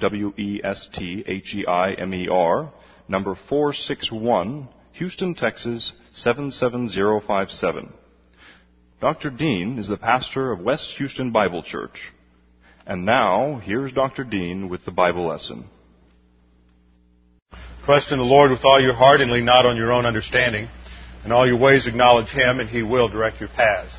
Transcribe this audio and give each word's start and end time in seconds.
W-E-S-T-H-E-I-M-E-R, 0.00 2.72
number 3.08 3.34
461, 3.48 4.68
Houston, 4.92 5.34
Texas 5.34 5.92
77057. 6.12 7.92
Dr. 9.00 9.30
Dean 9.30 9.78
is 9.78 9.88
the 9.88 9.96
pastor 9.96 10.52
of 10.52 10.60
West 10.60 10.94
Houston 10.98 11.30
Bible 11.30 11.62
Church. 11.62 12.12
And 12.86 13.04
now, 13.04 13.60
here's 13.62 13.92
Dr. 13.92 14.24
Dean 14.24 14.68
with 14.68 14.84
the 14.84 14.90
Bible 14.90 15.26
lesson. 15.26 15.64
Trust 17.84 18.12
in 18.12 18.18
the 18.18 18.24
Lord 18.24 18.50
with 18.50 18.64
all 18.64 18.80
your 18.80 18.94
heart 18.94 19.20
and 19.20 19.30
lean 19.30 19.44
not 19.44 19.66
on 19.66 19.76
your 19.76 19.92
own 19.92 20.04
understanding. 20.04 20.68
In 21.24 21.32
all 21.32 21.46
your 21.46 21.58
ways 21.58 21.86
acknowledge 21.86 22.28
Him, 22.28 22.60
and 22.60 22.68
He 22.68 22.82
will 22.82 23.08
direct 23.08 23.40
your 23.40 23.48
paths. 23.48 23.97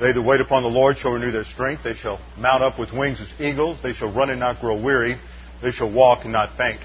They 0.00 0.12
that 0.12 0.22
wait 0.22 0.40
upon 0.40 0.62
the 0.62 0.68
Lord 0.68 0.96
shall 0.96 1.12
renew 1.12 1.32
their 1.32 1.44
strength. 1.44 1.82
They 1.82 1.94
shall 1.94 2.20
mount 2.36 2.62
up 2.62 2.78
with 2.78 2.92
wings 2.92 3.20
as 3.20 3.32
eagles. 3.40 3.78
They 3.82 3.92
shall 3.92 4.12
run 4.12 4.30
and 4.30 4.38
not 4.38 4.60
grow 4.60 4.80
weary. 4.80 5.18
They 5.60 5.72
shall 5.72 5.92
walk 5.92 6.20
and 6.22 6.32
not 6.32 6.56
faint. 6.56 6.80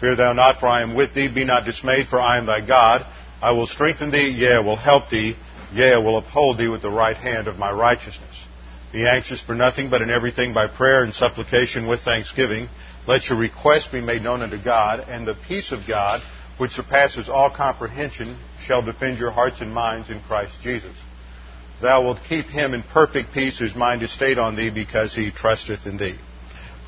Fear 0.00 0.16
thou 0.16 0.32
not, 0.34 0.60
for 0.60 0.66
I 0.66 0.82
am 0.82 0.94
with 0.94 1.14
thee. 1.14 1.32
Be 1.32 1.44
not 1.44 1.64
dismayed, 1.64 2.08
for 2.08 2.20
I 2.20 2.36
am 2.36 2.46
thy 2.46 2.66
God. 2.66 3.06
I 3.40 3.52
will 3.52 3.66
strengthen 3.66 4.10
thee, 4.10 4.28
yea, 4.28 4.56
I 4.56 4.60
will 4.60 4.76
help 4.76 5.08
thee, 5.08 5.36
yea, 5.72 5.94
I 5.94 5.98
will 5.98 6.18
uphold 6.18 6.58
thee 6.58 6.68
with 6.68 6.82
the 6.82 6.90
right 6.90 7.16
hand 7.16 7.48
of 7.48 7.58
my 7.58 7.72
righteousness. 7.72 8.44
Be 8.92 9.06
anxious 9.08 9.42
for 9.42 9.54
nothing, 9.54 9.90
but 9.90 10.02
in 10.02 10.10
everything 10.10 10.52
by 10.52 10.66
prayer 10.66 11.02
and 11.02 11.14
supplication 11.14 11.86
with 11.86 12.00
thanksgiving. 12.00 12.68
Let 13.08 13.28
your 13.28 13.38
requests 13.38 13.88
be 13.88 14.00
made 14.00 14.22
known 14.22 14.42
unto 14.42 14.62
God, 14.62 15.00
and 15.00 15.26
the 15.26 15.36
peace 15.48 15.72
of 15.72 15.80
God, 15.88 16.22
which 16.58 16.72
surpasses 16.72 17.28
all 17.28 17.50
comprehension, 17.50 18.38
shall 18.60 18.82
defend 18.82 19.18
your 19.18 19.30
hearts 19.30 19.60
and 19.60 19.74
minds 19.74 20.10
in 20.10 20.20
Christ 20.20 20.52
Jesus. 20.62 20.94
Thou 21.84 22.02
wilt 22.02 22.20
keep 22.26 22.46
him 22.46 22.72
in 22.72 22.82
perfect 22.82 23.34
peace 23.34 23.58
whose 23.58 23.74
mind 23.74 24.02
is 24.02 24.10
stayed 24.10 24.38
on 24.38 24.56
thee 24.56 24.70
because 24.70 25.14
he 25.14 25.30
trusteth 25.30 25.84
in 25.84 25.98
thee. 25.98 26.16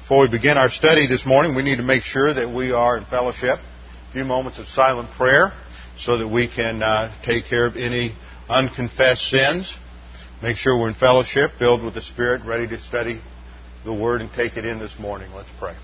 Before 0.00 0.22
we 0.22 0.28
begin 0.30 0.56
our 0.56 0.70
study 0.70 1.06
this 1.06 1.26
morning, 1.26 1.54
we 1.54 1.62
need 1.62 1.76
to 1.76 1.82
make 1.82 2.02
sure 2.02 2.32
that 2.32 2.48
we 2.48 2.72
are 2.72 2.96
in 2.96 3.04
fellowship. 3.04 3.58
A 3.58 4.12
few 4.14 4.24
moments 4.24 4.58
of 4.58 4.66
silent 4.68 5.10
prayer 5.10 5.52
so 5.98 6.16
that 6.16 6.26
we 6.26 6.48
can 6.48 6.82
uh, 6.82 7.14
take 7.22 7.44
care 7.44 7.66
of 7.66 7.76
any 7.76 8.16
unconfessed 8.48 9.28
sins. 9.28 9.70
Make 10.42 10.56
sure 10.56 10.78
we're 10.78 10.88
in 10.88 10.94
fellowship, 10.94 11.50
filled 11.58 11.84
with 11.84 11.92
the 11.92 12.00
Spirit, 12.00 12.46
ready 12.46 12.66
to 12.66 12.80
study 12.80 13.20
the 13.84 13.92
Word 13.92 14.22
and 14.22 14.32
take 14.32 14.56
it 14.56 14.64
in 14.64 14.78
this 14.78 14.98
morning. 14.98 15.30
Let's 15.34 15.50
pray. 15.58 15.74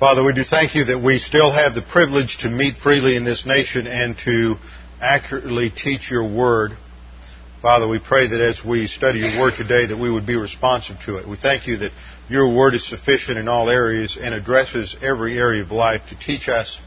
Father, 0.00 0.24
we 0.24 0.32
do 0.32 0.44
thank 0.44 0.74
you 0.74 0.86
that 0.86 0.98
we 0.98 1.18
still 1.18 1.52
have 1.52 1.74
the 1.74 1.82
privilege 1.82 2.38
to 2.38 2.48
meet 2.48 2.78
freely 2.78 3.16
in 3.16 3.24
this 3.24 3.44
nation 3.44 3.86
and 3.86 4.16
to 4.24 4.54
accurately 4.98 5.68
teach 5.68 6.10
your 6.10 6.24
word. 6.26 6.70
Father, 7.60 7.86
we 7.86 7.98
pray 7.98 8.26
that 8.26 8.40
as 8.40 8.64
we 8.64 8.86
study 8.86 9.18
your 9.18 9.38
word 9.38 9.52
today 9.58 9.84
that 9.84 9.98
we 9.98 10.10
would 10.10 10.26
be 10.26 10.36
responsive 10.36 10.96
to 11.04 11.18
it. 11.18 11.28
We 11.28 11.36
thank 11.36 11.66
you 11.66 11.76
that 11.76 11.92
your 12.30 12.48
word 12.56 12.74
is 12.74 12.88
sufficient 12.88 13.36
in 13.36 13.46
all 13.46 13.68
areas 13.68 14.16
and 14.18 14.32
addresses 14.32 14.96
every 15.02 15.38
area 15.38 15.62
of 15.62 15.70
life 15.70 16.00
to 16.08 16.18
teach 16.18 16.48
us 16.48 16.78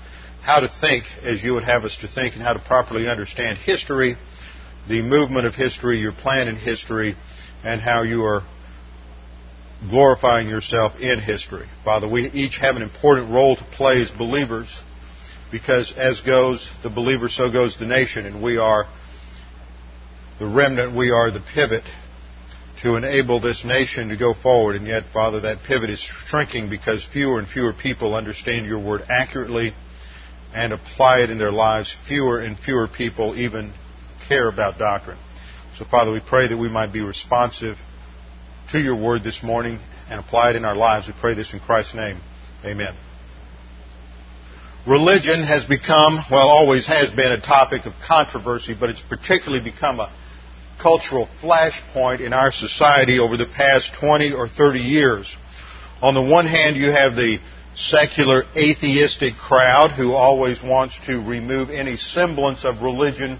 how 0.41 0.61
to 0.61 0.67
think 0.67 1.03
as 1.21 1.43
you 1.43 1.53
would 1.53 1.65
have 1.65 1.83
us 1.83 1.95
to 1.97 2.07
think 2.07 2.33
and 2.33 2.41
how 2.41 2.53
to 2.53 2.59
properly 2.65 3.07
understand 3.07 3.59
history, 3.59 4.15
the 4.89 5.03
movement 5.03 5.45
of 5.45 5.53
history, 5.53 5.99
your 5.99 6.13
plan 6.13 6.47
in 6.47 6.55
history, 6.55 7.15
and 7.63 7.79
how 7.79 8.01
you 8.01 8.23
are 8.23 8.41
glorifying 9.89 10.47
yourself 10.47 10.99
in 10.99 11.19
history. 11.19 11.65
Father, 11.83 12.07
we 12.07 12.29
each 12.31 12.57
have 12.57 12.75
an 12.75 12.81
important 12.81 13.31
role 13.31 13.55
to 13.55 13.63
play 13.63 14.01
as 14.01 14.11
believers 14.11 14.81
because 15.51 15.93
as 15.97 16.19
goes 16.21 16.69
the 16.81 16.89
believer, 16.89 17.29
so 17.29 17.51
goes 17.51 17.77
the 17.77 17.85
nation, 17.85 18.25
and 18.25 18.41
we 18.41 18.57
are 18.57 18.85
the 20.39 20.47
remnant, 20.47 20.95
we 20.95 21.11
are 21.11 21.29
the 21.29 21.43
pivot 21.53 21.83
to 22.81 22.95
enable 22.95 23.39
this 23.39 23.63
nation 23.63 24.09
to 24.09 24.17
go 24.17 24.33
forward. 24.33 24.75
And 24.75 24.87
yet, 24.87 25.03
Father, 25.13 25.41
that 25.41 25.63
pivot 25.63 25.89
is 25.89 25.99
shrinking 25.99 26.69
because 26.69 27.05
fewer 27.05 27.39
and 27.39 27.47
fewer 27.47 27.71
people 27.71 28.15
understand 28.15 28.65
your 28.65 28.79
word 28.79 29.03
accurately 29.09 29.73
and 30.53 30.73
apply 30.73 31.19
it 31.19 31.29
in 31.29 31.37
their 31.37 31.51
lives. 31.51 31.95
Fewer 32.07 32.39
and 32.39 32.57
fewer 32.57 32.87
people 32.87 33.35
even 33.37 33.73
care 34.27 34.49
about 34.49 34.79
doctrine. 34.79 35.17
So, 35.77 35.85
Father, 35.85 36.11
we 36.11 36.19
pray 36.19 36.47
that 36.47 36.57
we 36.57 36.69
might 36.69 36.91
be 36.91 37.01
responsive 37.01 37.77
to 38.73 38.81
your 38.81 38.95
word 38.95 39.23
this 39.23 39.43
morning 39.43 39.77
and 40.09 40.19
apply 40.19 40.49
it 40.49 40.55
in 40.55 40.65
our 40.65 40.75
lives. 40.75 41.07
We 41.07 41.13
pray 41.21 41.35
this 41.35 41.53
in 41.53 41.59
Christ's 41.59 41.93
name. 41.93 42.19
Amen. 42.65 42.95
Religion 44.87 45.43
has 45.43 45.63
become, 45.63 46.17
well, 46.31 46.49
always 46.49 46.87
has 46.87 47.11
been 47.11 47.31
a 47.31 47.39
topic 47.39 47.85
of 47.85 47.93
controversy, 48.05 48.75
but 48.77 48.89
it's 48.89 49.03
particularly 49.07 49.63
become 49.63 49.99
a 49.99 50.11
cultural 50.81 51.29
flashpoint 51.39 52.19
in 52.19 52.33
our 52.33 52.51
society 52.51 53.19
over 53.19 53.37
the 53.37 53.45
past 53.45 53.91
20 53.99 54.33
or 54.33 54.47
30 54.47 54.79
years. 54.79 55.37
On 56.01 56.15
the 56.15 56.21
one 56.21 56.47
hand, 56.47 56.75
you 56.75 56.89
have 56.89 57.13
the 57.13 57.37
secular 57.75 58.43
atheistic 58.57 59.35
crowd 59.35 59.91
who 59.91 60.13
always 60.13 60.63
wants 60.63 60.97
to 61.05 61.21
remove 61.21 61.69
any 61.69 61.95
semblance 61.95 62.65
of 62.65 62.81
religion 62.81 63.39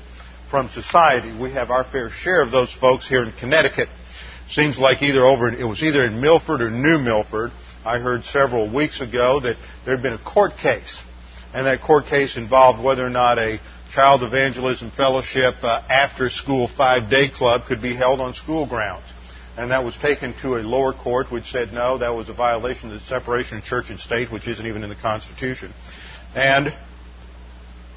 from 0.52 0.70
society. 0.70 1.36
We 1.36 1.54
have 1.54 1.72
our 1.72 1.84
fair 1.84 2.12
share 2.12 2.44
of 2.44 2.52
those 2.52 2.72
folks 2.72 3.10
here 3.10 3.24
in 3.24 3.32
Connecticut. 3.32 3.90
Seems 4.50 4.78
like 4.78 5.02
either 5.02 5.26
over 5.26 5.50
it 5.50 5.64
was 5.64 5.82
either 5.82 6.06
in 6.06 6.22
Milford 6.22 6.62
or 6.62 6.70
New 6.70 7.00
Milford. 7.00 7.52
I 7.86 8.00
heard 8.00 8.24
several 8.26 8.74
weeks 8.74 9.02
ago 9.02 9.40
that 9.42 9.58
there 9.86 9.96
had 9.96 10.04
been 10.04 10.14
a 10.14 10.24
court 10.24 10.58
case, 10.58 11.02
and 11.54 11.66
that 11.66 11.82
court 11.82 12.06
case 12.06 12.38
involved 12.38 12.84
whether 12.84 13.06
or 13.06 13.10
not 13.10 13.38
a 13.38 13.60
child 13.92 14.24
evangelism 14.24 14.92
fellowship 14.92 15.56
uh, 15.62 15.82
after 15.90 16.30
school 16.30 16.68
five 16.68 17.10
day 17.10 17.30
club 17.30 17.66
could 17.68 17.82
be 17.82 17.96
held 17.96 18.20
on 18.20 18.34
school 18.34 18.66
grounds. 18.66 19.06
And 19.56 19.70
that 19.72 19.84
was 19.84 19.96
taken 19.98 20.34
to 20.42 20.56
a 20.56 20.62
lower 20.62 20.94
court 20.94 21.32
which 21.32 21.46
said 21.52 21.74
no, 21.74 22.00
that 22.00 22.16
was 22.16 22.28
a 22.28 22.34
violation 22.34 22.92
of 22.92 23.00
the 23.00 23.06
separation 23.06 23.60
of 23.60 23.64
church 23.64 23.90
and 23.90 24.00
state, 24.00 24.32
which 24.32 24.48
isn't 24.48 24.66
even 24.66 24.84
in 24.84 24.90
the 24.90 24.96
Constitution. 24.96 25.72
And 26.36 26.74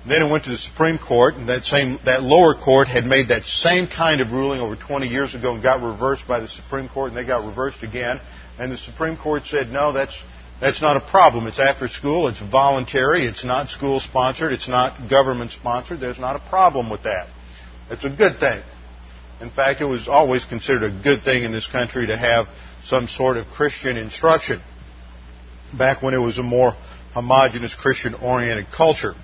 then 0.09 0.23
it 0.23 0.31
went 0.31 0.45
to 0.45 0.51
the 0.51 0.57
Supreme 0.57 0.99
Court, 0.99 1.35
and 1.35 1.49
that 1.49 1.65
same 1.65 1.99
that 2.05 2.23
lower 2.23 2.55
court 2.55 2.89
had 2.89 3.05
made 3.05 3.29
that 3.29 3.45
same 3.45 3.89
kind 3.89 4.21
of 4.21 4.31
ruling 4.31 4.61
over 4.61 4.77
20 4.77 5.07
years 5.07 5.35
ago 5.35 5.55
and 5.55 5.63
got 5.63 5.83
reversed 5.83 6.27
by 6.29 6.41
the 6.41 6.49
Supreme 6.49 6.89
Court, 6.89 7.09
and 7.09 7.17
they 7.17 7.27
got 7.27 7.47
reversed 7.47 7.83
again. 7.83 8.21
And 8.59 8.73
the 8.73 8.77
Supreme 8.77 9.17
Court 9.17 9.45
said, 9.45 9.69
no, 9.69 9.93
that's 9.93 10.17
that's 10.61 10.81
not 10.81 10.97
a 10.97 11.01
problem. 11.01 11.47
It's 11.47 11.59
after 11.59 11.89
school. 11.89 12.29
It's 12.29 12.41
voluntary. 12.41 13.27
It's 13.27 13.45
not 13.45 13.69
school 13.69 14.01
sponsored. 14.01 14.53
It's 14.53 14.69
not 14.69 15.11
government 15.11 15.51
sponsored. 15.51 16.01
There's 16.01 16.19
not 16.19 16.37
a 16.37 16.49
problem 16.49 16.89
with 16.89 17.03
that. 17.03 17.29
It's 17.91 18.05
a 18.05 18.11
good 18.11 18.41
thing. 18.41 18.63
In 19.41 19.51
fact, 19.51 19.83
it 19.83 19.85
was 19.85 20.09
always 20.09 20.45
considered 20.47 20.85
a 20.85 21.03
good 21.03 21.23
thing 21.23 21.45
in 21.45 21.53
this 21.53 21.67
country 21.67 22.07
to 22.07 22.17
have 22.17 22.47
some 22.85 23.07
sort 23.07 23.37
of 23.37 23.47
Christian 23.49 23.99
instruction 23.99 24.63
back 25.77 26.03
when 26.03 26.15
it 26.15 26.19
was 26.19 26.39
a 26.39 26.43
more 26.43 26.73
homogenous 27.13 27.75
Christian 27.75 28.15
oriented 28.15 28.67
culture. 28.75 29.15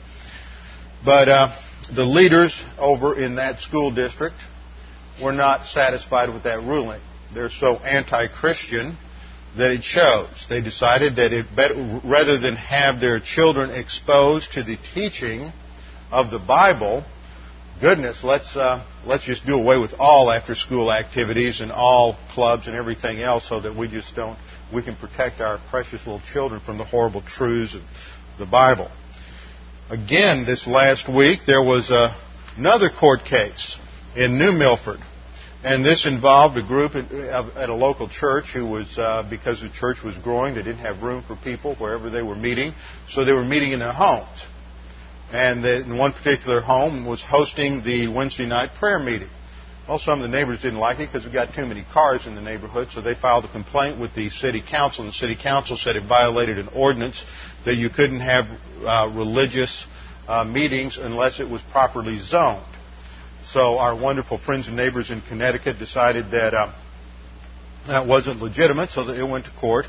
But 1.05 1.29
uh, 1.29 1.57
the 1.95 2.05
leaders 2.05 2.59
over 2.79 3.19
in 3.19 3.37
that 3.37 3.61
school 3.61 3.91
district 3.91 4.37
were 5.23 5.33
not 5.33 5.67
satisfied 5.67 6.33
with 6.33 6.45
that 6.45 6.61
ruling. 6.61 7.01
They're 7.35 7.51
so 7.51 7.77
anti-Christian 7.77 8.97
that 9.57 9.73
it 9.73 9.85
shows. 9.85 10.47
They 10.49 10.63
decided 10.63 11.17
that 11.17 11.33
it 11.33 11.47
better, 11.55 12.01
rather 12.05 12.39
than 12.39 12.57
have 12.57 13.01
their 13.01 13.21
children 13.21 13.71
exposed 13.71 14.53
to 14.53 14.63
the 14.63 14.77
teaching 14.95 15.53
of 16.11 16.31
the 16.31 16.39
Bible, 16.39 17.05
goodness, 17.81 18.23
let's 18.23 18.55
uh, 18.57 18.87
let's 19.05 19.25
just 19.25 19.45
do 19.45 19.55
away 19.55 19.79
with 19.79 19.93
all 19.99 20.31
after-school 20.31 20.93
activities 20.93 21.61
and 21.61 21.73
all 21.73 22.17
clubs 22.31 22.67
and 22.67 22.77
everything 22.77 23.21
else, 23.21 23.49
so 23.49 23.61
that 23.61 23.77
we 23.77 23.89
just 23.89 24.15
don't 24.15 24.39
we 24.73 24.83
can 24.83 24.97
protect 24.97 25.41
our 25.41 25.59
precious 25.69 26.01
little 26.07 26.23
children 26.33 26.61
from 26.61 26.79
the 26.79 26.85
horrible 26.85 27.23
truths 27.23 27.75
of 27.75 27.83
the 28.39 28.47
Bible. 28.47 28.91
Again, 29.93 30.47
this 30.47 30.67
last 30.67 31.06
week, 31.06 31.41
there 31.47 31.62
was 31.62 31.91
a, 31.91 32.17
another 32.56 32.89
court 32.89 33.27
case 33.27 33.77
in 34.17 34.39
New 34.39 34.50
Milford 34.50 35.00
And 35.62 35.85
this 35.85 36.06
involved 36.06 36.56
a 36.56 36.62
group 36.62 36.94
at, 36.94 37.12
at 37.12 37.69
a 37.69 37.75
local 37.75 38.09
church 38.09 38.47
who 38.55 38.65
was, 38.65 38.97
uh, 38.97 39.23
because 39.29 39.61
the 39.61 39.69
church 39.69 40.03
was 40.03 40.17
growing, 40.17 40.55
they 40.55 40.62
didn't 40.62 40.79
have 40.79 41.03
room 41.03 41.23
for 41.23 41.37
people 41.37 41.75
wherever 41.75 42.09
they 42.09 42.23
were 42.23 42.35
meeting, 42.35 42.73
so 43.11 43.27
they 43.27 43.33
were 43.33 43.44
meeting 43.44 43.73
in 43.73 43.81
their 43.81 43.93
homes. 43.93 44.47
And 45.31 45.62
the, 45.62 45.83
in 45.83 45.99
one 45.99 46.15
particular 46.15 46.62
home 46.62 47.05
was 47.05 47.23
hosting 47.23 47.85
the 47.85 48.09
Wednesday 48.09 48.47
night 48.47 48.71
prayer 48.79 48.99
meeting. 48.99 49.29
Well, 49.87 49.99
some 49.99 50.23
of 50.23 50.31
the 50.31 50.35
neighbors 50.35 50.62
didn't 50.62 50.79
like 50.79 51.00
it 51.00 51.09
because 51.12 51.27
we 51.27 51.33
got 51.33 51.55
too 51.55 51.67
many 51.67 51.85
cars 51.93 52.27
in 52.27 52.35
the 52.35 52.41
neighborhood, 52.41 52.89
so 52.93 53.03
they 53.03 53.15
filed 53.15 53.44
a 53.44 53.53
complaint 53.53 54.00
with 54.00 54.15
the 54.15 54.31
city 54.31 54.62
council, 54.62 55.05
and 55.05 55.12
the 55.12 55.19
city 55.19 55.37
council 55.37 55.77
said 55.77 55.97
it 55.97 56.05
violated 56.09 56.59
an 56.59 56.69
ordinance 56.75 57.27
that 57.64 57.76
you 57.76 57.91
couldn't 57.91 58.20
have 58.20 58.47
uh, 58.85 59.11
religious 59.14 59.87
uh, 60.29 60.44
meetings 60.44 60.99
unless 60.99 61.41
it 61.41 61.49
was 61.49 61.62
properly 61.70 62.19
zoned. 62.19 62.64
So 63.47 63.79
our 63.79 63.94
wonderful 63.99 64.38
friends 64.38 64.69
and 64.69 64.76
neighbors 64.76 65.11
in 65.11 65.20
Connecticut 65.20 65.79
decided 65.79 66.31
that 66.31 66.55
uh, 66.55 66.73
that 67.87 68.06
wasn't 68.06 68.41
legitimate, 68.41 68.91
so 68.91 69.05
that 69.05 69.19
it 69.19 69.29
went 69.29 69.47
to 69.47 69.50
court, 69.61 69.87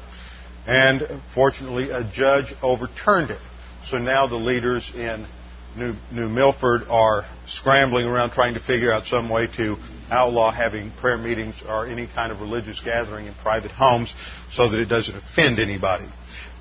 and 0.65 1.03
fortunately 1.35 1.91
a 1.91 2.03
judge 2.03 2.53
overturned 2.61 3.29
it. 3.29 3.41
So 3.85 3.99
now 3.99 4.27
the 4.27 4.35
leaders 4.35 4.91
in 4.95 5.27
New, 5.75 5.95
New 6.11 6.29
Milford 6.29 6.83
are 6.89 7.25
scrambling 7.47 8.05
around 8.05 8.31
trying 8.31 8.53
to 8.53 8.59
figure 8.59 8.91
out 8.91 9.05
some 9.05 9.29
way 9.29 9.47
to 9.57 9.77
outlaw 10.11 10.51
having 10.51 10.91
prayer 10.91 11.17
meetings 11.17 11.61
or 11.67 11.87
any 11.87 12.07
kind 12.07 12.31
of 12.31 12.39
religious 12.41 12.79
gathering 12.79 13.25
in 13.25 13.33
private 13.35 13.71
homes 13.71 14.13
so 14.51 14.69
that 14.69 14.79
it 14.79 14.85
doesn't 14.85 15.15
offend 15.15 15.59
anybody. 15.59 16.05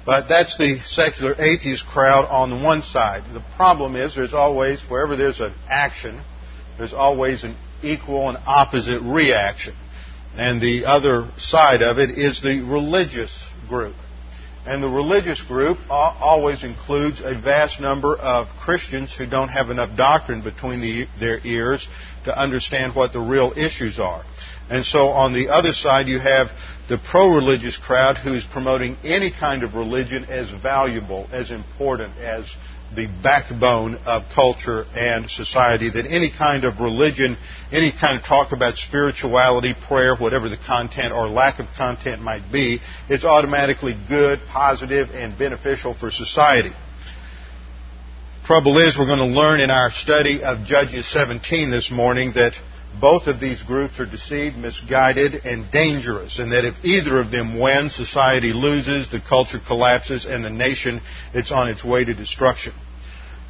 But 0.05 0.29
that's 0.29 0.59
the 0.59 0.81
secular 0.85 1.35
atheist 1.39 1.87
crowd 1.87 2.27
on 2.29 2.51
the 2.51 2.57
one 2.57 2.83
side. 2.83 3.23
The 3.33 3.45
problem 3.57 3.95
is 3.95 4.15
there's 4.15 4.35
always, 4.35 4.83
wherever 4.89 5.17
there's 5.17 5.41
an 5.41 5.55
action, 5.69 6.21
there's 6.77 6.93
always 6.93 7.45
an 7.45 7.57
equal 7.83 8.29
and 8.29 8.39
opposite 8.47 9.01
reaction. 9.03 9.75
And 10.37 10.61
the 10.61 10.87
other 10.87 11.29
side 11.37 11.83
of 11.83 11.99
it 11.99 12.11
is 12.11 12.41
the 12.41 12.63
religious 12.63 13.47
group. 13.69 13.95
And 14.65 14.83
the 14.83 14.89
religious 14.89 15.41
group 15.41 15.79
always 15.91 16.63
includes 16.63 17.21
a 17.21 17.35
vast 17.35 17.81
number 17.81 18.17
of 18.17 18.47
Christians 18.61 19.13
who 19.13 19.27
don't 19.27 19.49
have 19.49 19.71
enough 19.71 19.97
doctrine 19.97 20.43
between 20.43 20.81
the, 20.81 21.07
their 21.19 21.41
ears 21.45 21.87
to 22.25 22.37
understand 22.37 22.95
what 22.95 23.13
the 23.13 23.21
real 23.21 23.53
issues 23.57 23.99
are. 23.99 24.23
And 24.71 24.87
so 24.87 25.09
on 25.09 25.33
the 25.33 25.49
other 25.49 25.73
side, 25.73 26.07
you 26.07 26.21
have 26.21 26.49
the 26.93 26.99
pro 26.99 27.35
religious 27.35 27.79
crowd 27.79 28.19
who 28.19 28.35
is 28.35 28.45
promoting 28.45 28.99
any 29.03 29.31
kind 29.33 29.63
of 29.63 29.73
religion 29.73 30.27
as 30.27 30.51
valuable, 30.51 31.27
as 31.33 31.51
important, 31.51 32.19
as 32.19 32.45
the 32.95 33.07
backbone 33.23 33.95
of 34.05 34.25
culture 34.35 34.85
and 34.95 35.31
society, 35.31 35.89
that 35.89 36.05
any 36.05 36.31
kind 36.31 36.67
of 36.67 36.81
religion, 36.81 37.39
any 37.73 37.91
kind 37.99 38.19
of 38.19 38.23
talk 38.27 38.53
about 38.53 38.77
spirituality, 38.77 39.73
prayer, 39.89 40.15
whatever 40.15 40.51
the 40.51 40.59
content 40.59 41.15
or 41.15 41.29
lack 41.29 41.61
of 41.61 41.67
content 41.79 42.21
might 42.21 42.53
be, 42.53 42.79
is 43.09 43.25
automatically 43.25 43.97
good, 44.07 44.39
positive, 44.51 45.09
and 45.13 45.39
beneficial 45.39 45.95
for 45.95 46.11
society. 46.11 46.73
Trouble 48.45 48.77
is, 48.77 48.99
we're 48.99 49.07
going 49.07 49.31
to 49.31 49.35
learn 49.41 49.61
in 49.61 49.71
our 49.71 49.91
study 49.91 50.43
of 50.45 50.67
Judges 50.67 51.11
17 51.11 51.71
this 51.71 51.91
morning 51.91 52.33
that 52.35 52.53
both 53.01 53.27
of 53.27 53.41
these 53.41 53.63
groups 53.63 53.99
are 54.01 54.07
deceived, 54.07 54.57
misguided, 54.57 55.35
and 55.45 55.71
dangerous, 55.71 56.39
and 56.39 56.53
that 56.53 56.65
if 56.65 56.85
either 56.85 57.21
of 57.21 57.31
them 57.31 57.59
wins, 57.59 57.95
society 57.95 58.53
loses, 58.53 59.11
the 59.11 59.21
culture 59.21 59.59
collapses, 59.65 60.27
and 60.27 60.45
the 60.45 60.51
nation 60.51 61.01
it's 61.35 61.53
on 61.53 61.69
its 61.69 61.85
way 61.85 62.05
to 62.05 62.15
destruction. 62.15 62.73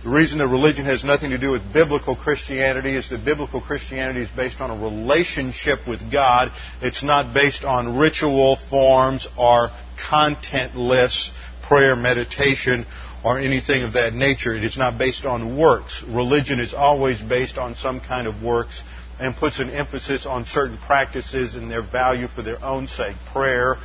The 0.02 0.10
reason 0.10 0.38
that 0.38 0.48
religion 0.48 0.84
has 0.86 1.04
nothing 1.04 1.30
to 1.30 1.38
do 1.38 1.52
with 1.52 1.72
biblical 1.72 2.16
Christianity 2.16 2.96
is 2.96 3.08
that 3.10 3.24
biblical 3.24 3.60
Christianity 3.60 4.22
is 4.22 4.30
based 4.30 4.60
on 4.60 4.70
a 4.70 4.82
relationship 4.82 5.86
with 5.86 6.10
God. 6.10 6.50
It's 6.80 7.04
not 7.04 7.32
based 7.32 7.62
on 7.62 7.96
ritual 7.96 8.58
forms 8.68 9.28
or 9.38 9.70
contentless 10.10 11.30
prayer, 11.62 11.94
meditation, 11.94 12.84
or 13.24 13.38
anything 13.38 13.84
of 13.84 13.92
that 13.92 14.12
nature. 14.12 14.56
It 14.56 14.64
is 14.64 14.76
not 14.76 14.98
based 14.98 15.24
on 15.24 15.56
works. 15.56 16.02
Religion 16.08 16.58
is 16.58 16.74
always 16.74 17.20
based 17.20 17.56
on 17.56 17.76
some 17.76 18.00
kind 18.00 18.26
of 18.26 18.42
works 18.42 18.82
and 19.22 19.36
puts 19.36 19.60
an 19.60 19.70
emphasis 19.70 20.26
on 20.26 20.44
certain 20.46 20.76
practices 20.78 21.54
and 21.54 21.70
their 21.70 21.82
value 21.82 22.26
for 22.26 22.42
their 22.42 22.62
own 22.64 22.88
sake. 22.88 23.16
Prayer, 23.32 23.76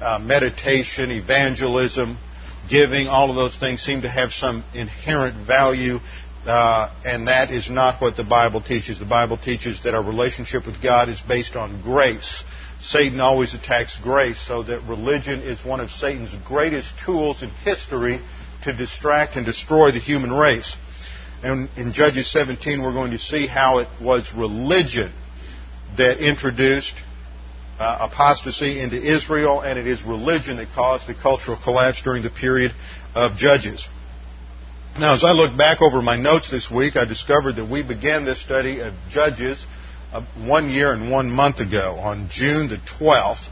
uh, 0.00 0.18
meditation, 0.18 1.10
evangelism, 1.10 2.18
giving, 2.68 3.06
all 3.06 3.30
of 3.30 3.36
those 3.36 3.56
things 3.56 3.80
seem 3.80 4.02
to 4.02 4.08
have 4.08 4.30
some 4.32 4.64
inherent 4.74 5.46
value, 5.46 5.98
uh, 6.46 6.94
and 7.04 7.28
that 7.28 7.50
is 7.50 7.70
not 7.70 8.00
what 8.00 8.16
the 8.16 8.24
Bible 8.24 8.60
teaches. 8.60 8.98
The 8.98 9.06
Bible 9.06 9.38
teaches 9.38 9.82
that 9.84 9.94
our 9.94 10.04
relationship 10.04 10.66
with 10.66 10.82
God 10.82 11.08
is 11.08 11.20
based 11.26 11.56
on 11.56 11.80
grace. 11.82 12.44
Satan 12.80 13.20
always 13.20 13.54
attacks 13.54 13.98
grace, 14.02 14.38
so 14.46 14.62
that 14.64 14.82
religion 14.82 15.40
is 15.40 15.64
one 15.64 15.80
of 15.80 15.90
Satan's 15.90 16.34
greatest 16.46 16.90
tools 17.06 17.42
in 17.42 17.48
history 17.48 18.20
to 18.64 18.76
distract 18.76 19.36
and 19.36 19.46
destroy 19.46 19.92
the 19.92 19.98
human 19.98 20.30
race. 20.32 20.76
And 21.44 21.68
in 21.76 21.92
Judges 21.92 22.32
17, 22.32 22.82
we're 22.82 22.94
going 22.94 23.10
to 23.10 23.18
see 23.18 23.46
how 23.46 23.80
it 23.80 23.88
was 24.00 24.32
religion 24.34 25.12
that 25.98 26.18
introduced 26.18 26.94
uh, 27.78 28.08
apostasy 28.10 28.80
into 28.80 28.96
Israel, 28.96 29.60
and 29.60 29.78
it 29.78 29.86
is 29.86 30.02
religion 30.04 30.56
that 30.56 30.68
caused 30.74 31.06
the 31.06 31.14
cultural 31.14 31.58
collapse 31.62 32.00
during 32.02 32.22
the 32.22 32.30
period 32.30 32.72
of 33.14 33.36
Judges. 33.36 33.86
Now, 34.98 35.12
as 35.12 35.22
I 35.22 35.32
look 35.32 35.54
back 35.54 35.82
over 35.82 36.00
my 36.00 36.16
notes 36.16 36.50
this 36.50 36.70
week, 36.70 36.96
I 36.96 37.04
discovered 37.04 37.56
that 37.56 37.68
we 37.68 37.82
began 37.82 38.24
this 38.24 38.40
study 38.40 38.80
of 38.80 38.94
Judges 39.10 39.62
uh, 40.14 40.24
one 40.46 40.70
year 40.70 40.94
and 40.94 41.10
one 41.10 41.30
month 41.30 41.60
ago. 41.60 41.96
On 42.00 42.28
June 42.30 42.68
the 42.70 42.78
12th 42.98 43.48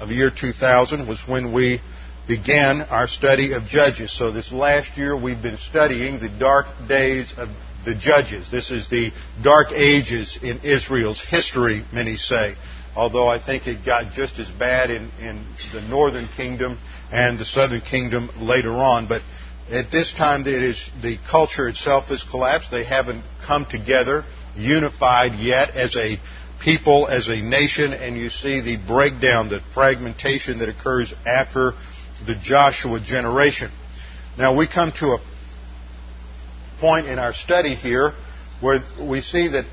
of 0.00 0.10
year 0.10 0.30
2000 0.30 1.08
was 1.08 1.22
when 1.26 1.54
we 1.54 1.80
began 2.26 2.82
our 2.82 3.06
study 3.06 3.52
of 3.52 3.66
Judges. 3.66 4.16
So 4.16 4.32
this 4.32 4.50
last 4.50 4.96
year 4.96 5.16
we've 5.16 5.40
been 5.40 5.58
studying 5.58 6.18
the 6.18 6.28
dark 6.28 6.66
days 6.88 7.32
of 7.36 7.48
the 7.84 7.94
Judges. 7.94 8.50
This 8.50 8.70
is 8.70 8.88
the 8.90 9.12
dark 9.42 9.70
ages 9.72 10.38
in 10.42 10.60
Israel's 10.60 11.22
history, 11.22 11.84
many 11.92 12.16
say. 12.16 12.56
Although 12.96 13.28
I 13.28 13.38
think 13.44 13.66
it 13.66 13.84
got 13.84 14.12
just 14.12 14.38
as 14.38 14.48
bad 14.48 14.90
in, 14.90 15.10
in 15.20 15.44
the 15.72 15.82
northern 15.82 16.28
kingdom 16.36 16.78
and 17.12 17.38
the 17.38 17.44
southern 17.44 17.82
kingdom 17.82 18.30
later 18.38 18.72
on. 18.72 19.06
But 19.06 19.22
at 19.70 19.92
this 19.92 20.12
time, 20.12 20.40
it 20.40 20.62
is, 20.62 20.90
the 21.02 21.18
culture 21.30 21.68
itself 21.68 22.06
has 22.06 22.24
collapsed. 22.24 22.70
They 22.70 22.84
haven't 22.84 23.22
come 23.46 23.66
together, 23.66 24.24
unified 24.56 25.38
yet 25.38 25.70
as 25.76 25.94
a 25.94 26.18
people, 26.60 27.06
as 27.06 27.28
a 27.28 27.36
nation, 27.36 27.92
and 27.92 28.16
you 28.16 28.30
see 28.30 28.62
the 28.62 28.78
breakdown, 28.84 29.50
the 29.50 29.60
fragmentation 29.74 30.58
that 30.60 30.68
occurs 30.68 31.12
after 31.26 31.74
the 32.24 32.34
Joshua 32.42 33.00
generation. 33.00 33.70
Now 34.38 34.56
we 34.56 34.66
come 34.66 34.92
to 35.00 35.06
a 35.12 35.18
point 36.80 37.06
in 37.06 37.18
our 37.18 37.32
study 37.32 37.74
here 37.74 38.12
where 38.60 38.80
we 39.00 39.20
see 39.20 39.48
that 39.48 39.64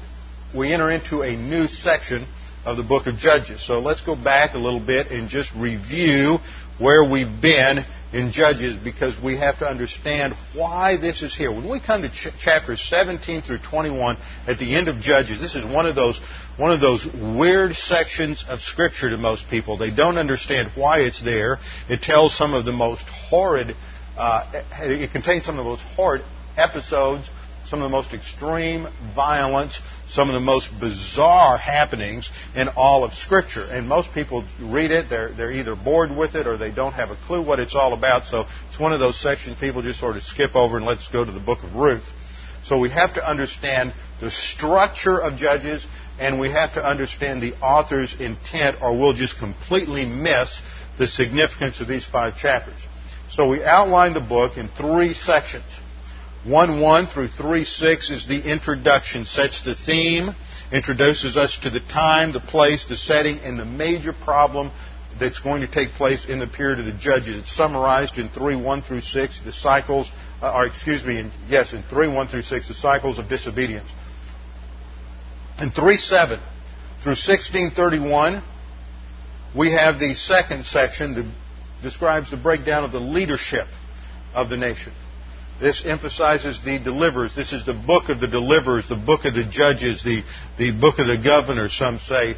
we 0.56 0.74
enter 0.74 0.92
into 0.92 1.22
a 1.22 1.36
new 1.36 1.68
section 1.68 2.28
of 2.66 2.78
the 2.78 2.84
book 2.84 3.08
of 3.08 3.18
Judges. 3.18 3.66
So 3.66 3.80
let's 3.80 4.02
go 4.02 4.16
back 4.16 4.54
a 4.54 4.58
little 4.58 4.80
bit 4.80 5.08
and 5.12 5.30
just 5.30 5.54
review 5.56 6.38
where 6.80 7.04
we've 7.04 7.42
been 7.42 7.86
in 8.14 8.32
Judges 8.32 8.76
because 8.76 9.20
we 9.22 9.38
have 9.38 9.60
to 9.60 9.66
understand 9.68 10.34
why 10.54 10.98
this 10.98 11.22
is 11.24 11.36
here. 11.36 11.52
When 11.52 11.70
we 11.70 11.80
come 11.80 12.04
to 12.04 12.10
ch- 12.10 12.38
chapters 12.40 12.82
17 12.90 13.42
through 13.42 13.60
21 13.60 14.18
at 14.48 14.60
the 14.60 14.76
end 14.76 14.88
of 14.88 14.98
Judges, 15.02 15.40
this 15.42 15.56
is 15.56 15.66
one 15.66 15.86
of 15.86 15.96
those 15.96 16.20
one 16.58 16.72
of 16.72 16.82
those 16.82 17.06
weird 17.06 17.76
sections 17.76 18.44
of 18.48 18.60
Scripture 18.60 19.10
to 19.10 19.18
most 19.18 19.50
people. 19.50 19.78
They 19.78 19.92
don't 19.92 20.18
understand 20.18 20.72
why 20.76 21.00
it's 21.00 21.22
there. 21.22 21.58
It 21.90 22.02
tells 22.02 22.38
some 22.38 22.54
of 22.54 22.66
the 22.66 22.72
most 22.72 23.04
horrid, 23.04 23.76
uh, 24.18 24.64
it 24.80 25.12
contains 25.12 25.46
some 25.46 25.58
of 25.58 25.64
the 25.64 25.70
most 25.70 25.82
horrid 25.82 26.22
episodes, 26.56 27.28
some 27.68 27.82
of 27.82 27.90
the 27.90 27.96
most 27.98 28.14
extreme 28.14 28.88
violence, 29.16 29.80
some 30.10 30.30
of 30.30 30.36
the 30.36 30.40
most 30.40 30.70
bizarre 30.80 31.58
happenings 31.58 32.30
in 32.56 32.68
all 32.76 33.04
of 33.04 33.14
Scripture. 33.14 33.66
And 33.66 33.88
most 33.88 34.14
people 34.14 34.46
read 34.62 34.92
it, 34.92 35.10
they're, 35.10 35.34
they're 35.34 35.52
either 35.52 35.76
bored 35.76 36.16
with 36.16 36.36
it 36.36 36.46
or 36.46 36.58
they 36.58 36.72
don't 36.72 36.94
have 36.94 37.10
a 37.10 37.18
clue 37.26 37.44
what 37.44 37.60
it's 37.60 37.74
all 37.74 37.94
about. 37.94 38.26
So 38.26 38.46
it's 38.70 38.80
one 38.80 38.94
of 38.94 39.00
those 39.00 39.20
sections 39.20 39.58
people 39.60 39.82
just 39.82 40.00
sort 40.00 40.18
of 40.18 40.24
skip 40.24 40.56
over 40.56 40.78
and 40.78 40.86
let's 40.86 41.08
go 41.08 41.26
to 41.26 41.32
the 41.32 41.40
book 41.40 41.64
of 41.64 41.74
Ruth. 41.74 42.04
So 42.66 42.80
we 42.80 42.90
have 42.92 43.16
to 43.16 43.28
understand 43.28 43.94
the 44.22 44.32
structure 44.32 45.20
of 45.20 45.38
Judges 45.38 45.86
and 46.20 46.40
we 46.40 46.50
have 46.52 46.74
to 46.74 46.86
understand 46.86 47.42
the 47.42 47.54
author's 47.62 48.14
intent, 48.20 48.82
or 48.82 48.98
we'll 48.98 49.14
just 49.14 49.38
completely 49.38 50.06
miss 50.06 50.62
the 50.98 51.08
significance 51.08 51.80
of 51.82 51.88
these 51.88 52.06
five 52.06 52.38
chapters. 52.38 52.80
So 53.32 53.50
we 53.50 53.64
outline 53.64 54.14
the 54.14 54.22
book 54.22 54.58
in 54.58 54.68
three 54.68 55.14
sections. 55.14 55.66
1 56.46 56.80
1 56.82 57.08
through 57.08 57.30
3 57.30 57.64
6 57.64 58.10
is 58.10 58.28
the 58.28 58.52
introduction, 58.52 59.26
sets 59.26 59.64
the 59.64 59.76
theme, 59.76 60.30
introduces 60.72 61.38
us 61.38 61.58
to 61.64 61.70
the 61.70 61.80
time, 61.80 62.34
the 62.34 62.42
place, 62.42 62.86
the 62.86 62.98
setting, 62.98 63.40
and 63.40 63.58
the 63.58 63.66
major 63.66 64.12
problem 64.14 64.72
that's 65.20 65.40
going 65.40 65.62
to 65.62 65.68
take 65.72 65.90
place 65.92 66.26
in 66.26 66.40
the 66.40 66.48
period 66.48 66.80
of 66.80 66.86
the 66.86 66.94
judges. 66.94 67.38
It's 67.38 67.56
summarized 67.56 68.18
in 68.18 68.30
3 68.30 68.56
1 68.58 68.82
through 68.82 69.02
6, 69.02 69.40
the 69.46 69.54
cycles, 69.54 70.12
uh, 70.42 70.52
or 70.54 70.66
excuse 70.66 71.04
me, 71.06 71.20
in, 71.20 71.32
yes, 71.48 71.74
in 71.74 71.82
3 71.84 72.08
1 72.10 72.28
through 72.28 72.42
6, 72.42 72.68
the 72.68 72.74
cycles 72.74 73.20
of 73.20 73.30
disobedience. 73.30 73.90
In 75.60 75.72
37 75.72 76.40
Through 77.04 77.12
1631, 77.12 78.44
we 79.56 79.72
have 79.72 80.00
the 80.00 80.16
second 80.16 80.66
section 80.66 81.14
that 81.16 81.32
describes 81.82 82.32
the 82.32 82.38
breakdown 82.38 82.84
of 82.84 82.92
the 82.92 83.00
leadership 83.00 83.68
of 84.34 84.50
the 84.50 84.58
nation. 84.58 84.94
This 85.62 85.86
emphasizes 85.86 86.60
the 86.66 86.80
deliverers. 86.80 87.36
This 87.36 87.54
is 87.54 87.66
the 87.66 87.74
book 87.74 88.10
of 88.10 88.20
the 88.20 88.28
deliverers, 88.28 88.90
the 88.90 88.96
book 88.96 89.26
of 89.26 89.36
the 89.36 89.46
judges, 89.46 90.04
the, 90.04 90.24
the 90.58 90.72
book 90.72 90.98
of 90.98 91.08
the 91.08 91.22
governors. 91.24 91.78
Some 91.78 92.00
say 92.00 92.36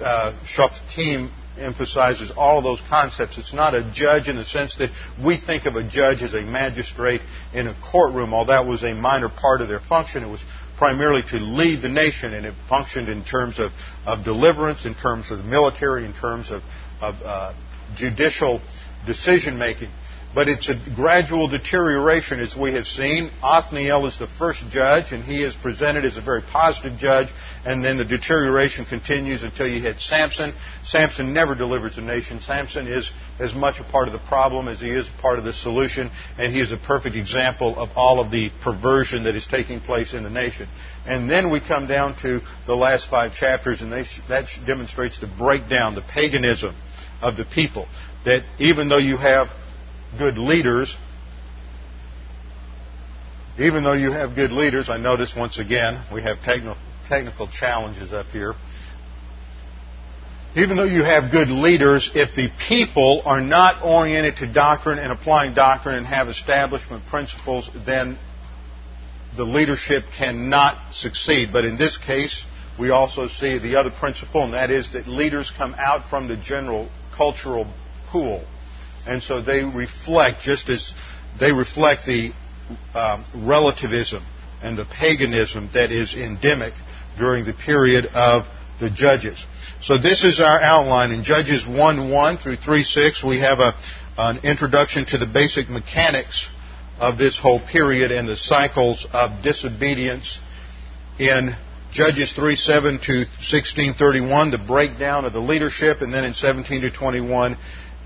uh, 0.00 0.36
Shoftim 0.44 1.30
emphasizes 1.58 2.32
all 2.36 2.58
of 2.58 2.64
those 2.64 2.82
concepts. 2.88 3.38
It's 3.38 3.54
not 3.54 3.74
a 3.74 3.90
judge 3.94 4.28
in 4.28 4.36
the 4.36 4.44
sense 4.44 4.76
that 4.76 4.90
we 5.24 5.38
think 5.38 5.66
of 5.66 5.76
a 5.76 5.88
judge 5.88 6.22
as 6.22 6.34
a 6.34 6.42
magistrate 6.42 7.20
in 7.54 7.68
a 7.68 7.76
courtroom. 7.92 8.34
All 8.34 8.46
that 8.46 8.66
was 8.66 8.82
a 8.82 8.94
minor 8.94 9.28
part 9.28 9.60
of 9.60 9.68
their 9.68 9.80
function. 9.80 10.22
It 10.22 10.28
was 10.28 10.44
primarily 10.76 11.22
to 11.30 11.36
lead 11.36 11.82
the 11.82 11.88
nation, 11.88 12.34
and 12.34 12.46
it 12.46 12.54
functioned 12.68 13.08
in 13.08 13.24
terms 13.24 13.58
of, 13.58 13.72
of 14.06 14.24
deliverance, 14.24 14.84
in 14.84 14.94
terms 14.94 15.30
of 15.30 15.38
the 15.38 15.44
military, 15.44 16.04
in 16.04 16.12
terms 16.12 16.50
of, 16.50 16.62
of 17.00 17.14
uh, 17.24 17.54
judicial 17.96 18.60
decision 19.06 19.58
making 19.58 19.88
but 20.36 20.48
it's 20.48 20.68
a 20.68 20.74
gradual 20.94 21.48
deterioration 21.48 22.40
as 22.40 22.54
we 22.54 22.74
have 22.74 22.86
seen. 22.86 23.30
Othniel 23.42 24.06
is 24.06 24.18
the 24.18 24.28
first 24.38 24.62
judge, 24.68 25.12
and 25.12 25.24
he 25.24 25.42
is 25.42 25.54
presented 25.54 26.04
as 26.04 26.18
a 26.18 26.20
very 26.20 26.42
positive 26.42 26.98
judge, 26.98 27.28
and 27.66 27.84
then 27.84 27.98
the 27.98 28.04
deterioration 28.04 28.84
continues 28.84 29.42
until 29.42 29.66
you 29.66 29.82
hit 29.82 30.00
Samson. 30.00 30.54
Samson 30.84 31.34
never 31.34 31.56
delivers 31.56 31.96
the 31.96 32.00
nation. 32.00 32.40
Samson 32.40 32.86
is 32.86 33.10
as 33.40 33.56
much 33.56 33.80
a 33.80 33.84
part 33.84 34.06
of 34.06 34.12
the 34.12 34.20
problem 34.20 34.68
as 34.68 34.78
he 34.78 34.88
is 34.88 35.08
a 35.08 35.20
part 35.20 35.40
of 35.40 35.44
the 35.44 35.52
solution, 35.52 36.08
and 36.38 36.54
he 36.54 36.60
is 36.60 36.70
a 36.70 36.76
perfect 36.76 37.16
example 37.16 37.76
of 37.76 37.88
all 37.96 38.20
of 38.20 38.30
the 38.30 38.50
perversion 38.62 39.24
that 39.24 39.34
is 39.34 39.48
taking 39.48 39.80
place 39.80 40.14
in 40.14 40.22
the 40.22 40.30
nation. 40.30 40.68
And 41.06 41.28
then 41.28 41.50
we 41.50 41.58
come 41.58 41.88
down 41.88 42.16
to 42.22 42.40
the 42.66 42.76
last 42.76 43.10
five 43.10 43.34
chapters, 43.34 43.82
and 43.82 43.92
they, 43.92 44.04
that 44.28 44.44
demonstrates 44.64 45.20
the 45.20 45.26
breakdown, 45.26 45.96
the 45.96 46.02
paganism 46.02 46.72
of 47.20 47.36
the 47.36 47.44
people. 47.44 47.88
That 48.24 48.44
even 48.60 48.88
though 48.88 48.98
you 48.98 49.16
have 49.16 49.48
good 50.16 50.38
leaders, 50.38 50.96
even 53.58 53.82
though 53.82 53.94
you 53.94 54.12
have 54.12 54.36
good 54.36 54.52
leaders, 54.52 54.88
I 54.88 54.98
notice 54.98 55.34
once 55.36 55.58
again 55.58 56.04
we 56.12 56.22
have 56.22 56.40
technical, 56.42 56.76
technical 57.08 57.48
challenges 57.48 58.12
up 58.12 58.26
here. 58.26 58.54
Even 60.54 60.78
though 60.78 60.84
you 60.84 61.02
have 61.02 61.30
good 61.30 61.48
leaders, 61.48 62.10
if 62.14 62.34
the 62.34 62.48
people 62.66 63.20
are 63.26 63.42
not 63.42 63.84
oriented 63.84 64.36
to 64.36 64.50
doctrine 64.50 64.98
and 64.98 65.12
applying 65.12 65.52
doctrine 65.52 65.96
and 65.96 66.06
have 66.06 66.28
establishment 66.28 67.04
principles, 67.06 67.68
then 67.84 68.18
the 69.36 69.44
leadership 69.44 70.04
cannot 70.16 70.94
succeed. 70.94 71.50
But 71.52 71.66
in 71.66 71.76
this 71.76 71.98
case, 71.98 72.44
we 72.78 72.88
also 72.88 73.28
see 73.28 73.58
the 73.58 73.76
other 73.76 73.90
principle, 73.90 74.44
and 74.44 74.54
that 74.54 74.70
is 74.70 74.92
that 74.94 75.06
leaders 75.06 75.52
come 75.56 75.74
out 75.78 76.08
from 76.08 76.26
the 76.26 76.36
general 76.36 76.88
cultural 77.14 77.66
pool. 78.08 78.42
And 79.06 79.22
so 79.22 79.42
they 79.42 79.62
reflect, 79.62 80.40
just 80.40 80.70
as 80.70 80.92
they 81.38 81.52
reflect 81.52 82.06
the 82.06 82.32
um, 82.94 83.24
relativism 83.34 84.24
and 84.62 84.76
the 84.76 84.84
paganism 84.86 85.70
that 85.74 85.92
is 85.92 86.14
endemic 86.14 86.72
during 87.18 87.44
the 87.44 87.52
period 87.52 88.06
of 88.06 88.44
the 88.80 88.90
Judges. 88.90 89.44
So 89.82 89.98
this 89.98 90.24
is 90.24 90.40
our 90.40 90.60
outline. 90.60 91.10
In 91.12 91.24
Judges 91.24 91.64
1-1 91.64 92.42
through 92.42 92.56
3-6, 92.56 93.26
we 93.26 93.40
have 93.40 93.58
a, 93.58 93.74
an 94.18 94.40
introduction 94.44 95.06
to 95.06 95.18
the 95.18 95.26
basic 95.26 95.68
mechanics 95.68 96.48
of 96.98 97.18
this 97.18 97.38
whole 97.38 97.60
period 97.60 98.10
and 98.10 98.28
the 98.28 98.36
cycles 98.36 99.06
of 99.12 99.42
disobedience. 99.42 100.38
In 101.18 101.54
Judges 101.92 102.34
3-7 102.36 103.02
to 103.06 103.24
16-31, 103.40 104.50
the 104.50 104.64
breakdown 104.66 105.24
of 105.24 105.32
the 105.32 105.40
leadership, 105.40 106.02
and 106.02 106.12
then 106.12 106.24
in 106.24 106.34
17 106.34 106.82
to 106.82 106.90
21, 106.90 107.56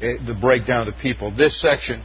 Eh, 0.02 0.17
the 0.26 0.35
breakdown 0.35 0.81
of 0.81 0.87
the 0.87 1.00
people. 1.00 1.31
This 1.31 1.61
section 1.61 2.02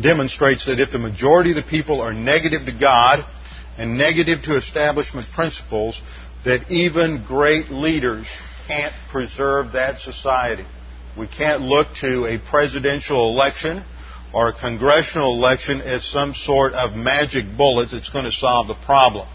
demonstrates 0.00 0.66
that 0.66 0.80
if 0.80 0.90
the 0.90 0.98
majority 0.98 1.50
of 1.50 1.56
the 1.56 1.62
people 1.62 2.02
are 2.02 2.12
negative 2.12 2.66
to 2.66 2.78
God 2.78 3.24
and 3.78 3.96
negative 3.96 4.42
to 4.44 4.56
establishment 4.56 5.26
principles, 5.34 6.00
that 6.44 6.70
even 6.70 7.24
great 7.26 7.70
leaders 7.70 8.26
can't 8.66 8.94
preserve 9.10 9.72
that 9.72 10.00
society. 10.00 10.64
We 11.16 11.26
can't 11.26 11.62
look 11.62 11.88
to 12.00 12.26
a 12.26 12.38
presidential 12.38 13.30
election 13.30 13.84
or 14.32 14.48
a 14.48 14.52
congressional 14.52 15.34
election 15.34 15.80
as 15.80 16.04
some 16.04 16.34
sort 16.34 16.72
of 16.72 16.96
magic 16.96 17.44
bullet 17.56 17.90
that's 17.92 18.10
going 18.10 18.24
to 18.24 18.32
solve 18.32 18.66
the 18.66 18.74
problem. 18.74 19.28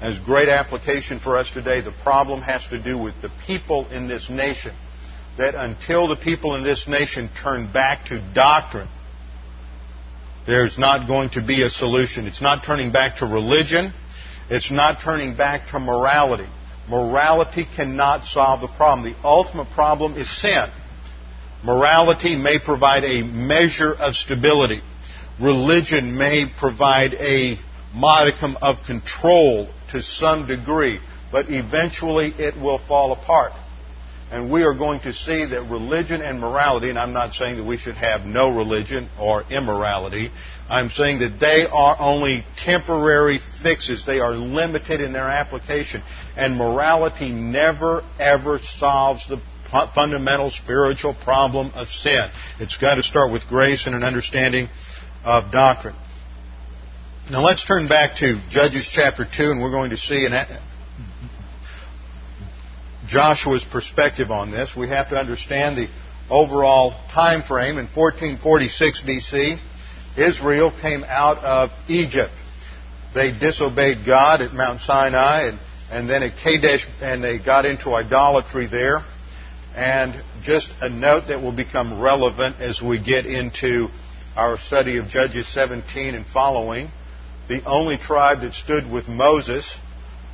As 0.00 0.18
great 0.20 0.48
application 0.48 1.18
for 1.18 1.36
us 1.36 1.50
today, 1.50 1.80
the 1.80 1.94
problem 2.02 2.40
has 2.40 2.66
to 2.68 2.82
do 2.82 2.96
with 2.96 3.20
the 3.20 3.30
people 3.46 3.88
in 3.90 4.08
this 4.08 4.30
nation 4.30 4.74
that 5.38 5.54
until 5.54 6.08
the 6.08 6.16
people 6.16 6.56
in 6.56 6.64
this 6.64 6.86
nation 6.88 7.30
turn 7.42 7.72
back 7.72 8.06
to 8.06 8.20
doctrine, 8.34 8.88
there's 10.48 10.78
not 10.78 11.06
going 11.06 11.28
to 11.30 11.42
be 11.42 11.62
a 11.62 11.68
solution. 11.68 12.26
It's 12.26 12.40
not 12.40 12.64
turning 12.64 12.90
back 12.90 13.18
to 13.18 13.26
religion. 13.26 13.92
It's 14.48 14.70
not 14.70 15.02
turning 15.04 15.36
back 15.36 15.68
to 15.72 15.78
morality. 15.78 16.46
Morality 16.88 17.66
cannot 17.76 18.24
solve 18.24 18.62
the 18.62 18.68
problem. 18.68 19.12
The 19.12 19.18
ultimate 19.22 19.70
problem 19.72 20.14
is 20.14 20.26
sin. 20.40 20.70
Morality 21.62 22.34
may 22.34 22.58
provide 22.58 23.04
a 23.04 23.22
measure 23.22 23.92
of 23.92 24.14
stability. 24.14 24.80
Religion 25.38 26.16
may 26.16 26.46
provide 26.58 27.12
a 27.12 27.56
modicum 27.92 28.56
of 28.62 28.76
control 28.86 29.68
to 29.92 30.02
some 30.02 30.46
degree, 30.46 30.98
but 31.30 31.50
eventually 31.50 32.28
it 32.38 32.56
will 32.56 32.78
fall 32.78 33.12
apart. 33.12 33.52
And 34.30 34.50
we 34.50 34.62
are 34.62 34.74
going 34.74 35.00
to 35.00 35.14
see 35.14 35.46
that 35.46 35.70
religion 35.70 36.20
and 36.20 36.38
morality, 36.38 36.90
and 36.90 36.98
I'm 36.98 37.14
not 37.14 37.34
saying 37.34 37.56
that 37.56 37.64
we 37.64 37.78
should 37.78 37.94
have 37.94 38.26
no 38.26 38.54
religion 38.54 39.08
or 39.18 39.42
immorality, 39.50 40.30
I'm 40.68 40.90
saying 40.90 41.20
that 41.20 41.40
they 41.40 41.66
are 41.70 41.96
only 41.98 42.44
temporary 42.58 43.40
fixes. 43.62 44.04
They 44.04 44.20
are 44.20 44.32
limited 44.32 45.00
in 45.00 45.14
their 45.14 45.28
application. 45.28 46.02
And 46.36 46.56
morality 46.56 47.30
never, 47.30 48.02
ever 48.18 48.58
solves 48.58 49.26
the 49.28 49.40
fundamental 49.94 50.50
spiritual 50.50 51.14
problem 51.14 51.70
of 51.74 51.88
sin. 51.88 52.28
It's 52.60 52.76
got 52.76 52.96
to 52.96 53.02
start 53.02 53.32
with 53.32 53.46
grace 53.48 53.86
and 53.86 53.94
an 53.94 54.02
understanding 54.02 54.68
of 55.24 55.50
doctrine. 55.50 55.96
Now 57.30 57.44
let's 57.44 57.64
turn 57.64 57.88
back 57.88 58.16
to 58.18 58.40
Judges 58.50 58.88
chapter 58.90 59.24
2, 59.24 59.50
and 59.50 59.62
we're 59.62 59.70
going 59.70 59.90
to 59.90 59.98
see 59.98 60.26
an 60.26 60.32
Joshua's 63.08 63.64
perspective 63.64 64.30
on 64.30 64.50
this. 64.50 64.74
We 64.76 64.88
have 64.88 65.08
to 65.10 65.16
understand 65.16 65.76
the 65.76 65.88
overall 66.30 66.92
time 67.12 67.42
frame. 67.42 67.78
In 67.78 67.86
1446 67.86 69.02
BC, 69.02 69.58
Israel 70.16 70.72
came 70.80 71.04
out 71.04 71.38
of 71.38 71.70
Egypt. 71.88 72.32
They 73.14 73.32
disobeyed 73.32 74.04
God 74.06 74.42
at 74.42 74.52
Mount 74.52 74.80
Sinai 74.82 75.48
and, 75.48 75.58
and 75.90 76.10
then 76.10 76.22
at 76.22 76.36
Kadesh, 76.36 76.86
and 77.00 77.24
they 77.24 77.38
got 77.38 77.64
into 77.64 77.94
idolatry 77.94 78.66
there. 78.66 78.98
And 79.74 80.22
just 80.42 80.70
a 80.80 80.88
note 80.88 81.28
that 81.28 81.40
will 81.40 81.54
become 81.54 82.00
relevant 82.00 82.56
as 82.60 82.82
we 82.82 83.02
get 83.02 83.26
into 83.26 83.88
our 84.36 84.58
study 84.58 84.98
of 84.98 85.08
Judges 85.08 85.46
17 85.52 86.14
and 86.14 86.26
following. 86.26 86.88
The 87.48 87.64
only 87.64 87.96
tribe 87.96 88.42
that 88.42 88.54
stood 88.54 88.90
with 88.90 89.08
Moses 89.08 89.78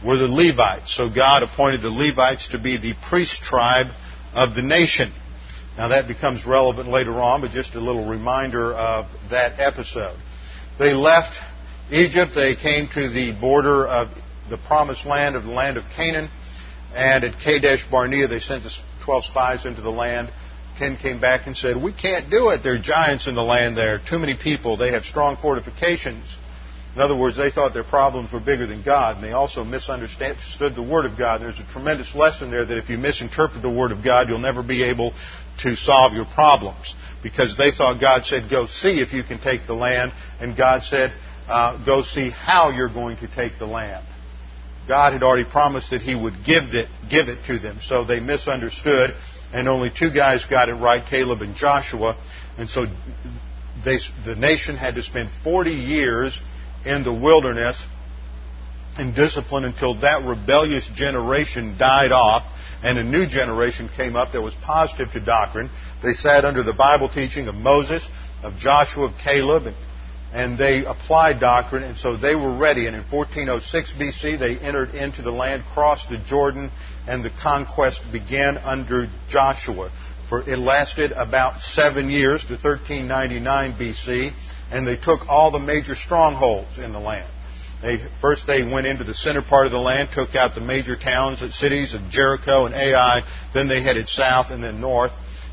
were 0.05 0.17
the 0.17 0.29
Levites. 0.29 0.95
So 0.95 1.09
God 1.09 1.43
appointed 1.43 1.83
the 1.83 1.91
Levites 1.91 2.49
to 2.49 2.59
be 2.59 2.77
the 2.77 2.95
priest 3.09 3.43
tribe 3.43 3.87
of 4.35 4.55
the 4.55 4.63
nation. 4.63 5.13
Now 5.77 5.89
that 5.89 6.07
becomes 6.07 6.47
relevant 6.47 6.89
later 6.89 7.15
on, 7.15 7.41
but 7.41 7.51
just 7.51 7.75
a 7.75 7.81
little 7.81 8.09
reminder 8.09 8.73
of 8.73 9.07
that 9.31 9.59
episode. 9.59 10.17
They 10.79 10.93
left 10.93 11.37
Egypt. 11.91 12.33
They 12.35 12.55
came 12.55 12.89
to 12.95 13.09
the 13.09 13.37
border 13.41 13.87
of 13.87 14.09
the 14.51 14.59
promised 14.59 15.07
land 15.07 15.37
of 15.37 15.45
the 15.45 15.51
land 15.51 15.77
of 15.77 15.85
Canaan. 15.97 16.29
And 16.95 17.25
at 17.25 17.41
Kadesh 17.41 17.85
Barnea, 17.91 18.29
they 18.29 18.41
sent 18.41 18.63
the 18.63 18.71
12 19.05 19.25
spies 19.25 19.67
into 19.67 19.81
the 19.81 19.91
land. 19.91 20.31
Ken 20.79 20.97
came 20.97 21.21
back 21.21 21.47
and 21.47 21.57
said, 21.57 21.81
We 21.81 21.93
can't 21.93 22.31
do 22.31 22.51
it. 22.51 22.63
There 22.63 22.75
are 22.75 22.83
giants 22.83 23.27
in 23.27 23.35
the 23.35 23.43
land 23.43 23.77
there. 23.77 24.01
Too 24.09 24.19
many 24.19 24.37
people. 24.37 24.77
They 24.77 24.93
have 24.93 25.05
strong 25.05 25.37
fortifications. 25.41 26.25
In 26.95 27.01
other 27.01 27.17
words, 27.17 27.37
they 27.37 27.51
thought 27.51 27.75
their 27.75 27.83
problems 27.83 28.33
were 28.33 28.41
bigger 28.41 28.67
than 28.67 28.85
God, 28.85 29.17
and 29.17 29.25
they 29.25 29.33
also 29.33 29.65
misunderstood 29.65 30.77
the 30.77 30.83
Word 30.83 31.07
of 31.07 31.19
God. 31.19 31.41
There's 31.41 31.59
a 31.59 31.73
tremendous 31.73 32.15
lesson 32.15 32.53
there 32.53 32.65
that 32.65 32.79
if 32.79 32.89
you 32.89 32.99
misinterpret 32.99 33.63
the 33.63 33.71
Word 33.71 33.91
of 33.91 34.05
God, 34.05 34.29
you'll 34.29 34.39
never 34.39 34.63
be 34.63 34.85
able 34.85 35.13
to 35.63 35.75
solve 35.75 36.13
your 36.13 36.25
problems. 36.25 36.95
Because 37.21 37.57
they 37.59 37.73
thought 37.73 38.01
God 38.01 38.25
said, 38.27 38.49
go 38.49 38.67
see 38.67 39.01
if 39.01 39.13
you 39.13 39.25
can 39.25 39.41
take 39.41 39.67
the 39.67 39.75
land, 39.75 40.13
and 40.41 40.57
God 40.57 40.85
said, 40.85 41.13
uh, 41.49 41.85
go 41.85 42.03
see 42.03 42.31
how 42.31 42.71
you're 42.71 42.93
going 42.93 43.17
to 43.19 43.29
take 43.29 43.59
the 43.59 43.67
land. 43.67 44.07
God 44.87 45.15
had 45.15 45.25
already 45.25 45.51
promised 45.51 45.91
that 45.91 46.01
He 46.01 46.15
would 46.15 46.45
give 46.47 46.75
it, 46.75 46.89
give 47.11 47.29
it 47.29 47.45
to 47.47 47.59
them, 47.59 47.79
so 47.83 48.05
they 48.05 48.21
misunderstood, 48.21 49.11
and 49.53 49.69
only 49.69 49.91
two 49.91 50.13
guys 50.13 50.45
got 50.45 50.69
it 50.69 50.75
right, 50.75 51.05
Caleb 51.05 51.41
and 51.41 51.57
Joshua, 51.57 52.17
and 52.57 52.69
so 52.69 52.87
they, 53.85 53.99
the 54.25 54.37
nation 54.37 54.77
had 54.77 54.95
to 54.95 55.03
spend 55.03 55.31
40 55.43 55.71
years 55.71 56.39
in 56.85 57.05
the 57.05 57.13
wilderness 57.13 57.83
and 58.97 59.15
discipline 59.15 59.65
until 59.65 60.01
that 60.01 60.25
rebellious 60.25 60.89
generation 60.95 61.77
died 61.79 62.13
off 62.13 62.45
and 62.85 62.99
a 62.99 63.03
new 63.03 63.27
generation 63.27 63.89
came 63.97 64.15
up 64.15 64.33
that 64.33 64.43
was 64.43 64.55
positive 64.63 65.11
to 65.13 65.21
doctrine. 65.21 65.71
They 66.03 66.13
sat 66.13 66.45
under 66.45 66.63
the 66.63 66.75
Bible 66.75 67.09
teaching 67.09 67.49
of 67.49 67.55
Moses, 67.55 68.07
of 68.43 68.59
Joshua, 68.59 69.07
of 69.07 69.15
Caleb, 69.17 69.67
and, 69.67 69.77
and 70.35 70.59
they 70.59 70.85
applied 70.85 71.41
doctrine, 71.41 71.83
and 71.83 71.97
so 71.97 72.19
they 72.19 72.35
were 72.35 72.55
ready. 72.55 72.87
And 72.87 72.95
in 72.95 73.03
1406 73.03 73.93
BC, 73.93 74.39
they 74.39 74.59
entered 74.59 74.91
into 74.95 75.23
the 75.23 75.31
land, 75.31 75.65
crossed 75.73 76.11
the 76.11 76.19
Jordan, 76.19 76.71
and 77.09 77.25
the 77.25 77.31
conquest 77.31 78.03
began 78.13 78.59
under 78.59 79.09
Joshua. 79.31 79.91
For 80.29 80.43
it 80.43 80.59
lasted 80.59 81.13
about 81.13 81.63
seven 81.63 82.11
years 82.11 82.43
to 82.45 82.55
1399 82.55 83.73
BC, 83.79 84.33
and 84.71 84.87
they 84.87 84.97
took 84.97 85.29
all 85.29 85.51
the 85.51 85.59
major 85.59 85.95
strongholds 85.95 86.79
in 86.79 86.93
the 86.93 87.01
land. 87.01 87.31
They, 87.83 87.99
first, 88.21 88.47
they 88.47 88.63
went 88.63 88.87
into 88.87 89.05
the 89.05 89.15
center 89.15 89.43
part 89.43 89.67
of 89.67 89.73
the 89.73 89.79
land, 89.79 90.09
took 90.15 90.35
out 90.35 90.55
the 90.55 90.61
major 90.63 90.97
towns 90.97 91.43
and 91.43 91.53
cities 91.53 91.93
of 91.93 92.09
Jericho 92.09 92.65
and 92.65 92.75
Ai. 92.75 93.23
Then 93.53 93.69
they 93.69 93.83
headed 93.83 94.09
south 94.09 94.47
and 94.51 94.65
then 94.65 94.81
north. 94.81 95.13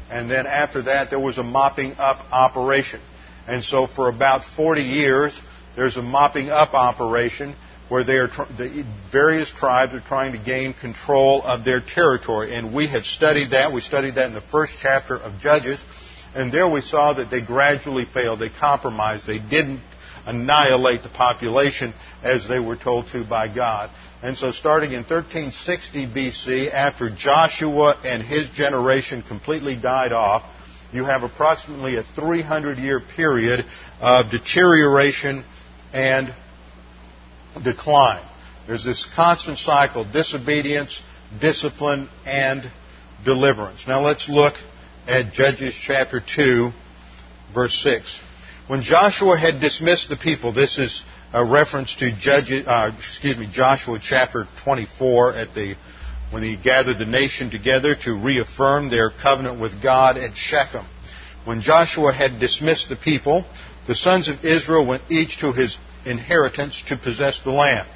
And 0.10 0.32
then 0.32 0.48
after 0.48 0.84
that, 0.84 1.10
there 1.10 1.20
was 1.20 1.38
a 1.38 1.44
mopping 1.44 1.94
up 1.98 2.26
operation. 2.32 3.02
And 3.48 3.64
so 3.64 3.88
for 3.88 4.08
about 4.08 4.44
40 4.56 4.82
years, 4.82 5.38
there's 5.76 5.98
a 5.98 6.02
mopping 6.02 6.50
up 6.50 6.74
operation 6.74 7.56
where 7.90 8.06
they 8.06 8.18
are 8.18 8.30
the 8.30 8.86
various 9.12 9.52
tribes 9.52 9.94
are 9.94 10.00
trying 10.00 10.32
to 10.32 10.38
gain 10.38 10.74
control 10.74 11.42
of 11.44 11.66
their 11.66 11.82
territory. 11.82 12.56
And 12.56 12.74
we 12.74 12.88
had 12.88 13.04
studied 13.04 13.52
that. 13.52 13.74
We 13.74 13.82
studied 13.82 14.16
that 14.16 14.28
in 14.28 14.34
the 14.34 14.40
first 14.40 14.74
chapter 14.82 15.18
of 15.18 15.42
Judges. 15.42 15.84
And 16.34 16.52
there 16.52 16.70
we 16.70 16.82
saw 16.82 17.14
that 17.14 17.30
they 17.30 17.42
gradually 17.42 18.06
failed. 18.06 18.40
They 18.40 18.50
compromised. 18.50 19.28
They 19.28 19.40
didn't 19.40 19.82
annihilate 20.26 21.04
the 21.04 21.10
population 21.10 21.94
as 22.24 22.48
they 22.48 22.60
were 22.60 22.76
told 22.76 23.08
to 23.08 23.26
by 23.26 23.54
God. 23.54 23.90
And 24.24 24.38
so 24.38 24.52
starting 24.52 24.92
in 24.92 25.04
1360 25.04 26.06
BC, 26.08 26.72
after 26.72 27.10
Joshua 27.10 28.00
and 28.06 28.22
his 28.22 28.50
generation 28.52 29.24
completely 29.24 29.76
died 29.76 30.12
off, 30.12 30.44
you 30.94 31.06
have 31.06 31.24
approximately 31.24 31.98
a 31.98 32.04
300 32.16 32.78
year 32.78 33.02
period 33.16 33.66
of 34.00 34.30
deterioration 34.30 35.44
and 35.92 36.34
decline. 37.64 38.24
There's 38.68 38.86
this 38.86 39.08
constant 39.16 39.58
cycle, 39.58 40.06
disobedience, 40.10 41.02
discipline, 41.40 42.10
and 42.26 42.70
deliverance. 43.26 43.86
Now 43.88 44.02
let's 44.02 44.30
look 44.30 44.54
at 45.08 45.34
Judges 45.34 45.76
chapter 45.76 46.22
2, 46.22 46.72
verse 47.54 47.74
6. 47.84 48.20
When 48.68 48.82
Joshua 48.82 49.38
had 49.38 49.60
dismissed 49.60 50.10
the 50.10 50.18
people, 50.18 50.54
this 50.54 50.78
is 50.78 51.04
a 51.34 51.44
reference 51.44 51.96
to 51.98 52.12
Judges, 52.12 52.68
uh, 52.68 52.92
excuse 52.98 53.38
me, 53.38 53.50
Joshua 53.52 54.00
chapter 54.02 54.46
24 54.64 55.34
at 55.34 55.54
the 55.54 55.76
when 56.32 56.44
he 56.44 56.56
gathered 56.56 56.98
the 56.98 57.06
nation 57.06 57.50
together 57.50 57.94
to 57.94 58.16
reaffirm 58.16 58.90
their 58.90 59.12
covenant 59.12 59.60
with 59.60 59.84
God 59.84 60.18
at 60.18 60.36
Shechem. 60.36 60.86
When 61.44 61.62
Joshua 61.62 62.14
had 62.14 62.40
dismissed 62.40 62.88
the 62.88 62.96
people, 62.96 63.46
the 63.88 63.96
sons 63.96 64.30
of 64.30 64.46
Israel 64.46 64.86
went 64.86 65.04
each 65.10 65.40
to 65.42 65.52
his 65.52 65.78
inheritance 66.06 66.82
to 66.88 66.96
possess 66.96 67.42
the 67.44 67.52
land. 67.52 67.88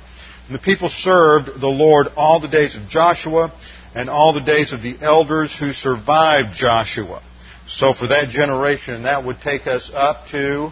And 0.48 0.56
the 0.56 0.62
people 0.62 0.90
served 0.90 1.48
the 1.62 1.68
Lord 1.68 2.08
all 2.18 2.42
the 2.42 2.50
days 2.50 2.76
of 2.76 2.90
Joshua 2.90 3.54
and 3.96 4.10
all 4.10 4.34
the 4.34 4.42
days 4.42 4.74
of 4.74 4.82
the 4.82 4.98
elders 5.02 5.58
who 5.58 5.72
survived 5.72 6.54
Joshua. 6.54 7.24
So 7.68 7.94
for 7.94 8.08
that 8.08 8.30
generation, 8.30 9.04
that 9.04 9.25
would 9.25 9.40
take 9.40 9.66
us 9.66 9.90
up 9.94 10.28
to 10.32 10.70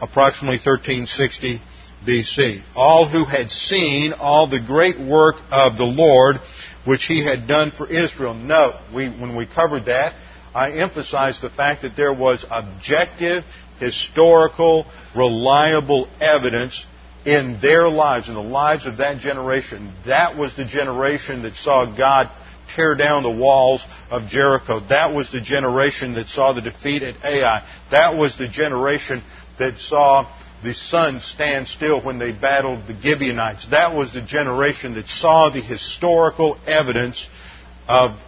approximately 0.00 0.56
1360 0.56 1.60
BC. 2.06 2.62
All 2.74 3.08
who 3.08 3.24
had 3.24 3.50
seen 3.50 4.12
all 4.12 4.48
the 4.48 4.60
great 4.60 4.98
work 4.98 5.36
of 5.50 5.76
the 5.76 5.84
Lord 5.84 6.36
which 6.86 7.04
he 7.04 7.24
had 7.24 7.46
done 7.46 7.72
for 7.72 7.86
Israel. 7.86 8.32
Note, 8.32 8.74
we, 8.94 9.08
when 9.08 9.36
we 9.36 9.46
covered 9.46 9.86
that, 9.86 10.14
I 10.54 10.72
emphasized 10.72 11.42
the 11.42 11.50
fact 11.50 11.82
that 11.82 11.96
there 11.96 12.12
was 12.14 12.44
objective, 12.50 13.44
historical, 13.78 14.86
reliable 15.14 16.08
evidence 16.20 16.86
in 17.24 17.58
their 17.60 17.88
lives, 17.88 18.28
in 18.28 18.34
the 18.34 18.40
lives 18.40 18.86
of 18.86 18.98
that 18.98 19.18
generation. 19.18 19.92
That 20.06 20.36
was 20.36 20.56
the 20.56 20.64
generation 20.64 21.42
that 21.42 21.54
saw 21.54 21.94
God 21.96 22.30
tear 22.74 22.94
down 22.94 23.22
the 23.22 23.30
walls 23.30 23.84
of 24.10 24.28
Jericho. 24.28 24.80
That 24.88 25.14
was 25.14 25.30
the 25.30 25.40
generation 25.40 26.14
that 26.14 26.28
saw 26.28 26.52
the 26.52 26.62
defeat 26.62 27.02
at 27.02 27.22
Ai. 27.24 27.66
That 27.90 28.16
was 28.16 28.36
the 28.38 28.48
generation 28.48 29.22
that 29.58 29.78
saw 29.78 30.32
the 30.62 30.74
sun 30.74 31.20
stand 31.20 31.68
still 31.68 32.02
when 32.02 32.18
they 32.18 32.32
battled 32.32 32.86
the 32.86 32.98
Gibeonites. 32.98 33.68
That 33.70 33.94
was 33.94 34.12
the 34.12 34.22
generation 34.22 34.94
that 34.94 35.08
saw 35.08 35.50
the 35.50 35.60
historical 35.60 36.58
evidence 36.66 37.28
of 37.88 38.18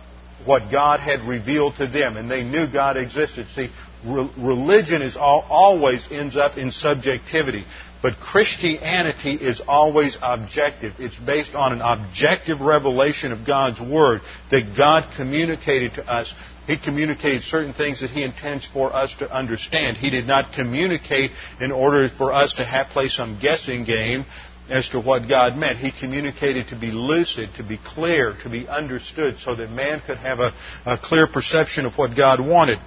what 0.44 0.70
God 0.70 1.00
had 1.00 1.20
revealed 1.20 1.76
to 1.76 1.86
them, 1.86 2.16
and 2.16 2.30
they 2.30 2.42
knew 2.42 2.66
God 2.66 2.96
existed. 2.96 3.46
See, 3.54 3.70
religion 4.04 5.02
is 5.02 5.16
all, 5.16 5.46
always 5.48 6.06
ends 6.10 6.36
up 6.36 6.56
in 6.56 6.70
subjectivity. 6.70 7.64
But 8.02 8.16
Christianity 8.16 9.34
is 9.34 9.62
always 9.68 10.18
objective. 10.20 10.94
It's 10.98 11.16
based 11.16 11.54
on 11.54 11.72
an 11.72 11.80
objective 11.80 12.60
revelation 12.60 13.30
of 13.30 13.46
God's 13.46 13.80
Word 13.80 14.22
that 14.50 14.74
God 14.76 15.14
communicated 15.16 15.94
to 15.94 16.12
us. 16.12 16.34
He 16.66 16.76
communicated 16.76 17.42
certain 17.42 17.72
things 17.72 18.00
that 18.00 18.10
He 18.10 18.24
intends 18.24 18.66
for 18.66 18.92
us 18.92 19.14
to 19.20 19.32
understand. 19.32 19.96
He 19.96 20.10
did 20.10 20.26
not 20.26 20.52
communicate 20.52 21.30
in 21.60 21.70
order 21.70 22.08
for 22.08 22.32
us 22.32 22.54
to 22.54 22.64
have, 22.64 22.88
play 22.88 23.08
some 23.08 23.38
guessing 23.40 23.84
game 23.84 24.24
as 24.68 24.88
to 24.90 25.00
what 25.00 25.28
God 25.28 25.56
meant. 25.56 25.78
He 25.78 25.92
communicated 25.92 26.68
to 26.68 26.78
be 26.78 26.90
lucid, 26.90 27.50
to 27.56 27.62
be 27.62 27.78
clear, 27.78 28.34
to 28.42 28.50
be 28.50 28.66
understood, 28.68 29.38
so 29.38 29.54
that 29.54 29.70
man 29.70 30.02
could 30.04 30.18
have 30.18 30.40
a, 30.40 30.52
a 30.86 30.98
clear 30.98 31.26
perception 31.26 31.86
of 31.86 31.94
what 31.94 32.16
God 32.16 32.40
wanted. 32.40 32.78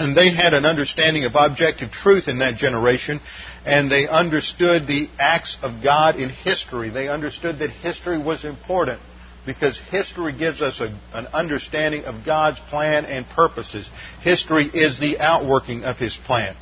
And 0.00 0.16
they 0.16 0.30
had 0.30 0.54
an 0.54 0.64
understanding 0.64 1.26
of 1.26 1.32
objective 1.34 1.90
truth 1.90 2.26
in 2.26 2.38
that 2.38 2.56
generation, 2.56 3.20
and 3.66 3.90
they 3.90 4.08
understood 4.08 4.86
the 4.86 5.10
acts 5.18 5.58
of 5.62 5.82
God 5.82 6.16
in 6.16 6.30
history. 6.30 6.88
They 6.88 7.08
understood 7.08 7.58
that 7.58 7.68
history 7.68 8.16
was 8.16 8.46
important 8.46 8.98
because 9.44 9.78
history 9.90 10.32
gives 10.32 10.62
us 10.62 10.80
a, 10.80 10.86
an 11.12 11.26
understanding 11.34 12.04
of 12.04 12.24
God's 12.24 12.60
plan 12.60 13.04
and 13.04 13.28
purposes. 13.28 13.90
History 14.22 14.64
is 14.64 14.98
the 14.98 15.18
outworking 15.18 15.84
of 15.84 15.98
His 15.98 16.16
plan. 16.16 16.56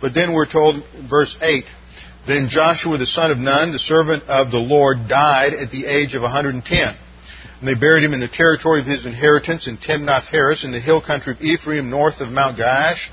But 0.00 0.14
then 0.14 0.32
we're 0.32 0.46
told, 0.46 0.84
verse 1.10 1.36
8, 1.42 1.64
then 2.28 2.48
Joshua 2.48 2.96
the 2.96 3.06
son 3.06 3.32
of 3.32 3.38
Nun, 3.38 3.72
the 3.72 3.80
servant 3.80 4.22
of 4.28 4.52
the 4.52 4.58
Lord, 4.58 5.08
died 5.08 5.52
at 5.52 5.72
the 5.72 5.86
age 5.86 6.14
of 6.14 6.22
110. 6.22 6.94
And 7.64 7.74
they 7.74 7.80
buried 7.80 8.04
him 8.04 8.12
in 8.12 8.20
the 8.20 8.28
territory 8.28 8.80
of 8.80 8.86
his 8.86 9.06
inheritance 9.06 9.68
in 9.68 9.78
Timnath 9.78 10.26
Heres 10.26 10.64
in 10.64 10.72
the 10.72 10.80
hill 10.80 11.00
country 11.00 11.32
of 11.32 11.40
Ephraim 11.40 11.88
north 11.88 12.20
of 12.20 12.28
Mount 12.28 12.58
Gaash. 12.58 13.08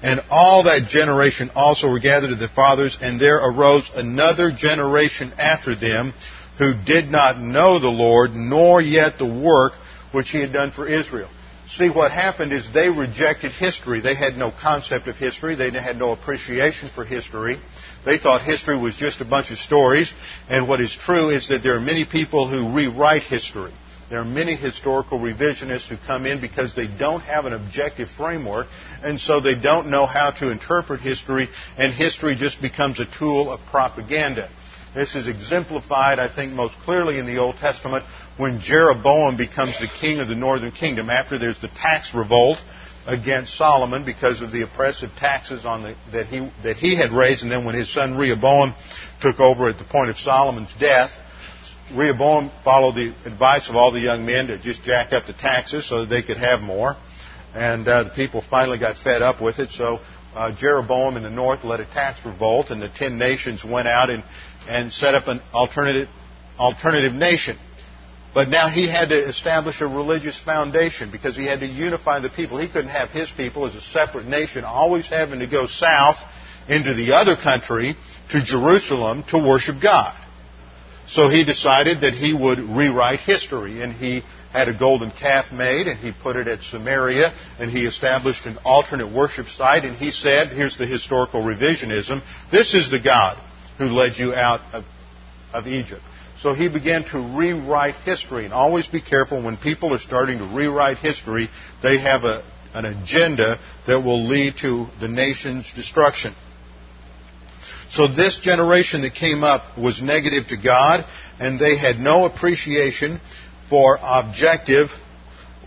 And 0.00 0.20
all 0.30 0.62
that 0.62 0.86
generation 0.88 1.50
also 1.56 1.90
were 1.90 1.98
gathered 1.98 2.28
to 2.28 2.36
their 2.36 2.46
fathers, 2.46 2.96
and 3.02 3.20
there 3.20 3.38
arose 3.38 3.90
another 3.96 4.52
generation 4.52 5.32
after 5.36 5.74
them 5.74 6.14
who 6.56 6.72
did 6.84 7.10
not 7.10 7.40
know 7.40 7.80
the 7.80 7.88
Lord, 7.88 8.30
nor 8.32 8.80
yet 8.80 9.18
the 9.18 9.26
work 9.26 9.72
which 10.12 10.30
he 10.30 10.40
had 10.40 10.52
done 10.52 10.70
for 10.70 10.86
Israel. 10.86 11.28
See, 11.68 11.90
what 11.90 12.12
happened 12.12 12.52
is 12.52 12.72
they 12.72 12.88
rejected 12.88 13.50
history. 13.50 14.00
They 14.00 14.14
had 14.14 14.36
no 14.36 14.52
concept 14.52 15.08
of 15.08 15.16
history. 15.16 15.56
They 15.56 15.72
had 15.72 15.98
no 15.98 16.12
appreciation 16.12 16.90
for 16.94 17.04
history. 17.04 17.58
They 18.04 18.18
thought 18.18 18.42
history 18.42 18.78
was 18.78 18.94
just 18.94 19.20
a 19.20 19.24
bunch 19.24 19.50
of 19.50 19.58
stories. 19.58 20.12
And 20.48 20.68
what 20.68 20.80
is 20.80 20.94
true 20.94 21.30
is 21.30 21.48
that 21.48 21.64
there 21.64 21.74
are 21.74 21.80
many 21.80 22.04
people 22.04 22.46
who 22.46 22.72
rewrite 22.72 23.24
history. 23.24 23.72
There 24.08 24.20
are 24.20 24.24
many 24.24 24.54
historical 24.54 25.18
revisionists 25.18 25.88
who 25.88 25.96
come 26.06 26.26
in 26.26 26.40
because 26.40 26.74
they 26.76 26.86
don't 26.86 27.20
have 27.22 27.44
an 27.44 27.52
objective 27.52 28.08
framework, 28.10 28.68
and 29.02 29.20
so 29.20 29.40
they 29.40 29.56
don't 29.56 29.88
know 29.88 30.06
how 30.06 30.30
to 30.30 30.50
interpret 30.50 31.00
history, 31.00 31.48
and 31.76 31.92
history 31.92 32.36
just 32.36 32.62
becomes 32.62 33.00
a 33.00 33.06
tool 33.18 33.50
of 33.50 33.58
propaganda. 33.70 34.48
This 34.94 35.16
is 35.16 35.26
exemplified, 35.26 36.20
I 36.20 36.32
think, 36.32 36.52
most 36.52 36.74
clearly 36.84 37.18
in 37.18 37.26
the 37.26 37.38
Old 37.38 37.56
Testament 37.56 38.04
when 38.36 38.60
Jeroboam 38.60 39.36
becomes 39.36 39.76
the 39.80 39.88
king 40.00 40.20
of 40.20 40.28
the 40.28 40.36
northern 40.36 40.70
kingdom. 40.70 41.10
After 41.10 41.36
there's 41.36 41.60
the 41.60 41.68
tax 41.68 42.14
revolt 42.14 42.58
against 43.06 43.56
Solomon 43.58 44.04
because 44.04 44.40
of 44.40 44.52
the 44.52 44.62
oppressive 44.62 45.10
taxes 45.18 45.64
on 45.66 45.82
the, 45.82 45.94
that 46.12 46.26
he 46.26 46.50
that 46.62 46.76
he 46.76 46.96
had 46.96 47.10
raised, 47.10 47.42
and 47.42 47.50
then 47.50 47.64
when 47.64 47.74
his 47.74 47.92
son 47.92 48.16
Rehoboam 48.16 48.72
took 49.20 49.40
over 49.40 49.68
at 49.68 49.78
the 49.78 49.84
point 49.84 50.10
of 50.10 50.16
Solomon's 50.16 50.72
death, 50.78 51.10
Rehoboam 51.94 52.50
followed 52.64 52.96
the 52.96 53.14
advice 53.24 53.68
of 53.68 53.76
all 53.76 53.92
the 53.92 54.00
young 54.00 54.26
men 54.26 54.48
to 54.48 54.60
just 54.60 54.82
jack 54.82 55.12
up 55.12 55.26
the 55.26 55.32
taxes 55.32 55.88
so 55.88 56.00
that 56.00 56.06
they 56.06 56.22
could 56.22 56.36
have 56.36 56.60
more. 56.60 56.94
And 57.54 57.86
uh, 57.86 58.04
the 58.04 58.10
people 58.10 58.42
finally 58.50 58.78
got 58.78 58.96
fed 58.96 59.22
up 59.22 59.40
with 59.40 59.58
it. 59.58 59.70
So 59.70 60.00
uh, 60.34 60.54
Jeroboam 60.56 61.16
in 61.16 61.22
the 61.22 61.30
north 61.30 61.64
led 61.64 61.80
a 61.80 61.86
tax 61.86 62.24
revolt, 62.26 62.70
and 62.70 62.82
the 62.82 62.88
ten 62.88 63.18
nations 63.18 63.64
went 63.64 63.88
out 63.88 64.10
and, 64.10 64.24
and 64.68 64.92
set 64.92 65.14
up 65.14 65.28
an 65.28 65.40
alternative, 65.54 66.08
alternative 66.58 67.12
nation. 67.12 67.56
But 68.34 68.48
now 68.48 68.68
he 68.68 68.90
had 68.90 69.08
to 69.08 69.28
establish 69.28 69.80
a 69.80 69.86
religious 69.86 70.38
foundation 70.38 71.10
because 71.10 71.36
he 71.36 71.46
had 71.46 71.60
to 71.60 71.66
unify 71.66 72.20
the 72.20 72.28
people. 72.28 72.58
He 72.58 72.68
couldn't 72.68 72.90
have 72.90 73.08
his 73.08 73.30
people 73.30 73.64
as 73.64 73.74
a 73.74 73.80
separate 73.80 74.26
nation, 74.26 74.64
always 74.64 75.06
having 75.06 75.38
to 75.38 75.46
go 75.46 75.66
south 75.66 76.16
into 76.68 76.92
the 76.92 77.12
other 77.14 77.36
country 77.36 77.96
to 78.32 78.44
Jerusalem 78.44 79.24
to 79.30 79.38
worship 79.38 79.76
God. 79.80 80.20
So 81.08 81.28
he 81.28 81.44
decided 81.44 82.00
that 82.00 82.14
he 82.14 82.34
would 82.34 82.58
rewrite 82.58 83.20
history, 83.20 83.82
and 83.82 83.92
he 83.92 84.22
had 84.52 84.68
a 84.68 84.78
golden 84.78 85.10
calf 85.10 85.52
made, 85.52 85.86
and 85.86 85.98
he 85.98 86.12
put 86.12 86.36
it 86.36 86.48
at 86.48 86.62
Samaria, 86.62 87.32
and 87.58 87.70
he 87.70 87.86
established 87.86 88.46
an 88.46 88.58
alternate 88.64 89.12
worship 89.12 89.48
site, 89.48 89.84
and 89.84 89.96
he 89.96 90.10
said, 90.10 90.48
here's 90.48 90.78
the 90.78 90.86
historical 90.86 91.42
revisionism, 91.42 92.22
this 92.50 92.74
is 92.74 92.90
the 92.90 93.00
God 93.00 93.38
who 93.78 93.84
led 93.84 94.16
you 94.16 94.34
out 94.34 94.60
of, 94.72 94.84
of 95.52 95.66
Egypt. 95.66 96.02
So 96.40 96.54
he 96.54 96.68
began 96.68 97.04
to 97.10 97.36
rewrite 97.36 97.94
history. 97.96 98.44
And 98.44 98.52
always 98.52 98.86
be 98.86 99.00
careful 99.00 99.42
when 99.42 99.56
people 99.56 99.94
are 99.94 99.98
starting 99.98 100.38
to 100.38 100.44
rewrite 100.44 100.98
history, 100.98 101.48
they 101.82 101.98
have 101.98 102.24
a, 102.24 102.44
an 102.74 102.84
agenda 102.84 103.58
that 103.86 104.00
will 104.00 104.26
lead 104.26 104.54
to 104.60 104.86
the 105.00 105.08
nation's 105.08 105.70
destruction. 105.74 106.34
So 107.90 108.08
this 108.08 108.38
generation 108.38 109.02
that 109.02 109.14
came 109.14 109.44
up 109.44 109.78
was 109.78 110.02
negative 110.02 110.48
to 110.48 110.56
God, 110.56 111.04
and 111.38 111.58
they 111.58 111.76
had 111.76 111.98
no 111.98 112.24
appreciation 112.24 113.20
for 113.68 113.98
objective 114.02 114.88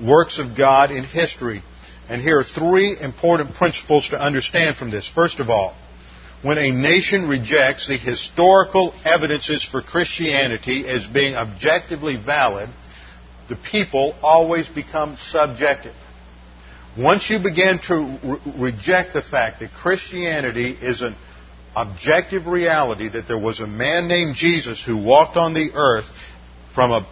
works 0.02 0.40
of 0.40 0.58
God 0.58 0.92
in 0.92 1.04
history. 1.04 1.62
And 2.10 2.22
here 2.22 2.40
are 2.40 2.44
three 2.44 2.98
important 3.00 3.56
principles 3.56 4.10
to 4.10 4.20
understand 4.20 4.78
from 4.78 4.92
this. 4.92 5.08
First 5.08 5.40
of 5.40 5.50
all, 5.50 5.76
when 6.42 6.58
a 6.58 6.72
nation 6.72 7.28
rejects 7.28 7.88
the 7.88 7.98
historical 7.98 8.94
evidences 9.04 9.64
for 9.64 9.82
Christianity 9.82 10.88
as 10.88 11.06
being 11.06 11.36
objectively 11.36 12.16
valid, 12.16 12.70
the 13.50 13.58
people 13.58 14.16
always 14.22 14.68
become 14.70 15.18
subjective. 15.18 15.96
Once 16.98 17.30
you 17.30 17.40
begin 17.40 17.80
to 17.80 18.20
re- 18.24 18.72
reject 18.72 19.14
the 19.14 19.22
fact 19.22 19.60
that 19.60 19.72
Christianity 19.72 20.72
is 20.72 21.02
an 21.02 21.16
objective 21.82 22.48
reality, 22.48 23.10
that 23.10 23.28
there 23.28 23.40
was 23.40 23.60
a 23.60 23.68
man 23.68 24.08
named 24.08 24.36
Jesus 24.36 24.84
who 24.84 24.98
walked 24.98 25.38
on 25.38 25.54
the 25.54 25.72
earth 25.74 26.06
from 26.74 26.92
a 26.92 27.08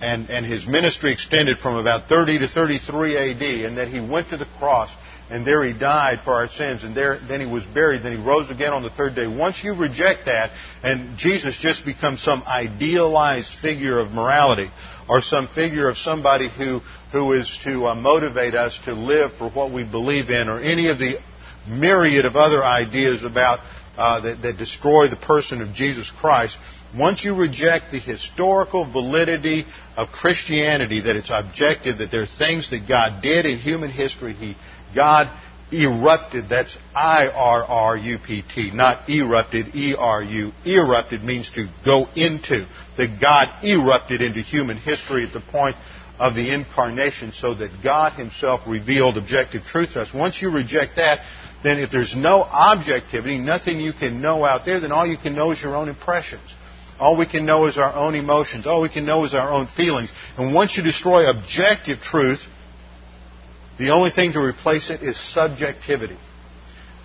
and, 0.00 0.30
and 0.30 0.44
his 0.44 0.66
ministry 0.66 1.12
extended 1.12 1.58
from 1.58 1.76
about 1.76 2.08
30 2.08 2.40
to 2.40 2.48
33 2.48 3.16
AD, 3.16 3.42
and 3.66 3.78
that 3.78 3.86
he 3.86 4.00
went 4.00 4.30
to 4.30 4.36
the 4.36 4.48
cross 4.58 4.90
and 5.32 5.46
there 5.46 5.64
he 5.64 5.72
died 5.72 6.20
for 6.24 6.34
our 6.34 6.48
sins, 6.48 6.84
and 6.84 6.94
there, 6.94 7.18
then 7.26 7.40
he 7.40 7.46
was 7.46 7.64
buried, 7.64 8.02
then 8.02 8.18
he 8.18 8.22
rose 8.22 8.50
again 8.50 8.74
on 8.74 8.82
the 8.82 8.90
third 8.90 9.14
day. 9.14 9.26
Once 9.26 9.64
you 9.64 9.74
reject 9.74 10.26
that, 10.26 10.50
and 10.82 11.16
Jesus 11.16 11.56
just 11.56 11.86
becomes 11.86 12.22
some 12.22 12.42
idealized 12.42 13.54
figure 13.62 13.98
of 13.98 14.10
morality, 14.10 14.70
or 15.08 15.22
some 15.22 15.48
figure 15.48 15.88
of 15.88 15.96
somebody 15.96 16.50
who, 16.50 16.80
who 17.12 17.32
is 17.32 17.58
to 17.64 17.86
uh, 17.86 17.94
motivate 17.94 18.54
us 18.54 18.78
to 18.84 18.92
live 18.92 19.32
for 19.38 19.48
what 19.48 19.72
we 19.72 19.84
believe 19.84 20.28
in, 20.28 20.50
or 20.50 20.60
any 20.60 20.90
of 20.90 20.98
the 20.98 21.14
myriad 21.66 22.26
of 22.26 22.36
other 22.36 22.62
ideas 22.62 23.24
about 23.24 23.60
uh, 23.96 24.20
that, 24.20 24.42
that 24.42 24.58
destroy 24.58 25.08
the 25.08 25.16
person 25.16 25.60
of 25.60 25.74
Jesus 25.74 26.10
Christ, 26.10 26.56
once 26.96 27.24
you 27.24 27.34
reject 27.34 27.90
the 27.90 27.98
historical 27.98 28.90
validity 28.90 29.64
of 29.96 30.08
Christianity, 30.08 31.02
that 31.02 31.16
it's 31.16 31.30
objective, 31.32 31.98
that 31.98 32.10
there 32.10 32.22
are 32.22 32.38
things 32.38 32.70
that 32.70 32.86
God 32.86 33.22
did 33.22 33.46
in 33.46 33.58
human 33.58 33.90
history, 33.90 34.34
He 34.34 34.56
God 34.94 35.28
irrupted. 35.72 36.48
That's 36.48 36.76
I 36.94 37.28
R 37.28 37.64
R 37.64 37.96
U 37.96 38.18
P 38.18 38.42
T, 38.42 38.70
not 38.72 39.08
erupted, 39.08 39.74
E 39.74 39.94
R 39.98 40.22
U. 40.22 40.52
Irrupted 40.64 41.22
means 41.22 41.50
to 41.52 41.68
go 41.84 42.06
into. 42.14 42.66
That 42.98 43.18
God 43.20 43.64
irrupted 43.64 44.20
into 44.20 44.40
human 44.40 44.76
history 44.76 45.24
at 45.24 45.32
the 45.32 45.40
point 45.40 45.76
of 46.18 46.34
the 46.34 46.52
incarnation 46.52 47.32
so 47.32 47.54
that 47.54 47.82
God 47.82 48.12
Himself 48.12 48.60
revealed 48.66 49.16
objective 49.16 49.64
truth 49.64 49.94
to 49.94 50.00
us. 50.00 50.12
Once 50.14 50.42
you 50.42 50.50
reject 50.50 50.96
that, 50.96 51.20
then 51.62 51.78
if 51.78 51.90
there's 51.90 52.16
no 52.16 52.42
objectivity, 52.42 53.38
nothing 53.38 53.80
you 53.80 53.92
can 53.92 54.20
know 54.20 54.44
out 54.44 54.64
there, 54.64 54.80
then 54.80 54.92
all 54.92 55.06
you 55.06 55.16
can 55.16 55.34
know 55.34 55.52
is 55.52 55.62
your 55.62 55.76
own 55.76 55.88
impressions. 55.88 56.54
All 56.98 57.16
we 57.16 57.26
can 57.26 57.46
know 57.46 57.66
is 57.66 57.78
our 57.78 57.94
own 57.94 58.14
emotions. 58.14 58.66
All 58.66 58.82
we 58.82 58.88
can 58.88 59.06
know 59.06 59.24
is 59.24 59.34
our 59.34 59.50
own 59.50 59.66
feelings. 59.66 60.12
And 60.36 60.54
once 60.54 60.76
you 60.76 60.82
destroy 60.82 61.28
objective 61.28 62.00
truth, 62.00 62.40
the 63.78 63.90
only 63.90 64.10
thing 64.10 64.32
to 64.32 64.40
replace 64.40 64.90
it 64.90 65.02
is 65.02 65.18
subjectivity. 65.18 66.18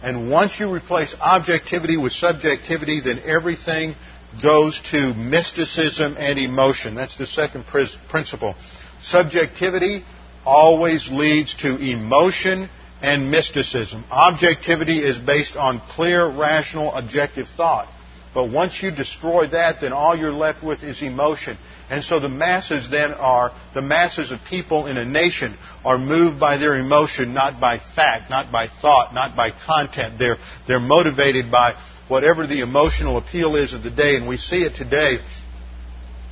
And 0.04 0.30
once 0.30 0.60
you 0.60 0.72
replace 0.72 1.16
objectivity 1.20 1.98
with 1.98 2.12
subjectivity, 2.12 3.02
then 3.02 3.20
everything 3.26 3.96
goes 4.42 4.80
to 4.92 5.14
mysticism 5.14 6.16
and 6.18 6.38
emotion. 6.38 6.94
That's 6.94 7.18
the 7.18 7.26
second 7.26 7.66
principle. 7.66 8.56
Subjectivity 9.02 10.04
always 10.46 11.10
leads 11.10 11.56
to 11.56 11.78
emotion 11.78 12.70
and 13.02 13.30
mysticism. 13.30 14.04
Objectivity 14.10 15.00
is 15.00 15.18
based 15.18 15.56
on 15.56 15.80
clear, 15.90 16.28
rational, 16.30 16.94
objective 16.94 17.48
thought. 17.56 17.88
But 18.34 18.52
once 18.52 18.82
you 18.84 18.92
destroy 18.92 19.48
that, 19.48 19.82
then 19.82 19.94
all 19.94 20.16
you're 20.16 20.32
left 20.32 20.64
with 20.64 20.84
is 20.84 21.02
emotion. 21.02 21.58
And 21.90 22.04
so 22.04 22.20
the 22.20 22.30
masses 22.30 22.90
then 22.92 23.12
are, 23.14 23.52
the 23.74 23.82
masses 23.82 24.32
of 24.32 24.40
people 24.50 24.88
in 24.88 24.98
a 24.98 25.06
nation 25.06 25.58
are 25.86 25.98
moved 25.98 26.40
by 26.40 26.58
their 26.58 26.76
emotion, 26.76 27.34
not 27.34 27.62
by 27.62 27.80
fact, 27.80 28.30
not 28.30 28.52
by 28.52 28.68
thought, 28.68 29.14
not 29.14 29.36
by 29.36 29.52
content. 29.66 30.20
They're, 30.20 30.38
they're 30.68 30.80
motivated 30.80 31.50
by 31.50 31.74
whatever 32.10 32.46
the 32.46 32.62
emotional 32.62 33.18
appeal 33.18 33.56
is 33.56 33.74
of 33.74 33.84
the 33.84 33.90
day. 33.90 34.16
And 34.16 34.28
we 34.28 34.38
see 34.38 34.64
it 34.64 34.76
today. 34.76 35.18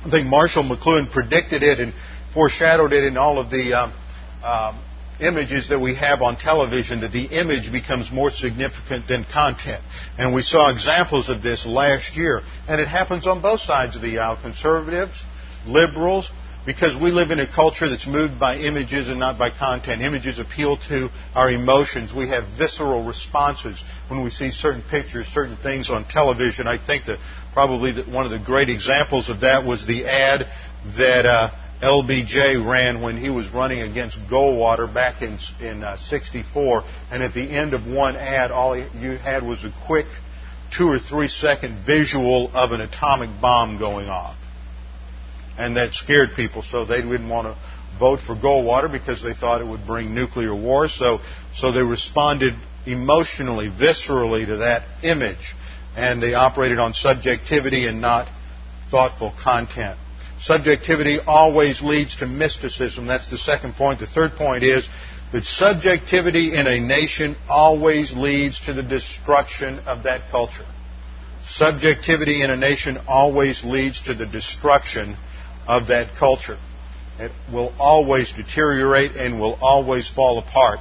I 0.04 0.10
think 0.10 0.28
Marshall 0.28 0.62
McLuhan 0.62 1.10
predicted 1.10 1.62
it 1.62 1.80
and 1.80 1.92
foreshadowed 2.34 2.92
it 2.92 3.04
in 3.04 3.16
all 3.16 3.38
of 3.38 3.50
the 3.50 3.72
um, 3.72 3.92
um, 4.44 4.80
images 5.20 5.68
that 5.70 5.80
we 5.80 5.94
have 5.94 6.22
on 6.22 6.36
television 6.36 7.00
that 7.00 7.12
the 7.12 7.24
image 7.24 7.72
becomes 7.72 8.10
more 8.12 8.30
significant 8.30 9.08
than 9.08 9.24
content. 9.24 9.82
And 10.18 10.34
we 10.34 10.42
saw 10.42 10.70
examples 10.70 11.28
of 11.28 11.42
this 11.42 11.64
last 11.66 12.16
year. 12.16 12.42
And 12.68 12.80
it 12.80 12.88
happens 12.88 13.26
on 13.26 13.40
both 13.40 13.60
sides 13.60 13.96
of 13.96 14.02
the 14.02 14.18
aisle. 14.18 14.38
Conservatives 14.40 15.22
liberals, 15.66 16.30
because 16.64 17.00
we 17.00 17.10
live 17.10 17.30
in 17.30 17.38
a 17.38 17.46
culture 17.46 17.88
that's 17.88 18.06
moved 18.06 18.40
by 18.40 18.56
images 18.56 19.08
and 19.08 19.20
not 19.20 19.38
by 19.38 19.50
content. 19.50 20.02
Images 20.02 20.38
appeal 20.38 20.76
to 20.88 21.08
our 21.34 21.50
emotions. 21.50 22.12
We 22.14 22.28
have 22.28 22.44
visceral 22.58 23.04
responses 23.04 23.82
when 24.08 24.24
we 24.24 24.30
see 24.30 24.50
certain 24.50 24.82
pictures, 24.82 25.26
certain 25.26 25.56
things 25.56 25.90
on 25.90 26.04
television. 26.04 26.66
I 26.66 26.84
think 26.84 27.06
that 27.06 27.18
probably 27.52 27.92
that 27.92 28.08
one 28.08 28.24
of 28.24 28.32
the 28.32 28.44
great 28.44 28.68
examples 28.68 29.28
of 29.28 29.40
that 29.40 29.64
was 29.64 29.86
the 29.86 30.06
ad 30.06 30.46
that 30.98 31.26
uh, 31.26 31.50
LBJ 31.82 32.66
ran 32.66 33.02
when 33.02 33.16
he 33.16 33.28
was 33.28 33.48
running 33.48 33.80
against 33.80 34.18
Goldwater 34.30 34.92
back 34.92 35.22
in 35.22 35.38
in 35.60 35.82
uh, 35.82 35.96
'64. 35.96 36.82
And 37.10 37.22
at 37.22 37.34
the 37.34 37.42
end 37.42 37.74
of 37.74 37.86
one 37.86 38.16
ad, 38.16 38.50
all 38.50 38.76
you 38.76 39.16
had 39.16 39.42
was 39.42 39.64
a 39.64 39.72
quick 39.86 40.06
two 40.76 40.88
or 40.88 40.98
three 40.98 41.28
second 41.28 41.84
visual 41.84 42.50
of 42.54 42.72
an 42.72 42.80
atomic 42.80 43.30
bomb 43.40 43.78
going 43.78 44.08
off 44.08 44.36
and 45.58 45.76
that 45.76 45.94
scared 45.94 46.30
people, 46.36 46.62
so 46.62 46.84
they 46.84 47.00
didn't 47.00 47.28
want 47.28 47.46
to 47.46 47.56
vote 47.98 48.20
for 48.20 48.34
Goldwater 48.34 48.90
because 48.90 49.22
they 49.22 49.34
thought 49.34 49.60
it 49.60 49.66
would 49.66 49.86
bring 49.86 50.14
nuclear 50.14 50.54
war. 50.54 50.88
So, 50.88 51.20
so 51.54 51.72
they 51.72 51.82
responded 51.82 52.54
emotionally, 52.84 53.68
viscerally 53.68 54.46
to 54.46 54.58
that 54.58 54.82
image, 55.02 55.54
and 55.96 56.22
they 56.22 56.34
operated 56.34 56.78
on 56.78 56.92
subjectivity 56.92 57.86
and 57.86 58.00
not 58.00 58.28
thoughtful 58.90 59.32
content. 59.42 59.98
Subjectivity 60.40 61.18
always 61.18 61.80
leads 61.82 62.16
to 62.16 62.26
mysticism. 62.26 63.06
That's 63.06 63.30
the 63.30 63.38
second 63.38 63.74
point. 63.74 64.00
The 64.00 64.06
third 64.06 64.32
point 64.32 64.64
is 64.64 64.88
that 65.32 65.44
subjectivity 65.44 66.54
in 66.54 66.66
a 66.66 66.78
nation 66.78 67.36
always 67.48 68.12
leads 68.14 68.60
to 68.66 68.72
the 68.72 68.82
destruction 68.82 69.78
of 69.80 70.04
that 70.04 70.30
culture. 70.30 70.66
Subjectivity 71.48 72.42
in 72.42 72.50
a 72.50 72.56
nation 72.56 72.98
always 73.08 73.64
leads 73.64 74.02
to 74.02 74.14
the 74.14 74.26
destruction 74.26 75.16
of 75.66 75.88
that 75.88 76.16
culture. 76.18 76.58
It 77.18 77.32
will 77.50 77.72
always 77.78 78.32
deteriorate 78.32 79.12
and 79.12 79.40
will 79.40 79.58
always 79.62 80.08
fall 80.08 80.38
apart. 80.38 80.80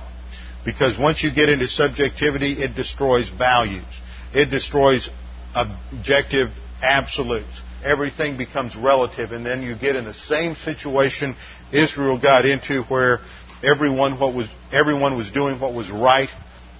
Because 0.65 0.97
once 0.97 1.23
you 1.23 1.33
get 1.33 1.49
into 1.49 1.67
subjectivity, 1.67 2.53
it 2.53 2.75
destroys 2.75 3.29
values. 3.29 3.85
It 4.33 4.49
destroys 4.49 5.09
objective 5.53 6.49
absolutes. 6.81 7.61
Everything 7.85 8.37
becomes 8.37 8.75
relative, 8.75 9.31
and 9.31 9.45
then 9.45 9.61
you 9.61 9.75
get 9.75 9.95
in 9.95 10.05
the 10.05 10.13
same 10.13 10.55
situation 10.55 11.35
Israel 11.71 12.19
got 12.19 12.45
into 12.45 12.81
where 12.83 13.19
everyone, 13.63 14.19
what 14.19 14.33
was, 14.33 14.47
everyone 14.71 15.15
was 15.15 15.31
doing 15.31 15.59
what 15.59 15.73
was 15.73 15.89
right 15.91 16.29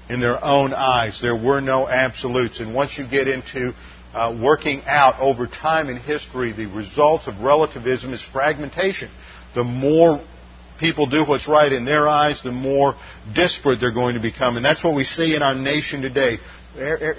in 0.10 0.20
their 0.20 0.44
own 0.44 0.74
eyes. 0.74 1.20
There 1.22 1.36
were 1.36 1.62
no 1.62 1.88
absolutes. 1.88 2.60
And 2.60 2.74
once 2.74 2.98
you 2.98 3.08
get 3.08 3.28
into 3.28 3.74
uh, 4.14 4.38
working 4.42 4.82
out 4.86 5.20
over 5.20 5.48
time 5.48 5.90
in 5.90 5.98
history, 5.98 6.52
the 6.54 6.68
results 6.68 7.28
of 7.28 7.40
relativism 7.40 8.14
is 8.14 8.22
fragmentation. 8.22 9.10
The 9.56 9.64
more 9.64 10.22
people 10.80 11.06
do 11.06 11.24
what's 11.26 11.48
right 11.48 11.72
in 11.72 11.86
their 11.86 12.08
eyes, 12.08 12.42
the 12.44 12.52
more 12.52 12.96
disparate 13.34 13.80
they're 13.80 13.94
going 13.94 14.16
to 14.16 14.22
become. 14.22 14.58
And 14.58 14.66
that's 14.66 14.84
what 14.84 14.96
we 14.96 15.04
see 15.04 15.36
in 15.36 15.42
our 15.42 15.56
nation 15.56 16.02
today. 16.02 16.38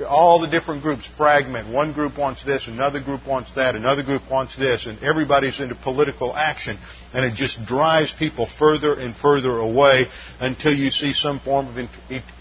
All 0.07 0.41
the 0.41 0.49
different 0.49 0.83
groups 0.83 1.09
fragment. 1.17 1.73
One 1.73 1.95
group 1.95 2.19
wants 2.19 2.45
this, 2.45 2.67
another 2.67 3.01
group 3.01 3.27
wants 3.27 3.53
that, 3.55 3.75
another 3.75 4.03
group 4.03 4.31
wants 4.31 4.55
this, 4.55 4.85
and 4.85 5.03
everybody's 5.03 5.61
into 5.61 5.75
political 5.75 6.37
action. 6.37 6.79
And 7.15 7.25
it 7.25 7.35
just 7.35 7.65
drives 7.65 8.13
people 8.13 8.47
further 8.59 8.93
and 8.95 9.17
further 9.17 9.57
away 9.57 10.07
until 10.41 10.75
you 10.75 10.91
see 10.91 11.15
some 11.15 11.41
form 11.41 11.69
of 11.69 11.89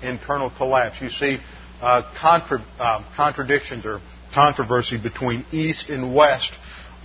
internal 0.04 0.50
collapse. 0.50 1.02
You 1.02 1.10
see 1.10 1.40
uh, 1.82 2.12
contra- 2.20 2.66
uh, 2.80 3.04
contradictions 3.16 3.86
or 3.86 4.02
controversy 4.34 5.02
between 5.02 5.46
East 5.54 5.90
and 5.90 6.14
West 6.14 6.52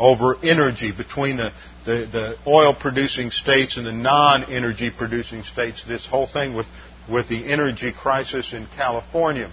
over 0.00 0.34
energy, 0.42 0.90
between 0.90 1.36
the, 1.36 1.52
the, 1.84 2.08
the 2.10 2.36
oil 2.50 2.74
producing 2.74 3.30
states 3.30 3.76
and 3.76 3.86
the 3.86 3.92
non 3.92 4.52
energy 4.52 4.90
producing 4.90 5.44
states. 5.44 5.84
This 5.86 6.04
whole 6.04 6.26
thing 6.26 6.54
with, 6.54 6.66
with 7.08 7.28
the 7.28 7.52
energy 7.52 7.92
crisis 7.92 8.52
in 8.52 8.66
California 8.76 9.52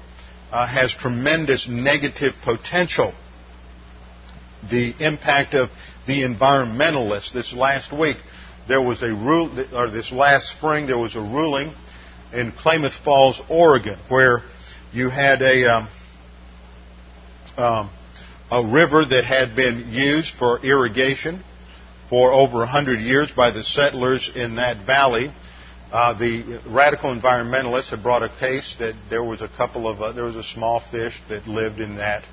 uh, 0.52 0.68
has 0.68 0.94
tremendous 0.94 1.68
negative 1.70 2.34
potential. 2.44 3.14
The 4.70 4.94
impact 5.00 5.54
of 5.54 5.70
the 6.06 6.24
environmentalists. 6.24 7.34
This 7.34 7.54
last 7.54 7.98
week, 7.98 8.18
there 8.68 8.82
was 8.82 9.02
a 9.04 9.14
rule, 9.14 9.52
or 9.74 9.90
this 9.90 10.12
last 10.12 10.50
spring, 10.50 10.88
there 10.88 10.98
was 10.98 11.16
a 11.16 11.22
ruling 11.22 11.74
in 12.34 12.52
Klamath 12.52 12.96
Falls, 13.04 13.42
Oregon, 13.50 13.98
where 14.10 14.42
you 14.92 15.10
had 15.10 15.42
a 15.42 15.66
um, 15.66 15.90
um, 17.58 17.90
a 18.52 18.64
river 18.66 19.04
that 19.06 19.26
had 19.26 19.56
been 19.56 19.90
used 19.90 20.36
for 20.38 20.64
irrigation 20.64 21.44
for 22.10 22.32
over 22.32 22.60
100 22.60 23.00
years 23.00 23.32
by 23.32 23.52
the 23.52 23.64
settlers 23.64 24.32
in 24.34 24.56
that 24.56 24.86
valley. 24.86 25.34
Uh, 25.90 26.18
the 26.20 26.62
radical 26.68 27.16
environmentalists 27.16 27.92
had 27.92 28.04
brought 28.04 28.22
a 28.22 28.30
case 28.40 28.76
that 28.78 28.94
there 29.10 29.24
was 29.24 29.42
a 29.42 29.48
couple 29.48 29.88
of 29.88 30.02
uh, 30.02 30.12
there 30.12 30.26
was 30.26 30.36
a 30.36 30.44
small 30.44 30.82
fish 30.92 31.18
that 31.30 31.48
lived 31.48 31.80
in 31.80 31.96
that 31.96 32.26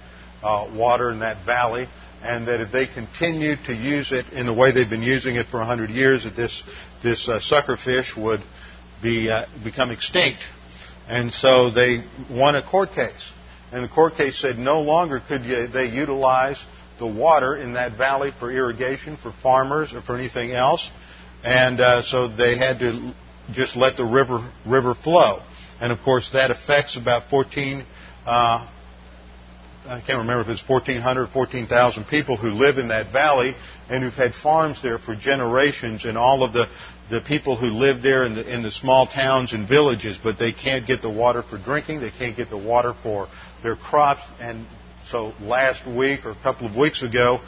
uh, 0.42 0.68
water 0.74 1.12
in 1.12 1.20
that 1.20 1.46
valley, 1.46 1.86
and 2.20 2.48
that 2.48 2.60
if 2.60 2.72
they 2.72 2.86
continued 2.86 3.60
to 3.66 3.72
use 3.72 4.10
it 4.10 4.26
in 4.32 4.46
the 4.46 4.52
way 4.52 4.72
they've 4.72 4.90
been 4.90 5.04
using 5.04 5.36
it 5.36 5.46
for 5.46 5.58
100 5.58 5.88
years, 5.90 6.24
that 6.24 6.34
this 6.34 6.64
this 7.04 7.28
uh, 7.28 7.38
sucker 7.38 7.76
fish 7.76 8.16
would 8.16 8.40
be 9.00 9.30
uh, 9.30 9.46
become 9.62 9.92
extinct. 9.92 10.42
And 11.08 11.32
so 11.32 11.70
they 11.70 12.02
won 12.28 12.56
a 12.56 12.62
court 12.68 12.90
case, 12.90 13.32
and 13.70 13.84
the 13.84 13.88
court 13.88 14.14
case 14.14 14.36
said 14.36 14.58
no 14.58 14.80
longer 14.80 15.20
could 15.20 15.42
they 15.72 15.86
utilize 15.86 16.60
the 16.98 17.06
water 17.06 17.56
in 17.56 17.74
that 17.74 17.96
valley 17.96 18.32
for 18.36 18.50
irrigation 18.50 19.16
for 19.16 19.32
farmers 19.42 19.92
or 19.92 20.02
for 20.02 20.16
anything 20.16 20.50
else, 20.50 20.90
and 21.44 21.78
uh, 21.78 22.02
so 22.02 22.26
they 22.26 22.58
had 22.58 22.80
to 22.80 23.14
just 23.52 23.76
let 23.76 23.96
the 23.96 24.04
river 24.04 24.50
river 24.66 24.94
flow. 24.94 25.40
And 25.80 25.92
of 25.92 26.00
course, 26.02 26.30
that 26.32 26.50
affects 26.50 26.96
about 26.96 27.28
14. 27.30 27.84
Uh, 28.26 28.68
I 29.86 30.00
can't 30.00 30.18
remember 30.18 30.40
if 30.40 30.48
it's 30.48 30.66
1,400, 30.66 31.28
14,000 31.28 32.04
people 32.04 32.38
who 32.38 32.48
live 32.48 32.78
in 32.78 32.88
that 32.88 33.12
valley 33.12 33.54
and 33.90 34.02
who've 34.02 34.14
had 34.14 34.32
farms 34.32 34.80
there 34.82 34.98
for 34.98 35.14
generations, 35.14 36.06
and 36.06 36.16
all 36.16 36.42
of 36.42 36.54
the, 36.54 36.66
the 37.10 37.20
people 37.20 37.54
who 37.54 37.66
live 37.66 38.02
there 38.02 38.24
in 38.24 38.34
the, 38.34 38.54
in 38.54 38.62
the 38.62 38.70
small 38.70 39.06
towns 39.06 39.52
and 39.52 39.68
villages, 39.68 40.18
but 40.22 40.38
they 40.38 40.52
can't 40.52 40.86
get 40.86 41.02
the 41.02 41.10
water 41.10 41.42
for 41.42 41.58
drinking, 41.58 42.00
they 42.00 42.10
can't 42.10 42.34
get 42.34 42.48
the 42.48 42.56
water 42.56 42.94
for 43.02 43.28
their 43.62 43.76
crops, 43.76 44.22
and 44.40 44.66
so 45.06 45.34
last 45.42 45.86
week 45.86 46.24
or 46.24 46.30
a 46.30 46.42
couple 46.42 46.66
of 46.66 46.74
weeks 46.74 47.02
ago, 47.02 47.40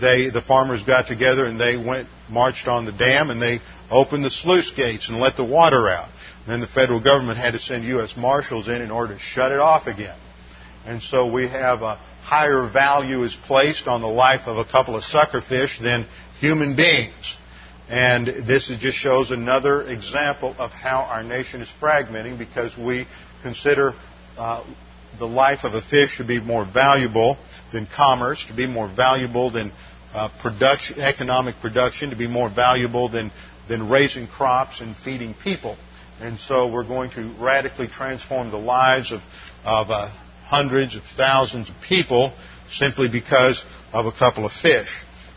they 0.00 0.30
the 0.30 0.42
farmers 0.42 0.82
got 0.82 1.06
together 1.06 1.46
and 1.46 1.60
they 1.60 1.76
went 1.76 2.08
marched 2.28 2.66
on 2.66 2.86
the 2.86 2.92
dam 2.92 3.30
and 3.30 3.40
they 3.40 3.60
opened 3.90 4.24
the 4.24 4.30
sluice 4.30 4.72
gates 4.76 5.08
and 5.08 5.18
let 5.18 5.36
the 5.36 5.44
water 5.44 5.88
out. 5.88 6.08
And 6.44 6.52
then 6.52 6.60
the 6.60 6.66
federal 6.66 7.02
government 7.02 7.38
had 7.38 7.52
to 7.52 7.58
send 7.58 7.84
U.S. 7.84 8.14
Marshals 8.16 8.68
in 8.68 8.80
in 8.82 8.90
order 8.90 9.14
to 9.14 9.20
shut 9.20 9.52
it 9.52 9.58
off 9.58 9.86
again. 9.86 10.18
And 10.84 11.02
so 11.02 11.32
we 11.32 11.48
have 11.48 11.82
a 11.82 11.96
higher 12.22 12.68
value 12.68 13.22
is 13.22 13.36
placed 13.46 13.86
on 13.86 14.00
the 14.00 14.08
life 14.08 14.46
of 14.46 14.58
a 14.58 14.64
couple 14.64 14.96
of 14.96 15.04
suckerfish 15.04 15.80
than 15.80 16.06
human 16.40 16.74
beings. 16.76 17.36
And 17.88 18.26
this 18.26 18.72
just 18.80 18.98
shows 18.98 19.30
another 19.30 19.82
example 19.82 20.54
of 20.58 20.72
how 20.72 21.06
our 21.08 21.22
nation 21.22 21.60
is 21.60 21.68
fragmenting 21.80 22.36
because 22.36 22.76
we 22.76 23.06
consider 23.42 23.94
uh, 24.36 24.64
the 25.18 25.26
life 25.26 25.60
of 25.62 25.74
a 25.74 25.82
fish 25.82 26.18
to 26.18 26.24
be 26.24 26.40
more 26.40 26.64
valuable 26.64 27.38
than 27.72 27.86
commerce, 27.86 28.44
to 28.48 28.54
be 28.54 28.66
more 28.66 28.88
valuable 28.88 29.50
than 29.50 29.72
uh, 30.12 30.28
production, 30.42 31.00
economic 31.00 31.56
production, 31.60 32.10
to 32.10 32.16
be 32.16 32.26
more 32.26 32.50
valuable 32.52 33.08
than, 33.08 33.30
than 33.68 33.88
raising 33.88 34.26
crops 34.26 34.80
and 34.80 34.96
feeding 34.96 35.34
people. 35.34 35.76
And 36.20 36.38
so 36.38 36.72
we're 36.72 36.86
going 36.86 37.10
to 37.10 37.34
radically 37.38 37.88
transform 37.88 38.50
the 38.50 38.56
lives 38.56 39.12
of, 39.12 39.20
of 39.64 39.90
uh, 39.90 40.08
hundreds 40.44 40.96
of 40.96 41.02
thousands 41.16 41.68
of 41.68 41.74
people 41.86 42.32
simply 42.70 43.08
because 43.08 43.64
of 43.92 44.06
a 44.06 44.12
couple 44.12 44.46
of 44.46 44.52
fish. 44.52 44.88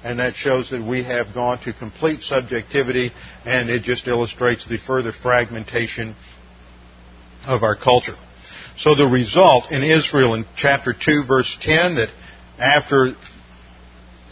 And 0.03 0.19
that 0.19 0.35
shows 0.35 0.69
that 0.69 0.81
we 0.81 1.03
have 1.03 1.33
gone 1.33 1.59
to 1.63 1.73
complete 1.73 2.21
subjectivity, 2.21 3.11
and 3.45 3.69
it 3.69 3.83
just 3.83 4.07
illustrates 4.07 4.65
the 4.65 4.77
further 4.77 5.11
fragmentation 5.11 6.15
of 7.45 7.63
our 7.63 7.75
culture. 7.75 8.15
So 8.77 8.95
the 8.95 9.07
result 9.07 9.71
in 9.71 9.83
Israel 9.83 10.35
in 10.35 10.45
chapter 10.55 10.93
2, 10.93 11.25
verse 11.27 11.57
10, 11.61 11.95
that 11.95 12.09
after 12.57 13.11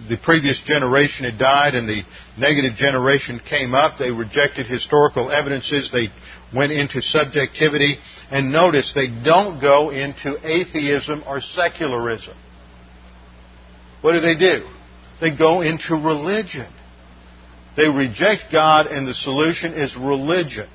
the 0.08 0.18
previous 0.18 0.62
generation 0.62 1.26
had 1.26 1.38
died 1.38 1.74
and 1.74 1.88
the 1.88 2.04
negative 2.38 2.76
generation 2.76 3.40
came 3.40 3.74
up, 3.74 3.98
they 3.98 4.12
rejected 4.12 4.66
historical 4.68 5.32
evidences, 5.32 5.90
they 5.92 6.10
went 6.54 6.72
into 6.72 7.02
subjectivity, 7.02 7.98
and 8.32 8.52
notice 8.52 8.94
they 8.94 9.08
don't 9.08 9.60
go 9.60 9.90
into 9.90 10.38
atheism 10.44 11.24
or 11.28 11.42
secularism. 11.42 12.38
What 14.02 14.14
do 14.14 14.22
they 14.22 14.38
do? 14.38 14.68
They 15.20 15.36
go 15.36 15.62
into 15.62 15.96
religion. 15.96 16.68
They 17.76 17.90
reject 17.90 18.46
God, 18.52 18.88
and 18.88 19.08
the 19.08 19.14
solution 19.14 19.74
is 19.74 19.96
religion. 19.96 20.68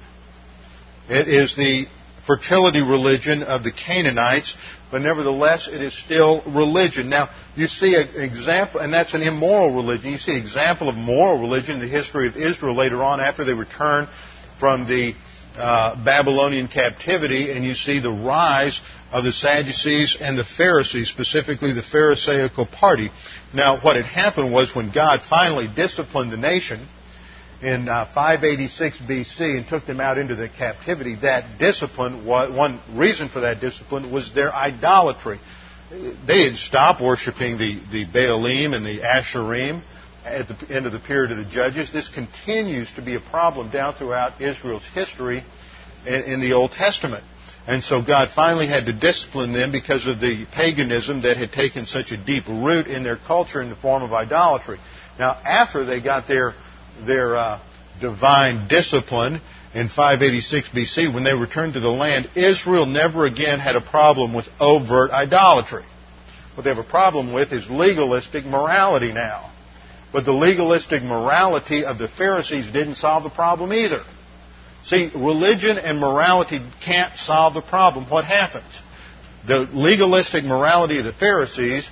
It 1.08 1.28
is 1.28 1.54
the 1.56 1.86
fertility 2.26 2.82
religion 2.82 3.42
of 3.42 3.64
the 3.64 3.72
Canaanites, 3.72 4.56
but 4.90 5.02
nevertheless, 5.02 5.68
it 5.68 5.80
is 5.80 5.96
still 5.98 6.42
religion. 6.46 7.08
Now, 7.08 7.28
you 7.54 7.66
see 7.66 7.94
an 7.94 8.20
example, 8.20 8.80
and 8.80 8.92
that's 8.92 9.14
an 9.14 9.22
immoral 9.22 9.74
religion. 9.74 10.12
You 10.12 10.18
see 10.18 10.32
an 10.32 10.42
example 10.42 10.88
of 10.88 10.94
moral 10.94 11.38
religion 11.38 11.76
in 11.76 11.80
the 11.80 11.88
history 11.88 12.26
of 12.26 12.36
Israel 12.36 12.74
later 12.74 13.02
on 13.02 13.20
after 13.20 13.44
they 13.44 13.54
return 13.54 14.08
from 14.58 14.86
the 14.86 15.14
uh, 15.56 16.02
Babylonian 16.02 16.68
captivity, 16.68 17.52
and 17.52 17.64
you 17.64 17.74
see 17.74 18.00
the 18.00 18.10
rise 18.10 18.80
of 19.10 19.24
the 19.24 19.32
Sadducees 19.32 20.16
and 20.18 20.38
the 20.38 20.44
Pharisees, 20.44 21.10
specifically 21.10 21.74
the 21.74 21.82
Pharisaical 21.82 22.66
party. 22.66 23.10
Now, 23.52 23.78
what 23.80 23.96
had 23.96 24.06
happened 24.06 24.50
was 24.50 24.74
when 24.74 24.90
God 24.90 25.20
finally 25.28 25.68
disciplined 25.74 26.32
the 26.32 26.38
nation 26.38 26.88
in 27.60 27.88
uh, 27.88 28.06
586 28.14 28.98
BC 29.00 29.58
and 29.58 29.66
took 29.68 29.86
them 29.86 30.00
out 30.00 30.16
into 30.16 30.34
the 30.34 30.48
captivity, 30.48 31.16
that 31.22 31.58
discipline, 31.58 32.24
was, 32.24 32.50
one 32.50 32.80
reason 32.94 33.28
for 33.28 33.40
that 33.40 33.60
discipline 33.60 34.10
was 34.10 34.34
their 34.34 34.52
idolatry. 34.52 35.38
They 36.26 36.44
had 36.44 36.56
stopped 36.56 37.02
worshiping 37.02 37.58
the, 37.58 37.78
the 37.92 38.06
Baalim 38.06 38.74
and 38.74 38.84
the 38.84 39.00
Asherim 39.00 39.82
at 40.24 40.48
the 40.48 40.74
end 40.74 40.86
of 40.86 40.92
the 40.92 40.98
period 40.98 41.32
of 41.32 41.36
the 41.36 41.50
Judges. 41.50 41.92
This 41.92 42.08
continues 42.08 42.90
to 42.94 43.02
be 43.02 43.14
a 43.14 43.20
problem 43.20 43.70
down 43.70 43.94
throughout 43.94 44.40
Israel's 44.40 44.86
history 44.94 45.44
in, 46.06 46.22
in 46.22 46.40
the 46.40 46.54
Old 46.54 46.72
Testament. 46.72 47.24
And 47.66 47.82
so 47.82 48.02
God 48.02 48.30
finally 48.34 48.66
had 48.66 48.86
to 48.86 48.92
discipline 48.92 49.52
them 49.52 49.70
because 49.70 50.06
of 50.06 50.18
the 50.18 50.46
paganism 50.52 51.22
that 51.22 51.36
had 51.36 51.52
taken 51.52 51.86
such 51.86 52.10
a 52.10 52.16
deep 52.16 52.48
root 52.48 52.86
in 52.86 53.04
their 53.04 53.18
culture 53.18 53.60
in 53.60 53.68
the 53.68 53.76
form 53.76 54.02
of 54.02 54.12
idolatry. 54.12 54.78
Now, 55.18 55.32
after 55.32 55.84
they 55.84 56.02
got 56.02 56.26
their, 56.26 56.54
their 57.06 57.36
uh, 57.36 57.60
divine 58.00 58.66
discipline 58.68 59.40
in 59.74 59.88
586 59.88 60.68
BC, 60.70 61.14
when 61.14 61.24
they 61.24 61.34
returned 61.34 61.74
to 61.74 61.80
the 61.80 61.88
land, 61.88 62.28
Israel 62.34 62.86
never 62.86 63.24
again 63.24 63.58
had 63.58 63.74
a 63.74 63.80
problem 63.80 64.34
with 64.34 64.48
overt 64.60 65.10
idolatry. 65.10 65.84
What 66.54 66.64
they 66.64 66.70
have 66.70 66.84
a 66.84 66.88
problem 66.88 67.32
with 67.32 67.52
is 67.52 67.68
legalistic 67.70 68.44
morality 68.44 69.12
now. 69.12 69.50
But 70.12 70.26
the 70.26 70.32
legalistic 70.32 71.02
morality 71.02 71.86
of 71.86 71.96
the 71.96 72.08
Pharisees 72.08 72.66
didn't 72.66 72.96
solve 72.96 73.24
the 73.24 73.30
problem 73.30 73.72
either. 73.72 74.02
See, 74.84 75.10
religion 75.14 75.78
and 75.78 75.98
morality 75.98 76.60
can't 76.84 77.16
solve 77.16 77.54
the 77.54 77.62
problem. 77.62 78.10
What 78.10 78.26
happens? 78.26 78.80
The 79.46 79.60
legalistic 79.72 80.44
morality 80.44 80.98
of 80.98 81.04
the 81.04 81.12
Pharisees 81.14 81.88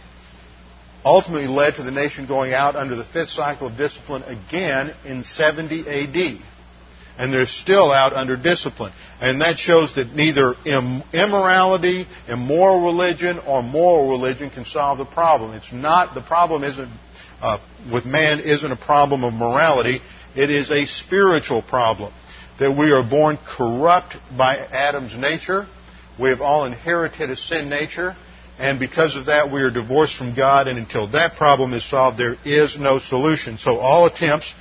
ultimately 1.04 1.46
led 1.46 1.76
to 1.76 1.82
the 1.82 1.90
nation 1.90 2.26
going 2.26 2.52
out 2.52 2.76
under 2.76 2.94
the 2.94 3.04
fifth 3.04 3.30
cycle 3.30 3.68
of 3.68 3.76
discipline 3.76 4.22
again 4.24 4.94
in 5.06 5.24
70 5.24 5.88
AD. 5.88 6.42
And 7.20 7.32
they're 7.32 7.44
still 7.44 7.92
out 7.92 8.14
under 8.14 8.36
discipline. 8.36 8.92
And 9.20 9.42
that 9.42 9.58
shows 9.58 9.94
that 9.96 10.14
neither 10.14 10.54
immorality, 10.64 12.06
immoral 12.26 12.82
religion, 12.82 13.38
or 13.46 13.62
moral 13.62 14.08
religion 14.08 14.48
can 14.48 14.64
solve 14.64 14.96
the 14.96 15.04
problem. 15.04 15.52
It's 15.52 15.70
not, 15.70 16.14
the 16.14 16.22
problem 16.22 16.64
isn't 16.64 16.90
uh, 17.40 17.58
with 17.92 18.04
man 18.04 18.40
isn't 18.40 18.70
a 18.70 18.76
problem 18.76 19.24
of 19.24 19.32
morality, 19.32 20.00
it 20.36 20.50
is 20.50 20.70
a 20.70 20.86
spiritual 20.86 21.62
problem. 21.62 22.12
That 22.58 22.76
we 22.76 22.90
are 22.92 23.02
born 23.02 23.38
corrupt 23.56 24.16
by 24.36 24.56
Adam's 24.58 25.16
nature. 25.16 25.66
We 26.20 26.28
have 26.28 26.42
all 26.42 26.66
inherited 26.66 27.30
a 27.30 27.36
sin 27.36 27.70
nature, 27.70 28.14
and 28.58 28.78
because 28.78 29.16
of 29.16 29.26
that, 29.26 29.50
we 29.50 29.62
are 29.62 29.70
divorced 29.70 30.18
from 30.18 30.34
God, 30.36 30.68
and 30.68 30.78
until 30.78 31.10
that 31.12 31.36
problem 31.36 31.72
is 31.72 31.88
solved, 31.88 32.18
there 32.18 32.36
is 32.44 32.78
no 32.78 32.98
solution. 32.98 33.56
So 33.56 33.78
all 33.78 34.04
attempts 34.04 34.52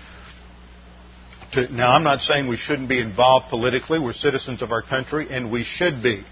to, 1.53 1.73
now 1.73 1.89
I'm 1.89 2.03
not 2.03 2.21
saying 2.21 2.47
we 2.47 2.57
shouldn't 2.57 2.89
be 2.89 2.99
involved 2.99 3.47
politically. 3.49 3.99
We're 3.99 4.13
citizens 4.13 4.61
of 4.61 4.71
our 4.71 4.81
country, 4.81 5.27
and 5.29 5.51
we 5.51 5.63
should 5.63 6.03
be. 6.03 6.23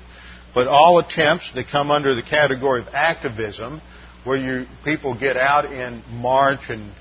But 0.54 0.68
all 0.68 1.00
attempts 1.00 1.54
that 1.54 1.68
come 1.68 1.92
under 1.92 2.16
the 2.16 2.24
category 2.24 2.82
of 2.82 2.88
activism 2.94 3.82
where 4.24 4.38
you, 4.38 4.66
people 4.84 5.18
get 5.18 5.38
out 5.38 5.66
and 5.66 6.06
march 6.08 6.70
and 6.70 6.92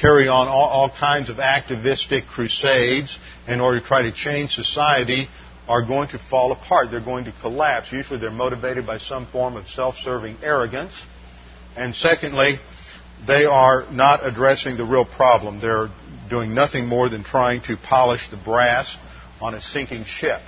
carry 0.00 0.28
on 0.28 0.46
all, 0.46 0.68
all 0.68 0.90
kinds 0.90 1.30
of 1.30 1.38
activistic 1.40 2.26
crusades 2.26 3.18
in 3.46 3.60
order 3.60 3.80
to 3.80 3.86
try 3.86 4.02
to 4.02 4.12
change 4.12 4.52
society 4.52 5.26
are 5.66 5.84
going 5.86 6.08
to 6.08 6.18
fall 6.18 6.52
apart. 6.52 6.90
They're 6.90 7.04
going 7.04 7.24
to 7.24 7.34
collapse. 7.40 7.92
Usually 7.92 8.18
they're 8.18 8.30
motivated 8.30 8.86
by 8.86 8.98
some 8.98 9.26
form 9.26 9.56
of 9.56 9.66
self-serving 9.68 10.36
arrogance. 10.42 10.92
And 11.76 11.94
secondly, 11.94 12.58
they 13.26 13.44
are 13.44 13.90
not 13.90 14.26
addressing 14.26 14.76
the 14.76 14.84
real 14.84 15.04
problem. 15.04 15.60
They're 15.60 15.88
doing 16.28 16.54
nothing 16.54 16.86
more 16.86 17.08
than 17.08 17.24
trying 17.24 17.62
to 17.62 17.76
polish 17.76 18.28
the 18.30 18.36
brass 18.36 18.96
on 19.40 19.54
a 19.54 19.60
sinking 19.60 20.04
ship. 20.04 20.40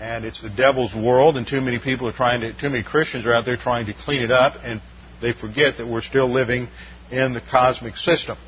And 0.00 0.24
it's 0.24 0.40
the 0.40 0.50
devil's 0.50 0.94
world, 0.94 1.36
and 1.36 1.46
too 1.46 1.60
many 1.60 1.78
people 1.78 2.08
are 2.08 2.12
trying 2.12 2.40
to, 2.42 2.52
too 2.52 2.70
many 2.70 2.84
Christians 2.84 3.26
are 3.26 3.32
out 3.32 3.44
there 3.44 3.56
trying 3.56 3.86
to 3.86 3.94
clean 3.94 4.22
it 4.22 4.30
up, 4.30 4.54
and 4.62 4.80
they 5.20 5.32
forget 5.32 5.78
that 5.78 5.86
we're 5.88 6.02
still 6.02 6.30
living 6.32 6.68
in 7.10 7.34
the 7.34 7.40
cosmic 7.40 7.96
system. 7.96 8.38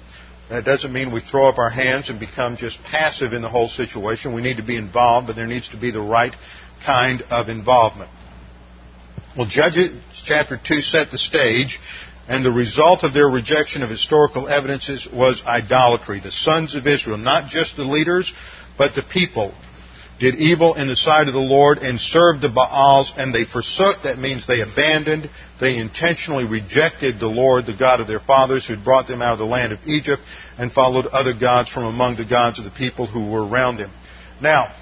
That 0.48 0.64
doesn't 0.64 0.92
mean 0.92 1.12
we 1.12 1.20
throw 1.20 1.48
up 1.48 1.58
our 1.58 1.70
hands 1.70 2.10
and 2.10 2.18
become 2.18 2.56
just 2.56 2.82
passive 2.82 3.32
in 3.32 3.42
the 3.42 3.48
whole 3.48 3.68
situation. 3.68 4.34
We 4.34 4.42
need 4.42 4.56
to 4.56 4.66
be 4.66 4.76
involved, 4.76 5.28
but 5.28 5.36
there 5.36 5.46
needs 5.46 5.68
to 5.70 5.76
be 5.76 5.90
the 5.90 6.00
right 6.00 6.34
kind 6.84 7.22
of 7.30 7.48
involvement. 7.48 8.10
Well, 9.36 9.46
Judges 9.46 9.92
chapter 10.24 10.58
2 10.62 10.80
set 10.80 11.12
the 11.12 11.18
stage, 11.18 11.78
and 12.30 12.44
the 12.44 12.52
result 12.52 13.02
of 13.02 13.12
their 13.12 13.26
rejection 13.26 13.82
of 13.82 13.90
historical 13.90 14.48
evidences 14.48 15.04
was 15.12 15.42
idolatry. 15.44 16.20
The 16.20 16.30
sons 16.30 16.76
of 16.76 16.86
Israel, 16.86 17.18
not 17.18 17.50
just 17.50 17.76
the 17.76 17.82
leaders, 17.82 18.32
but 18.78 18.94
the 18.94 19.02
people, 19.02 19.52
did 20.20 20.36
evil 20.36 20.74
in 20.74 20.86
the 20.86 20.94
sight 20.94 21.26
of 21.26 21.34
the 21.34 21.40
Lord 21.40 21.78
and 21.78 22.00
served 22.00 22.40
the 22.40 22.48
Baals, 22.48 23.12
and 23.16 23.34
they 23.34 23.46
forsook. 23.46 24.04
That 24.04 24.18
means 24.18 24.46
they 24.46 24.60
abandoned, 24.60 25.28
they 25.58 25.76
intentionally 25.76 26.44
rejected 26.44 27.18
the 27.18 27.26
Lord, 27.26 27.66
the 27.66 27.76
God 27.76 27.98
of 27.98 28.06
their 28.06 28.20
fathers, 28.20 28.64
who 28.64 28.76
had 28.76 28.84
brought 28.84 29.08
them 29.08 29.22
out 29.22 29.32
of 29.32 29.40
the 29.40 29.44
land 29.44 29.72
of 29.72 29.80
Egypt, 29.86 30.22
and 30.56 30.70
followed 30.70 31.06
other 31.06 31.34
gods 31.34 31.68
from 31.68 31.82
among 31.82 32.16
the 32.16 32.24
gods 32.24 32.60
of 32.60 32.64
the 32.64 32.70
people 32.70 33.08
who 33.08 33.28
were 33.28 33.44
around 33.44 33.78
them. 33.78 33.90
Now, 34.40 34.72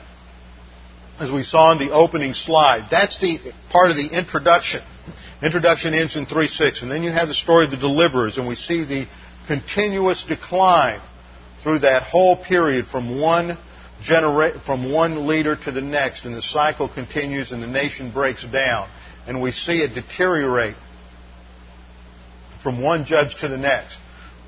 as 1.18 1.32
we 1.32 1.44
saw 1.44 1.72
in 1.72 1.78
the 1.78 1.94
opening 1.94 2.34
slide, 2.34 2.88
that's 2.90 3.18
the 3.20 3.38
part 3.70 3.88
of 3.88 3.96
the 3.96 4.08
introduction. 4.12 4.82
Introduction 5.40 5.94
ends 5.94 6.16
in 6.16 6.26
3.6. 6.26 6.82
and 6.82 6.90
then 6.90 7.02
you 7.04 7.12
have 7.12 7.28
the 7.28 7.34
story 7.34 7.64
of 7.64 7.70
the 7.70 7.76
deliverers, 7.76 8.38
and 8.38 8.48
we 8.48 8.56
see 8.56 8.84
the 8.84 9.06
continuous 9.46 10.24
decline 10.24 11.00
through 11.62 11.80
that 11.80 12.02
whole 12.02 12.36
period 12.36 12.86
from 12.86 13.20
one 13.20 13.56
generate 14.02 14.62
from 14.62 14.92
one 14.92 15.26
leader 15.26 15.56
to 15.56 15.72
the 15.72 15.80
next, 15.80 16.24
and 16.24 16.34
the 16.34 16.42
cycle 16.42 16.88
continues, 16.88 17.52
and 17.52 17.62
the 17.62 17.66
nation 17.68 18.12
breaks 18.12 18.44
down, 18.44 18.88
and 19.26 19.40
we 19.42 19.52
see 19.52 19.78
it 19.78 19.94
deteriorate 19.94 20.76
from 22.62 22.82
one 22.82 23.04
judge 23.04 23.36
to 23.36 23.48
the 23.48 23.56
next. 23.56 23.98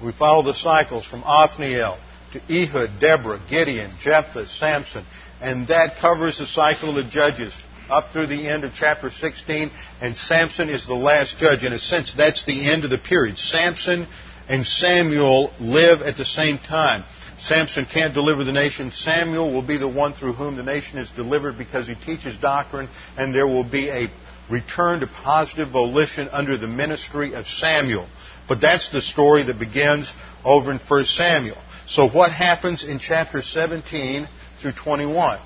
We 0.02 0.12
follow 0.12 0.42
the 0.42 0.54
cycles 0.54 1.06
from 1.06 1.22
Othniel 1.24 1.98
to 2.32 2.40
Ehud, 2.48 3.00
Deborah, 3.00 3.40
Gideon, 3.48 3.92
Jephthah, 4.00 4.48
Samson, 4.48 5.04
and 5.40 5.68
that 5.68 5.96
covers 6.00 6.38
the 6.38 6.46
cycle 6.46 6.90
of 6.90 7.04
the 7.04 7.10
judges 7.10 7.52
up 7.90 8.12
through 8.12 8.26
the 8.26 8.48
end 8.48 8.64
of 8.64 8.72
chapter 8.74 9.10
16, 9.10 9.70
and 10.00 10.16
Samson 10.16 10.68
is 10.68 10.86
the 10.86 10.94
last 10.94 11.38
judge. 11.38 11.64
In 11.64 11.72
a 11.72 11.78
sense, 11.78 12.14
that's 12.14 12.44
the 12.44 12.70
end 12.70 12.84
of 12.84 12.90
the 12.90 12.98
period. 12.98 13.38
Samson 13.38 14.06
and 14.48 14.66
Samuel 14.66 15.52
live 15.60 16.02
at 16.02 16.16
the 16.16 16.24
same 16.24 16.58
time. 16.58 17.04
Samson 17.38 17.86
can't 17.86 18.12
deliver 18.12 18.44
the 18.44 18.52
nation. 18.52 18.92
Samuel 18.92 19.52
will 19.52 19.66
be 19.66 19.78
the 19.78 19.88
one 19.88 20.12
through 20.12 20.34
whom 20.34 20.56
the 20.56 20.62
nation 20.62 20.98
is 20.98 21.10
delivered 21.10 21.56
because 21.56 21.86
he 21.86 21.94
teaches 21.94 22.36
doctrine, 22.36 22.88
and 23.16 23.34
there 23.34 23.46
will 23.46 23.68
be 23.68 23.88
a 23.88 24.08
return 24.50 25.00
to 25.00 25.06
positive 25.06 25.70
volition 25.70 26.28
under 26.30 26.58
the 26.58 26.66
ministry 26.66 27.34
of 27.34 27.46
Samuel. 27.46 28.08
But 28.48 28.60
that's 28.60 28.90
the 28.90 29.00
story 29.00 29.44
that 29.44 29.58
begins 29.58 30.12
over 30.44 30.72
in 30.72 30.78
1 30.78 31.04
Samuel. 31.04 31.58
So 31.86 32.08
what 32.08 32.32
happens 32.32 32.84
in 32.84 32.98
chapter 32.98 33.42
17 33.42 34.28
through 34.60 34.72
21? 34.72 35.40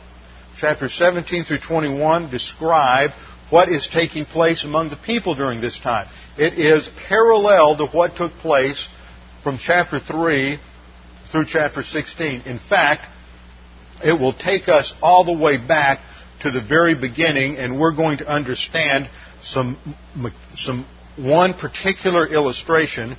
Chapter 0.56 0.88
17 0.88 1.44
through 1.44 1.58
21 1.58 2.30
describe 2.30 3.10
what 3.50 3.68
is 3.68 3.88
taking 3.92 4.24
place 4.24 4.64
among 4.64 4.90
the 4.90 4.96
people 4.96 5.34
during 5.34 5.60
this 5.60 5.78
time. 5.78 6.06
It 6.38 6.54
is 6.54 6.88
parallel 7.08 7.76
to 7.78 7.86
what 7.86 8.16
took 8.16 8.32
place 8.34 8.88
from 9.42 9.58
chapter 9.58 10.00
3 10.00 10.58
through 11.30 11.44
chapter 11.46 11.82
16. 11.82 12.42
In 12.42 12.58
fact, 12.58 13.02
it 14.04 14.12
will 14.12 14.32
take 14.32 14.68
us 14.68 14.94
all 15.02 15.24
the 15.24 15.36
way 15.36 15.56
back 15.56 15.98
to 16.40 16.50
the 16.50 16.62
very 16.62 16.94
beginning, 16.94 17.56
and 17.56 17.78
we're 17.78 17.94
going 17.94 18.18
to 18.18 18.28
understand 18.28 19.08
some, 19.42 19.78
some 20.56 20.86
one 21.16 21.54
particular 21.54 22.26
illustration 22.26 23.16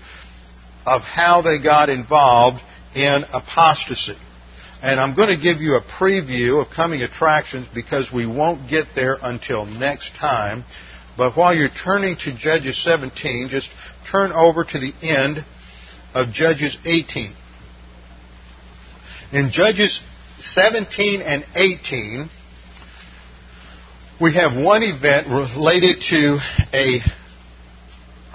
of 0.85 1.01
how 1.01 1.41
they 1.41 1.61
got 1.61 1.89
involved 1.89 2.61
in 2.93 3.23
apostasy. 3.33 4.17
And 4.85 4.99
I'm 4.99 5.15
going 5.15 5.35
to 5.35 5.41
give 5.41 5.61
you 5.61 5.77
a 5.77 5.81
preview 5.81 6.61
of 6.61 6.69
coming 6.71 7.01
attractions 7.01 7.67
because 7.73 8.13
we 8.13 8.27
won't 8.27 8.69
get 8.69 8.85
there 8.93 9.17
until 9.19 9.65
next 9.65 10.13
time. 10.13 10.63
But 11.17 11.35
while 11.35 11.55
you're 11.55 11.69
turning 11.69 12.17
to 12.17 12.37
Judges 12.37 12.77
17, 12.83 13.47
just 13.49 13.71
turn 14.11 14.31
over 14.31 14.63
to 14.63 14.79
the 14.79 14.93
end 15.01 15.43
of 16.13 16.31
Judges 16.31 16.77
18. 16.85 17.33
In 19.33 19.49
Judges 19.49 20.03
17 20.37 21.23
and 21.23 21.43
18, 21.55 22.29
we 24.21 24.35
have 24.35 24.55
one 24.55 24.83
event 24.83 25.25
related 25.29 25.99
to 26.09 26.37
a 26.75 26.99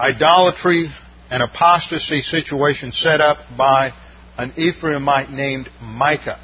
idolatry 0.00 0.86
and 1.30 1.44
apostasy 1.44 2.22
situation 2.22 2.90
set 2.90 3.20
up 3.20 3.38
by 3.56 3.92
an 4.40 4.52
Ephraimite 4.52 5.30
named 5.30 5.68
Micah. 5.80 6.38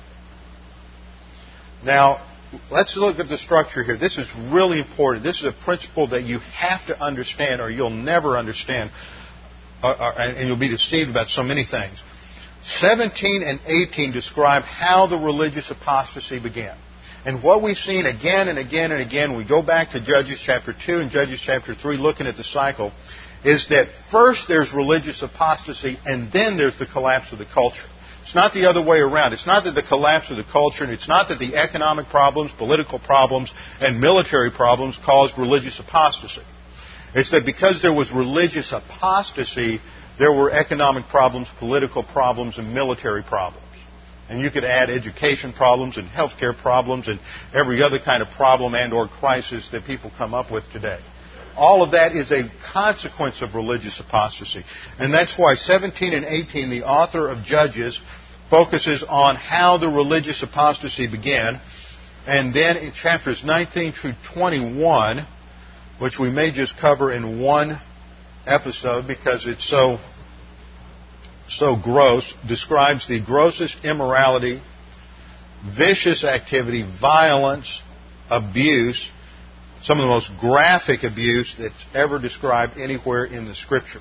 Now, 1.85 2.27
let's 2.71 2.97
look 2.97 3.19
at 3.19 3.29
the 3.29 3.39
structure 3.39 3.83
here. 3.83 3.97
This 3.97 4.19
is 4.19 4.29
really 4.51 4.81
important. 4.81 5.25
This 5.25 5.39
is 5.39 5.45
a 5.45 5.65
principle 5.65 6.09
that 6.09 6.23
you 6.25 6.39
have 6.39 6.87
to 6.87 6.99
understand 6.99 7.61
or 7.61 7.71
you'll 7.71 7.91
never 7.91 8.37
understand 8.37 8.91
uh, 9.83 9.89
uh, 9.89 10.15
and 10.17 10.49
you'll 10.49 10.59
be 10.59 10.69
deceived 10.69 11.11
about 11.11 11.29
so 11.29 11.43
many 11.43 11.65
things. 11.65 12.03
17 12.65 13.43
and 13.43 13.61
18 13.67 14.13
describe 14.13 14.63
how 14.63 15.07
the 15.07 15.17
religious 15.17 15.71
apostasy 15.71 16.41
began. 16.41 16.77
And 17.25 17.43
what 17.43 17.63
we've 17.63 17.77
seen 17.77 18.07
again 18.07 18.49
and 18.49 18.59
again 18.59 18.93
and 18.93 19.03
again, 19.03 19.37
we 19.37 19.47
go 19.47 19.63
back 19.63 19.91
to 19.91 20.01
Judges 20.01 20.41
chapter 20.45 20.73
2 20.73 20.99
and 21.01 21.11
Judges 21.11 21.41
chapter 21.45 21.75
3 21.75 21.97
looking 21.97 22.27
at 22.27 22.37
the 22.37 22.45
cycle, 22.45 22.93
is 23.47 23.69
that 23.69 23.87
first 24.11 24.49
there's 24.49 24.73
religious 24.73 25.23
apostasy 25.23 25.99
and 26.05 26.33
then 26.33 26.57
there's 26.57 26.77
the 26.79 26.87
collapse 26.87 27.33
of 27.33 27.39
the 27.39 27.47
culture. 27.47 27.87
It's 28.25 28.35
not 28.35 28.53
the 28.53 28.69
other 28.69 28.85
way 28.85 28.99
around. 28.99 29.35
It's 29.35 29.47
not 29.47 29.63
that 29.65 29.77
the 29.77 29.85
collapse 29.85 30.33
of 30.33 30.37
the 30.37 30.43
culture, 30.43 30.83
and 30.83 30.93
it's 30.93 31.07
not 31.07 31.29
that 31.29 31.39
the 31.39 31.55
economic 31.55 32.09
problems, 32.09 32.51
political 32.59 32.99
problems, 32.99 33.55
and 33.81 34.01
military 34.01 34.51
problems 34.51 34.99
caused 35.07 35.39
religious 35.39 35.79
apostasy. 35.79 36.43
It's 37.15 37.31
that 37.31 37.47
because 37.47 37.81
there 37.83 37.95
was 37.95 38.11
religious 38.11 38.73
apostasy, 38.73 39.81
there 40.19 40.33
were 40.33 40.51
economic 40.51 41.07
problems, 41.07 41.47
political 41.61 42.03
problems, 42.03 42.59
and 42.59 42.75
military 42.75 43.23
problems. 43.23 43.63
And 44.29 44.41
you 44.41 44.51
could 44.51 44.65
add 44.65 44.91
education 44.91 45.53
problems 45.53 45.97
and 45.97 46.09
healthcare 46.09 46.57
problems 46.57 47.07
and 47.07 47.21
every 47.55 47.81
other 47.81 48.01
kind 48.01 48.25
of 48.25 48.31
problem 48.31 48.75
and 48.75 48.93
or 48.93 49.07
crisis 49.07 49.69
that 49.71 49.85
people 49.85 50.11
come 50.19 50.35
up 50.35 50.51
with 50.51 50.65
today. 50.73 50.99
All 51.57 51.83
of 51.83 51.93
that 51.93 52.13
is 52.13 52.31
a 52.33 52.51
consequence 52.77 53.41
of 53.41 53.55
religious 53.55 54.01
apostasy. 54.01 54.63
And 54.99 55.13
that's 55.13 55.39
why 55.39 55.55
17 55.55 56.13
and 56.13 56.27
18, 56.27 56.69
the 56.69 56.83
author 56.83 57.31
of 57.31 57.43
Judges, 57.43 57.99
focuses 58.51 59.03
on 59.03 59.37
how 59.37 59.79
the 59.79 59.89
religious 59.89 60.43
apostasy 60.43 61.11
began. 61.11 61.59
And 62.27 62.53
then 62.53 62.77
in 62.77 62.93
chapters 62.93 63.43
19 63.43 63.93
through 63.93 64.13
21, 64.35 65.27
which 66.01 66.19
we 66.19 66.29
may 66.29 66.53
just 66.53 66.79
cover 66.79 67.11
in 67.11 67.41
one 67.41 67.81
episode 68.47 69.07
because 69.07 69.47
it's 69.47 69.67
so 69.67 69.99
so 71.49 71.77
gross 71.83 72.35
describes 72.47 73.09
the 73.09 73.25
grossest 73.25 73.85
immorality, 73.85 74.61
vicious 75.65 76.25
activity, 76.25 76.85
violence, 77.01 77.81
abuse, 78.29 79.11
some 79.83 79.99
of 79.99 80.03
the 80.03 80.09
most 80.09 80.31
graphic 80.41 81.05
abuse 81.05 81.55
that's 81.59 81.87
ever 81.95 82.19
described 82.19 82.79
anywhere 82.79 83.25
in 83.25 83.47
the 83.47 83.55
scripture. 83.55 84.01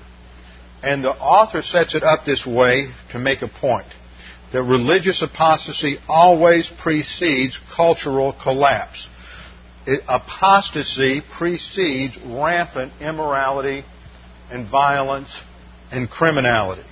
And 0.82 1.02
the 1.02 1.10
author 1.10 1.62
sets 1.62 1.94
it 1.94 2.02
up 2.02 2.24
this 2.24 2.46
way 2.46 2.88
to 3.12 3.18
make 3.18 3.42
a 3.42 3.48
point 3.48 3.86
that 4.52 4.62
religious 4.62 5.22
apostasy 5.22 5.98
always 6.08 6.68
precedes 6.68 7.58
cultural 7.74 8.32
collapse. 8.32 9.08
It, 9.86 10.02
apostasy 10.08 11.20
precedes 11.36 12.18
rampant 12.24 12.92
immorality 13.00 13.84
and 14.50 14.68
violence 14.68 15.42
and 15.90 16.08
criminality. 16.08 16.84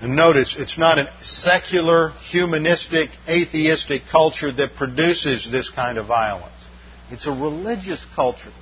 And 0.00 0.14
notice, 0.14 0.56
it's 0.58 0.78
not 0.78 0.98
a 0.98 1.10
secular, 1.22 2.10
humanistic, 2.30 3.08
atheistic 3.26 4.02
culture 4.10 4.52
that 4.52 4.76
produces 4.76 5.50
this 5.50 5.70
kind 5.70 5.96
of 5.96 6.06
violence. 6.06 6.52
It's 7.10 7.26
a 7.26 7.30
religious 7.30 8.04
culture. 8.14 8.52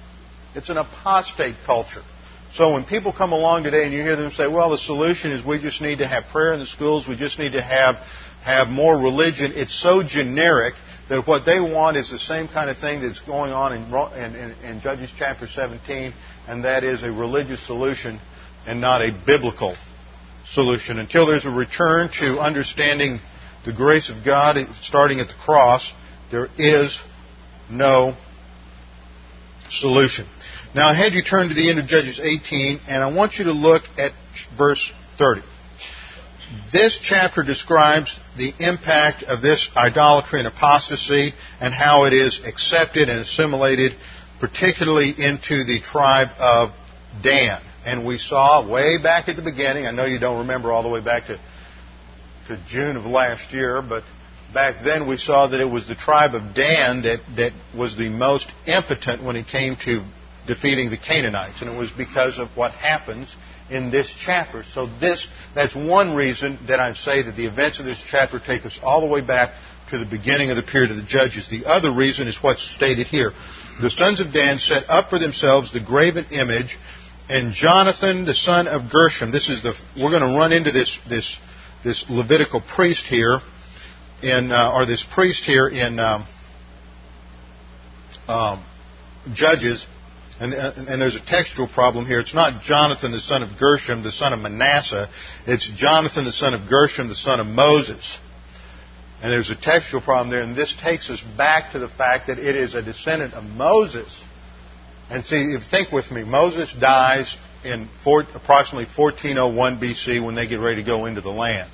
It's 0.54 0.68
an 0.68 0.76
apostate 0.76 1.56
culture. 1.64 2.02
So 2.52 2.74
when 2.74 2.84
people 2.84 3.12
come 3.12 3.32
along 3.32 3.64
today 3.64 3.84
and 3.84 3.92
you 3.92 4.02
hear 4.02 4.14
them 4.14 4.30
say, 4.30 4.46
well, 4.46 4.70
the 4.70 4.78
solution 4.78 5.32
is 5.32 5.44
we 5.44 5.58
just 5.58 5.80
need 5.82 5.98
to 5.98 6.06
have 6.06 6.24
prayer 6.30 6.52
in 6.52 6.60
the 6.60 6.66
schools, 6.66 7.08
we 7.08 7.16
just 7.16 7.38
need 7.38 7.52
to 7.52 7.62
have, 7.62 7.96
have 8.42 8.68
more 8.68 8.96
religion, 8.96 9.52
it's 9.54 9.74
so 9.74 10.04
generic 10.04 10.74
that 11.08 11.26
what 11.26 11.44
they 11.44 11.60
want 11.60 11.96
is 11.96 12.10
the 12.10 12.18
same 12.18 12.46
kind 12.46 12.70
of 12.70 12.78
thing 12.78 13.02
that's 13.02 13.20
going 13.20 13.52
on 13.52 13.72
in, 13.72 14.36
in, 14.36 14.50
in 14.64 14.80
Judges 14.80 15.10
chapter 15.18 15.48
17, 15.48 16.14
and 16.46 16.64
that 16.64 16.84
is 16.84 17.02
a 17.02 17.10
religious 17.10 17.64
solution 17.66 18.20
and 18.66 18.80
not 18.80 19.02
a 19.02 19.10
biblical 19.26 19.76
solution. 20.46 20.98
Until 20.98 21.26
there's 21.26 21.46
a 21.46 21.50
return 21.50 22.08
to 22.20 22.38
understanding 22.38 23.18
the 23.64 23.72
grace 23.72 24.10
of 24.10 24.24
God 24.24 24.56
starting 24.80 25.18
at 25.18 25.26
the 25.26 25.34
cross, 25.34 25.92
there 26.30 26.48
is 26.56 27.00
no 27.68 28.14
solution. 29.70 30.26
Now, 30.74 30.88
I 30.88 30.94
had 30.94 31.12
you 31.12 31.22
turn 31.22 31.48
to 31.48 31.54
the 31.54 31.70
end 31.70 31.78
of 31.78 31.86
Judges 31.86 32.20
18, 32.20 32.80
and 32.88 33.02
I 33.02 33.12
want 33.12 33.38
you 33.38 33.44
to 33.44 33.52
look 33.52 33.82
at 33.96 34.12
verse 34.56 34.92
30. 35.18 35.42
This 36.72 36.98
chapter 37.00 37.42
describes 37.42 38.18
the 38.36 38.52
impact 38.58 39.22
of 39.22 39.40
this 39.40 39.70
idolatry 39.76 40.40
and 40.40 40.48
apostasy 40.48 41.32
and 41.60 41.72
how 41.72 42.04
it 42.04 42.12
is 42.12 42.40
accepted 42.44 43.08
and 43.08 43.20
assimilated, 43.20 43.92
particularly 44.40 45.10
into 45.10 45.64
the 45.64 45.80
tribe 45.80 46.28
of 46.38 46.70
Dan. 47.22 47.60
And 47.86 48.06
we 48.06 48.18
saw 48.18 48.68
way 48.68 48.98
back 49.02 49.28
at 49.28 49.36
the 49.36 49.42
beginning, 49.42 49.86
I 49.86 49.90
know 49.90 50.06
you 50.06 50.18
don't 50.18 50.38
remember 50.38 50.72
all 50.72 50.82
the 50.82 50.88
way 50.88 51.00
back 51.00 51.26
to, 51.26 51.38
to 52.48 52.60
June 52.66 52.96
of 52.96 53.04
last 53.04 53.52
year, 53.52 53.82
but 53.82 54.04
back 54.54 54.76
then 54.84 55.08
we 55.08 55.18
saw 55.18 55.48
that 55.48 55.60
it 55.60 55.70
was 55.70 55.86
the 55.86 55.94
tribe 55.94 56.34
of 56.34 56.54
Dan 56.54 57.02
that, 57.02 57.20
that 57.36 57.52
was 57.76 57.96
the 57.96 58.08
most 58.08 58.50
impotent 58.66 59.22
when 59.22 59.36
it 59.36 59.46
came 59.46 59.76
to 59.84 60.02
defeating 60.46 60.90
the 60.90 60.96
Canaanites. 60.96 61.60
And 61.60 61.70
it 61.70 61.78
was 61.78 61.90
because 61.90 62.38
of 62.38 62.56
what 62.56 62.72
happens 62.72 63.34
in 63.70 63.90
this 63.90 64.14
chapter. 64.18 64.62
So 64.62 64.86
this, 64.86 65.26
that's 65.54 65.74
one 65.74 66.14
reason 66.14 66.58
that 66.68 66.80
I 66.80 66.94
say 66.94 67.22
that 67.22 67.36
the 67.36 67.46
events 67.46 67.80
of 67.80 67.86
this 67.86 68.02
chapter 68.06 68.38
take 68.38 68.64
us 68.64 68.78
all 68.82 69.00
the 69.00 69.12
way 69.12 69.20
back 69.20 69.54
to 69.90 69.98
the 69.98 70.04
beginning 70.06 70.50
of 70.50 70.56
the 70.56 70.62
period 70.62 70.90
of 70.90 70.96
the 70.96 71.02
Judges. 71.02 71.48
The 71.48 71.66
other 71.66 71.92
reason 71.92 72.28
is 72.28 72.42
what's 72.42 72.62
stated 72.62 73.06
here. 73.06 73.32
The 73.80 73.90
sons 73.90 74.20
of 74.20 74.32
Dan 74.32 74.58
set 74.58 74.84
up 74.88 75.10
for 75.10 75.18
themselves 75.18 75.72
the 75.72 75.80
graven 75.80 76.26
image, 76.30 76.78
and 77.28 77.52
Jonathan, 77.52 78.24
the 78.24 78.34
son 78.34 78.68
of 78.68 78.90
Gershom, 78.90 79.32
this 79.32 79.48
is 79.48 79.62
the, 79.62 79.74
we're 79.96 80.10
going 80.10 80.22
to 80.22 80.38
run 80.38 80.52
into 80.52 80.70
this, 80.70 80.98
this, 81.08 81.38
this 81.82 82.04
Levitical 82.08 82.60
priest 82.60 83.06
here, 83.06 83.40
in, 84.24 84.50
uh, 84.50 84.72
or 84.72 84.86
this 84.86 85.04
priest 85.14 85.44
here 85.44 85.68
in 85.68 85.98
um, 85.98 86.26
um, 88.26 88.64
Judges, 89.34 89.86
and, 90.40 90.52
and, 90.52 91.00
there's 91.00 91.14
a 91.14 91.24
textual 91.24 91.68
problem 91.68 92.06
here. 92.06 92.20
It's 92.20 92.34
not 92.34 92.62
Jonathan 92.62 93.12
the 93.12 93.20
son 93.20 93.42
of 93.42 93.58
Gershom, 93.58 94.02
the 94.02 94.10
son 94.10 94.32
of 94.32 94.40
Manasseh. 94.40 95.08
It's 95.46 95.70
Jonathan 95.76 96.24
the 96.24 96.32
son 96.32 96.54
of 96.54 96.68
Gershom, 96.68 97.08
the 97.08 97.14
son 97.14 97.38
of 97.38 97.46
Moses. 97.46 98.18
And 99.22 99.32
there's 99.32 99.50
a 99.50 99.56
textual 99.56 100.02
problem 100.02 100.30
there, 100.30 100.42
and 100.42 100.56
this 100.56 100.74
takes 100.82 101.08
us 101.08 101.22
back 101.36 101.72
to 101.72 101.78
the 101.78 101.88
fact 101.88 102.26
that 102.26 102.38
it 102.38 102.56
is 102.56 102.74
a 102.74 102.82
descendant 102.82 103.34
of 103.34 103.44
Moses. 103.44 104.24
And 105.08 105.24
see, 105.24 105.56
think 105.70 105.92
with 105.92 106.10
me, 106.10 106.24
Moses 106.24 106.74
dies 106.78 107.36
in 107.62 107.88
four, 108.02 108.22
approximately 108.34 108.88
1401 108.96 109.78
BC 109.78 110.24
when 110.24 110.34
they 110.34 110.46
get 110.46 110.60
ready 110.60 110.82
to 110.82 110.86
go 110.86 111.06
into 111.06 111.20
the 111.20 111.30
land. 111.30 111.70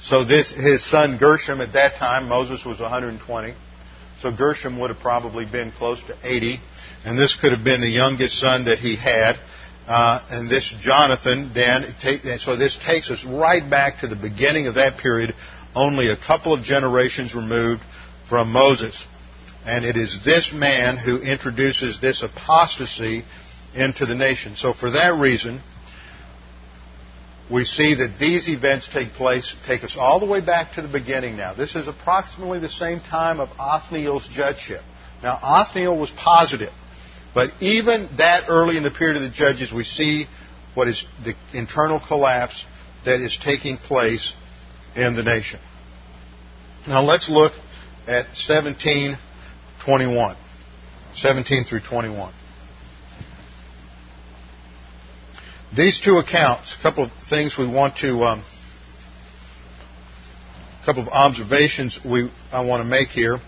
So 0.00 0.24
this, 0.24 0.52
his 0.52 0.84
son 0.84 1.18
Gershom 1.18 1.60
at 1.60 1.72
that 1.72 1.96
time, 1.96 2.28
Moses 2.28 2.64
was 2.64 2.80
120. 2.80 3.54
So 4.20 4.34
Gershom 4.34 4.78
would 4.80 4.90
have 4.90 5.00
probably 5.00 5.44
been 5.44 5.72
close 5.72 6.00
to 6.04 6.16
80 6.22 6.60
and 7.04 7.18
this 7.18 7.36
could 7.36 7.52
have 7.52 7.64
been 7.64 7.80
the 7.80 7.90
youngest 7.90 8.38
son 8.38 8.64
that 8.64 8.78
he 8.78 8.96
had. 8.96 9.36
Uh, 9.86 10.20
and 10.30 10.50
this 10.50 10.74
Jonathan, 10.80 11.52
then, 11.54 11.94
take, 12.02 12.20
so 12.40 12.56
this 12.56 12.78
takes 12.84 13.10
us 13.10 13.24
right 13.24 13.68
back 13.70 14.00
to 14.00 14.06
the 14.06 14.16
beginning 14.16 14.66
of 14.66 14.74
that 14.74 14.98
period, 14.98 15.34
only 15.74 16.10
a 16.10 16.16
couple 16.16 16.52
of 16.52 16.62
generations 16.62 17.34
removed 17.34 17.82
from 18.28 18.52
Moses. 18.52 19.06
And 19.64 19.84
it 19.84 19.96
is 19.96 20.22
this 20.24 20.52
man 20.52 20.98
who 20.98 21.18
introduces 21.18 22.00
this 22.00 22.22
apostasy 22.22 23.24
into 23.74 24.04
the 24.04 24.14
nation. 24.14 24.56
So 24.56 24.74
for 24.74 24.90
that 24.90 25.18
reason, 25.18 25.62
we 27.50 27.64
see 27.64 27.94
that 27.94 28.18
these 28.20 28.48
events 28.48 28.88
take 28.92 29.12
place, 29.12 29.54
take 29.66 29.82
us 29.82 29.96
all 29.98 30.20
the 30.20 30.26
way 30.26 30.44
back 30.44 30.74
to 30.74 30.82
the 30.82 30.88
beginning 30.88 31.36
now. 31.36 31.54
This 31.54 31.74
is 31.74 31.88
approximately 31.88 32.58
the 32.58 32.68
same 32.68 33.00
time 33.00 33.40
of 33.40 33.48
Othniel's 33.58 34.28
judgeship. 34.28 34.82
Now, 35.22 35.38
Othniel 35.42 35.98
was 35.98 36.10
positive. 36.10 36.72
But 37.34 37.52
even 37.60 38.08
that 38.18 38.48
early 38.48 38.76
in 38.76 38.82
the 38.82 38.90
period 38.90 39.16
of 39.16 39.22
the 39.22 39.30
judges, 39.30 39.72
we 39.72 39.84
see 39.84 40.26
what 40.74 40.88
is 40.88 41.06
the 41.24 41.34
internal 41.54 42.00
collapse 42.00 42.66
that 43.04 43.20
is 43.20 43.38
taking 43.42 43.76
place 43.76 44.34
in 44.94 45.14
the 45.16 45.22
nation. 45.22 45.60
Now 46.86 47.02
let's 47.02 47.30
look 47.30 47.52
at 48.06 48.26
1721. 48.48 50.36
17 51.14 51.64
through 51.64 51.80
21. 51.80 52.32
These 55.76 56.00
two 56.00 56.16
accounts, 56.16 56.76
a 56.78 56.82
couple 56.82 57.04
of 57.04 57.10
things 57.28 57.58
we 57.58 57.66
want 57.66 57.96
to, 57.98 58.22
um, 58.22 58.44
a 60.82 60.86
couple 60.86 61.02
of 61.02 61.08
observations 61.08 61.98
we 62.04 62.30
I 62.50 62.64
want 62.64 62.82
to 62.82 62.88
make 62.88 63.08
here. 63.08 63.38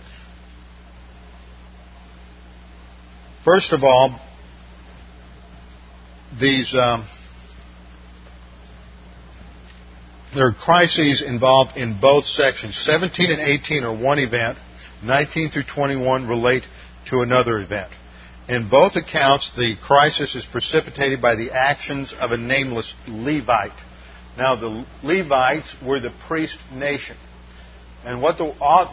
First 3.44 3.72
of 3.72 3.82
all, 3.82 4.20
these 6.38 6.74
um, 6.74 7.08
there 10.34 10.46
are 10.46 10.52
crises 10.52 11.22
involved 11.26 11.76
in 11.76 11.98
both 12.00 12.24
sections. 12.24 12.76
17 12.84 13.32
and 13.32 13.40
18 13.40 13.84
are 13.84 13.96
one 13.96 14.18
event. 14.18 14.58
19 15.02 15.50
through 15.50 15.64
21 15.64 16.28
relate 16.28 16.62
to 17.08 17.22
another 17.22 17.58
event. 17.58 17.90
In 18.48 18.68
both 18.68 18.96
accounts, 18.96 19.52
the 19.56 19.76
crisis 19.76 20.34
is 20.34 20.44
precipitated 20.44 21.22
by 21.22 21.36
the 21.36 21.52
actions 21.52 22.12
of 22.18 22.32
a 22.32 22.36
nameless 22.36 22.94
Levite. 23.06 23.78
Now, 24.36 24.56
the 24.56 24.84
Levites 25.02 25.76
were 25.84 26.00
the 26.00 26.12
priest 26.26 26.58
nation. 26.72 27.16
And 28.04 28.22
what 28.22 28.38
the, 28.38 28.46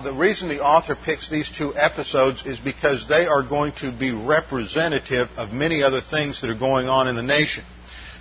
the 0.03 0.13
reason 0.13 0.49
the 0.49 0.61
author 0.61 0.95
picks 0.95 1.29
these 1.29 1.49
two 1.49 1.73
episodes 1.75 2.45
is 2.45 2.59
because 2.59 3.07
they 3.07 3.25
are 3.25 3.41
going 3.41 3.71
to 3.79 3.97
be 3.97 4.11
representative 4.11 5.29
of 5.37 5.53
many 5.53 5.81
other 5.81 6.01
things 6.01 6.41
that 6.41 6.49
are 6.49 6.59
going 6.59 6.87
on 6.87 7.07
in 7.07 7.15
the 7.15 7.23
nation. 7.23 7.63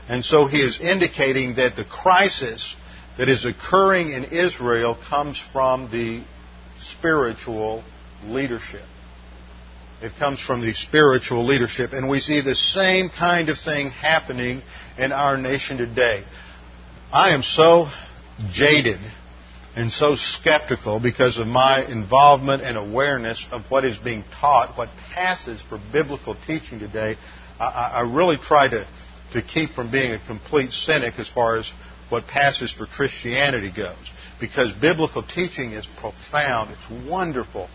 And 0.08 0.24
so 0.24 0.46
he 0.46 0.60
is 0.60 0.80
indicating 0.80 1.56
that 1.56 1.74
the 1.74 1.84
crisis 1.84 2.76
that 3.18 3.28
is 3.28 3.44
occurring 3.44 4.12
in 4.12 4.24
Israel 4.24 4.96
comes 5.08 5.42
from 5.52 5.90
the 5.90 6.22
spiritual 6.80 7.82
leadership. 8.24 8.84
It 10.02 10.12
comes 10.18 10.40
from 10.40 10.60
the 10.60 10.74
spiritual 10.74 11.46
leadership. 11.46 11.92
And 11.92 12.08
we 12.08 12.20
see 12.20 12.42
the 12.42 12.54
same 12.54 13.08
kind 13.08 13.48
of 13.48 13.58
thing 13.58 13.90
happening 13.90 14.62
in 14.98 15.12
our 15.12 15.38
nation 15.38 15.78
today. 15.78 16.22
I 17.12 17.32
am 17.32 17.42
so 17.42 17.88
jaded 18.50 19.00
and 19.74 19.90
so 19.92 20.16
skeptical 20.16 21.00
because 21.00 21.38
of 21.38 21.46
my 21.46 21.84
involvement 21.86 22.62
and 22.62 22.76
awareness 22.76 23.46
of 23.50 23.70
what 23.70 23.84
is 23.84 23.98
being 23.98 24.24
taught, 24.40 24.76
what 24.76 24.88
passes 25.12 25.62
for 25.62 25.80
biblical 25.92 26.36
teaching 26.46 26.78
today. 26.78 27.16
I, 27.58 27.92
I 27.94 28.00
really 28.02 28.36
try 28.36 28.68
to, 28.68 28.86
to 29.32 29.42
keep 29.42 29.70
from 29.70 29.90
being 29.90 30.12
a 30.12 30.26
complete 30.26 30.72
cynic 30.72 31.18
as 31.18 31.28
far 31.28 31.56
as 31.56 31.70
what 32.08 32.26
passes 32.26 32.72
for 32.72 32.86
Christianity 32.86 33.72
goes. 33.74 33.96
Because 34.40 34.72
biblical 34.72 35.22
teaching 35.22 35.72
is 35.72 35.86
profound, 35.98 36.70
it's 36.70 37.08
wonderful. 37.08 37.68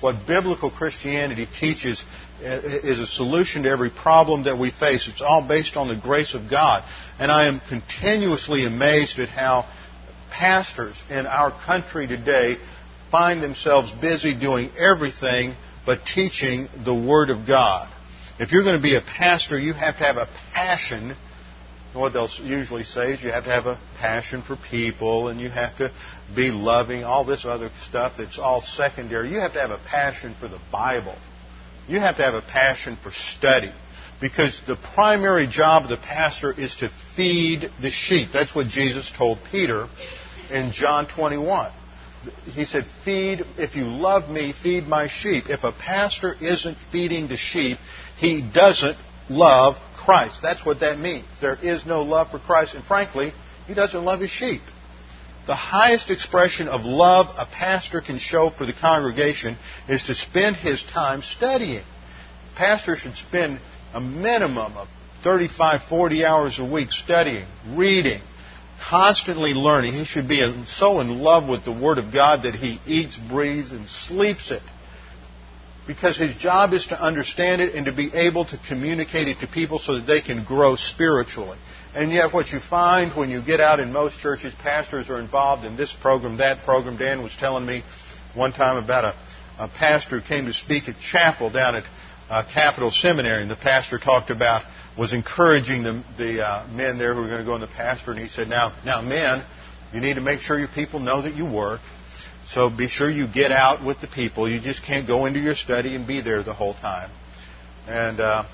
What 0.00 0.26
biblical 0.26 0.70
Christianity 0.70 1.46
teaches 1.60 2.02
uh, 2.40 2.60
is 2.62 3.00
a 3.00 3.06
solution 3.06 3.64
to 3.64 3.70
every 3.70 3.90
problem 3.90 4.44
that 4.44 4.58
we 4.58 4.70
face. 4.70 5.08
It's 5.08 5.20
all 5.20 5.46
based 5.46 5.76
on 5.76 5.88
the 5.88 5.96
grace 5.96 6.34
of 6.34 6.48
God. 6.48 6.84
And 7.18 7.32
I 7.32 7.46
am 7.46 7.60
continuously 7.68 8.64
amazed 8.64 9.18
at 9.18 9.28
how 9.28 9.68
pastors 10.30 10.96
in 11.10 11.26
our 11.26 11.50
country 11.50 12.06
today 12.06 12.58
find 13.10 13.42
themselves 13.42 13.90
busy 14.00 14.38
doing 14.38 14.70
everything 14.78 15.54
but 15.84 16.04
teaching 16.06 16.68
the 16.84 16.94
Word 16.94 17.30
of 17.30 17.46
God. 17.46 17.92
If 18.38 18.52
you're 18.52 18.62
going 18.62 18.76
to 18.76 18.82
be 18.82 18.94
a 18.94 19.00
pastor, 19.00 19.58
you 19.58 19.72
have 19.72 19.96
to 19.98 20.04
have 20.04 20.16
a 20.16 20.28
passion. 20.52 21.16
What 21.98 22.12
they'll 22.12 22.30
usually 22.42 22.84
say 22.84 23.14
is 23.14 23.22
you 23.24 23.32
have 23.32 23.44
to 23.44 23.50
have 23.50 23.66
a 23.66 23.80
passion 23.98 24.42
for 24.42 24.56
people 24.70 25.28
and 25.28 25.40
you 25.40 25.50
have 25.50 25.76
to 25.78 25.92
be 26.34 26.50
loving, 26.50 27.02
all 27.02 27.24
this 27.24 27.44
other 27.44 27.70
stuff 27.88 28.12
that's 28.16 28.38
all 28.38 28.62
secondary. 28.62 29.30
You 29.30 29.40
have 29.40 29.54
to 29.54 29.60
have 29.60 29.70
a 29.70 29.80
passion 29.84 30.36
for 30.38 30.46
the 30.46 30.60
Bible. 30.70 31.16
You 31.88 31.98
have 31.98 32.16
to 32.18 32.22
have 32.22 32.34
a 32.34 32.42
passion 32.42 32.96
for 33.02 33.10
study 33.10 33.72
because 34.20 34.60
the 34.66 34.76
primary 34.94 35.48
job 35.48 35.84
of 35.84 35.88
the 35.88 35.96
pastor 35.96 36.52
is 36.52 36.74
to 36.76 36.90
feed 37.16 37.68
the 37.82 37.90
sheep. 37.90 38.28
That's 38.32 38.54
what 38.54 38.68
Jesus 38.68 39.10
told 39.16 39.38
Peter 39.50 39.88
in 40.50 40.70
John 40.72 41.08
21. 41.08 41.72
He 42.44 42.64
said, 42.64 42.84
Feed, 43.04 43.44
if 43.56 43.74
you 43.74 43.84
love 43.84 44.30
me, 44.30 44.52
feed 44.62 44.86
my 44.86 45.08
sheep. 45.08 45.44
If 45.48 45.64
a 45.64 45.72
pastor 45.72 46.36
isn't 46.40 46.76
feeding 46.92 47.26
the 47.26 47.36
sheep, 47.36 47.78
he 48.18 48.40
doesn't 48.40 48.96
love 49.28 49.76
Christ. 50.08 50.40
That's 50.40 50.64
what 50.64 50.80
that 50.80 50.98
means. 50.98 51.26
There 51.42 51.58
is 51.62 51.84
no 51.84 52.00
love 52.00 52.30
for 52.30 52.38
Christ, 52.38 52.72
and 52.72 52.82
frankly, 52.82 53.34
he 53.66 53.74
doesn't 53.74 54.02
love 54.02 54.20
his 54.20 54.30
sheep. 54.30 54.62
The 55.46 55.54
highest 55.54 56.10
expression 56.10 56.66
of 56.66 56.80
love 56.80 57.26
a 57.36 57.44
pastor 57.44 58.00
can 58.00 58.18
show 58.18 58.48
for 58.48 58.64
the 58.64 58.72
congregation 58.72 59.58
is 59.86 60.04
to 60.04 60.14
spend 60.14 60.56
his 60.56 60.82
time 60.82 61.20
studying. 61.20 61.82
A 61.82 62.56
pastor 62.56 62.96
should 62.96 63.16
spend 63.18 63.60
a 63.92 64.00
minimum 64.00 64.78
of 64.78 64.88
35, 65.22 65.82
40 65.90 66.24
hours 66.24 66.58
a 66.58 66.64
week 66.64 66.90
studying, 66.90 67.44
reading, 67.74 68.22
constantly 68.88 69.52
learning. 69.52 69.92
He 69.92 70.06
should 70.06 70.26
be 70.26 70.40
so 70.68 71.00
in 71.00 71.18
love 71.18 71.46
with 71.46 71.66
the 71.66 71.72
Word 71.72 71.98
of 71.98 72.14
God 72.14 72.44
that 72.44 72.54
he 72.54 72.80
eats, 72.86 73.18
breathes, 73.18 73.72
and 73.72 73.86
sleeps 73.86 74.50
it. 74.50 74.62
Because 75.88 76.16
his 76.16 76.36
job 76.36 76.72
is 76.74 76.86
to 76.88 77.02
understand 77.02 77.60
it 77.60 77.74
and 77.74 77.86
to 77.86 77.92
be 77.92 78.12
able 78.14 78.44
to 78.44 78.60
communicate 78.68 79.26
it 79.26 79.40
to 79.40 79.48
people 79.48 79.80
so 79.80 79.94
that 79.94 80.06
they 80.06 80.20
can 80.20 80.44
grow 80.44 80.76
spiritually. 80.76 81.58
And 81.94 82.12
yet, 82.12 82.32
what 82.32 82.52
you 82.52 82.60
find 82.60 83.10
when 83.16 83.30
you 83.30 83.42
get 83.42 83.60
out 83.60 83.80
in 83.80 83.92
most 83.92 84.20
churches, 84.20 84.54
pastors 84.62 85.08
are 85.10 85.18
involved 85.18 85.64
in 85.64 85.76
this 85.76 85.92
program, 86.00 86.36
that 86.36 86.62
program. 86.64 86.98
Dan 86.98 87.22
was 87.22 87.34
telling 87.40 87.66
me 87.66 87.82
one 88.34 88.52
time 88.52 88.76
about 88.76 89.04
a, 89.04 89.64
a 89.64 89.68
pastor 89.68 90.20
who 90.20 90.28
came 90.28 90.44
to 90.44 90.54
speak 90.54 90.88
at 90.88 91.00
chapel 91.00 91.50
down 91.50 91.74
at 91.74 91.84
uh, 92.28 92.44
Capital 92.52 92.90
Seminary, 92.90 93.42
and 93.42 93.50
the 93.50 93.56
pastor 93.56 93.98
talked 93.98 94.30
about 94.30 94.62
was 94.98 95.14
encouraging 95.14 95.84
the, 95.84 96.04
the 96.18 96.46
uh, 96.46 96.68
men 96.68 96.98
there 96.98 97.14
who 97.14 97.22
were 97.22 97.28
going 97.28 97.40
to 97.40 97.46
go 97.46 97.54
in 97.54 97.60
the 97.62 97.66
pastor, 97.66 98.10
and 98.10 98.20
he 98.20 98.28
said, 98.28 98.48
"Now, 98.48 98.76
now, 98.84 99.00
men, 99.00 99.42
you 99.92 100.00
need 100.00 100.14
to 100.14 100.20
make 100.20 100.40
sure 100.40 100.58
your 100.58 100.68
people 100.68 101.00
know 101.00 101.22
that 101.22 101.34
you 101.34 101.50
work. 101.50 101.80
So 102.52 102.70
be 102.70 102.88
sure 102.88 103.10
you 103.10 103.26
get 103.26 103.52
out 103.52 103.84
with 103.84 104.00
the 104.00 104.06
people. 104.06 104.48
You 104.48 104.60
just 104.60 104.82
can't 104.82 105.06
go 105.06 105.26
into 105.26 105.40
your 105.40 105.54
study 105.54 105.94
and 105.94 106.06
be 106.06 106.20
there 106.20 106.42
the 106.42 106.54
whole 106.54 106.74
time." 106.74 107.10
And 107.86 108.20
uh, 108.20 108.44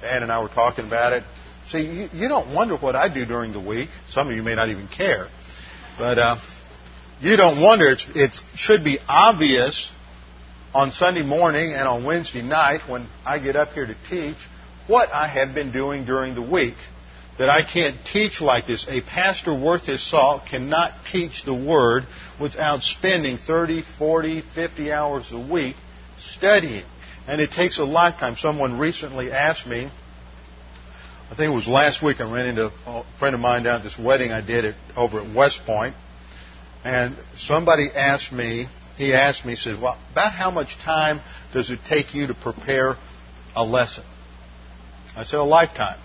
Dan 0.00 0.22
and 0.22 0.32
I 0.32 0.42
were 0.42 0.48
talking 0.48 0.86
about 0.86 1.12
it. 1.12 1.24
See, 1.68 1.80
you, 1.80 2.08
you 2.12 2.28
don't 2.28 2.54
wonder 2.54 2.76
what 2.76 2.94
I 2.94 3.12
do 3.12 3.24
during 3.24 3.52
the 3.52 3.60
week. 3.60 3.88
Some 4.10 4.28
of 4.28 4.34
you 4.34 4.42
may 4.42 4.54
not 4.54 4.68
even 4.68 4.86
care, 4.88 5.28
but 5.98 6.18
uh, 6.18 6.36
you 7.20 7.36
don't 7.36 7.60
wonder. 7.60 7.90
It's, 7.90 8.06
it 8.14 8.36
should 8.54 8.84
be 8.84 8.98
obvious 9.08 9.90
on 10.74 10.90
Sunday 10.90 11.22
morning 11.22 11.72
and 11.72 11.88
on 11.88 12.04
Wednesday 12.04 12.42
night 12.42 12.80
when 12.88 13.08
I 13.24 13.38
get 13.38 13.56
up 13.56 13.70
here 13.70 13.86
to 13.86 13.96
teach 14.10 14.36
what 14.86 15.10
I 15.10 15.28
have 15.28 15.54
been 15.54 15.72
doing 15.72 16.04
during 16.04 16.34
the 16.34 16.42
week. 16.42 16.74
That 17.38 17.50
I 17.50 17.64
can't 17.64 17.96
teach 18.12 18.40
like 18.40 18.66
this. 18.66 18.86
A 18.88 19.00
pastor 19.00 19.52
worth 19.52 19.86
his 19.86 20.08
salt 20.08 20.42
cannot 20.48 20.92
teach 21.10 21.44
the 21.44 21.54
Word 21.54 22.04
without 22.40 22.82
spending 22.82 23.38
30, 23.38 23.82
40, 23.98 24.42
50 24.54 24.92
hours 24.92 25.32
a 25.32 25.40
week 25.40 25.74
studying. 26.18 26.84
And 27.26 27.40
it 27.40 27.50
takes 27.50 27.78
a 27.78 27.84
lifetime. 27.84 28.36
Someone 28.36 28.78
recently 28.78 29.32
asked 29.32 29.66
me, 29.66 29.90
I 31.30 31.34
think 31.36 31.50
it 31.50 31.54
was 31.54 31.66
last 31.66 32.02
week, 32.02 32.20
I 32.20 32.30
ran 32.30 32.46
into 32.46 32.70
a 32.86 33.04
friend 33.18 33.34
of 33.34 33.40
mine 33.40 33.64
down 33.64 33.76
at 33.76 33.82
this 33.82 33.98
wedding 33.98 34.30
I 34.30 34.44
did 34.44 34.64
at, 34.66 34.74
over 34.96 35.20
at 35.20 35.34
West 35.34 35.60
And 36.84 37.16
somebody 37.36 37.88
asked 37.90 38.30
me, 38.30 38.68
he 38.96 39.12
asked 39.12 39.44
me, 39.44 39.54
he 39.54 39.56
said, 39.56 39.80
well, 39.80 39.98
about 40.12 40.32
how 40.32 40.50
much 40.50 40.76
time 40.84 41.20
does 41.52 41.70
it 41.70 41.80
take 41.88 42.14
you 42.14 42.28
to 42.28 42.34
prepare 42.34 42.96
a 43.56 43.64
lesson? 43.64 44.04
I 45.16 45.24
said, 45.24 45.40
a 45.40 45.44
lifetime. 45.44 45.98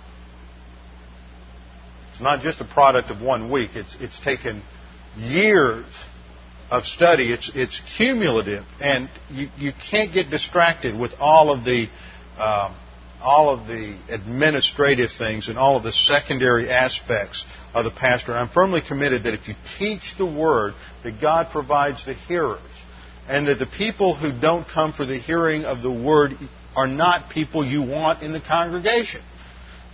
It's 2.20 2.24
not 2.26 2.42
just 2.42 2.60
a 2.60 2.66
product 2.66 3.12
of 3.12 3.22
one 3.22 3.50
week. 3.50 3.70
It's, 3.76 3.96
it's 4.02 4.20
taken 4.20 4.62
years 5.16 5.86
of 6.70 6.84
study. 6.84 7.32
It's, 7.32 7.50
it's 7.56 7.82
cumulative, 7.96 8.66
and 8.82 9.10
you, 9.30 9.48
you 9.58 9.72
can't 9.90 10.14
get 10.14 10.30
distracted 10.30 11.00
with 11.00 11.14
all 11.18 11.50
of 11.50 11.64
the 11.64 11.88
uh, 12.38 12.76
all 13.22 13.50
of 13.50 13.68
the 13.68 13.98
administrative 14.10 15.12
things 15.18 15.48
and 15.48 15.58
all 15.58 15.78
of 15.78 15.84
the 15.84 15.94
secondary 15.94 16.70
aspects 16.70 17.46
of 17.74 17.86
the 17.86 17.92
pastor. 17.92 18.34
I'm 18.34 18.50
firmly 18.50 18.82
committed 18.86 19.24
that 19.24 19.34
if 19.34 19.48
you 19.48 19.56
teach 19.78 20.16
the 20.18 20.26
word, 20.26 20.74
that 21.04 21.22
God 21.22 21.52
provides 21.54 22.06
the 22.06 22.16
hearers, 22.16 22.60
and 23.30 23.48
that 23.48 23.60
the 23.60 23.66
people 23.66 24.14
who 24.14 24.38
don't 24.38 24.68
come 24.68 24.92
for 24.92 25.06
the 25.06 25.18
hearing 25.18 25.64
of 25.64 25.82
the 25.82 25.92
word 25.92 26.32
are 26.76 26.88
not 26.88 27.30
people 27.32 27.66
you 27.66 27.82
want 27.82 28.24
in 28.24 28.34
the 28.34 28.42
congregation. 28.42 29.22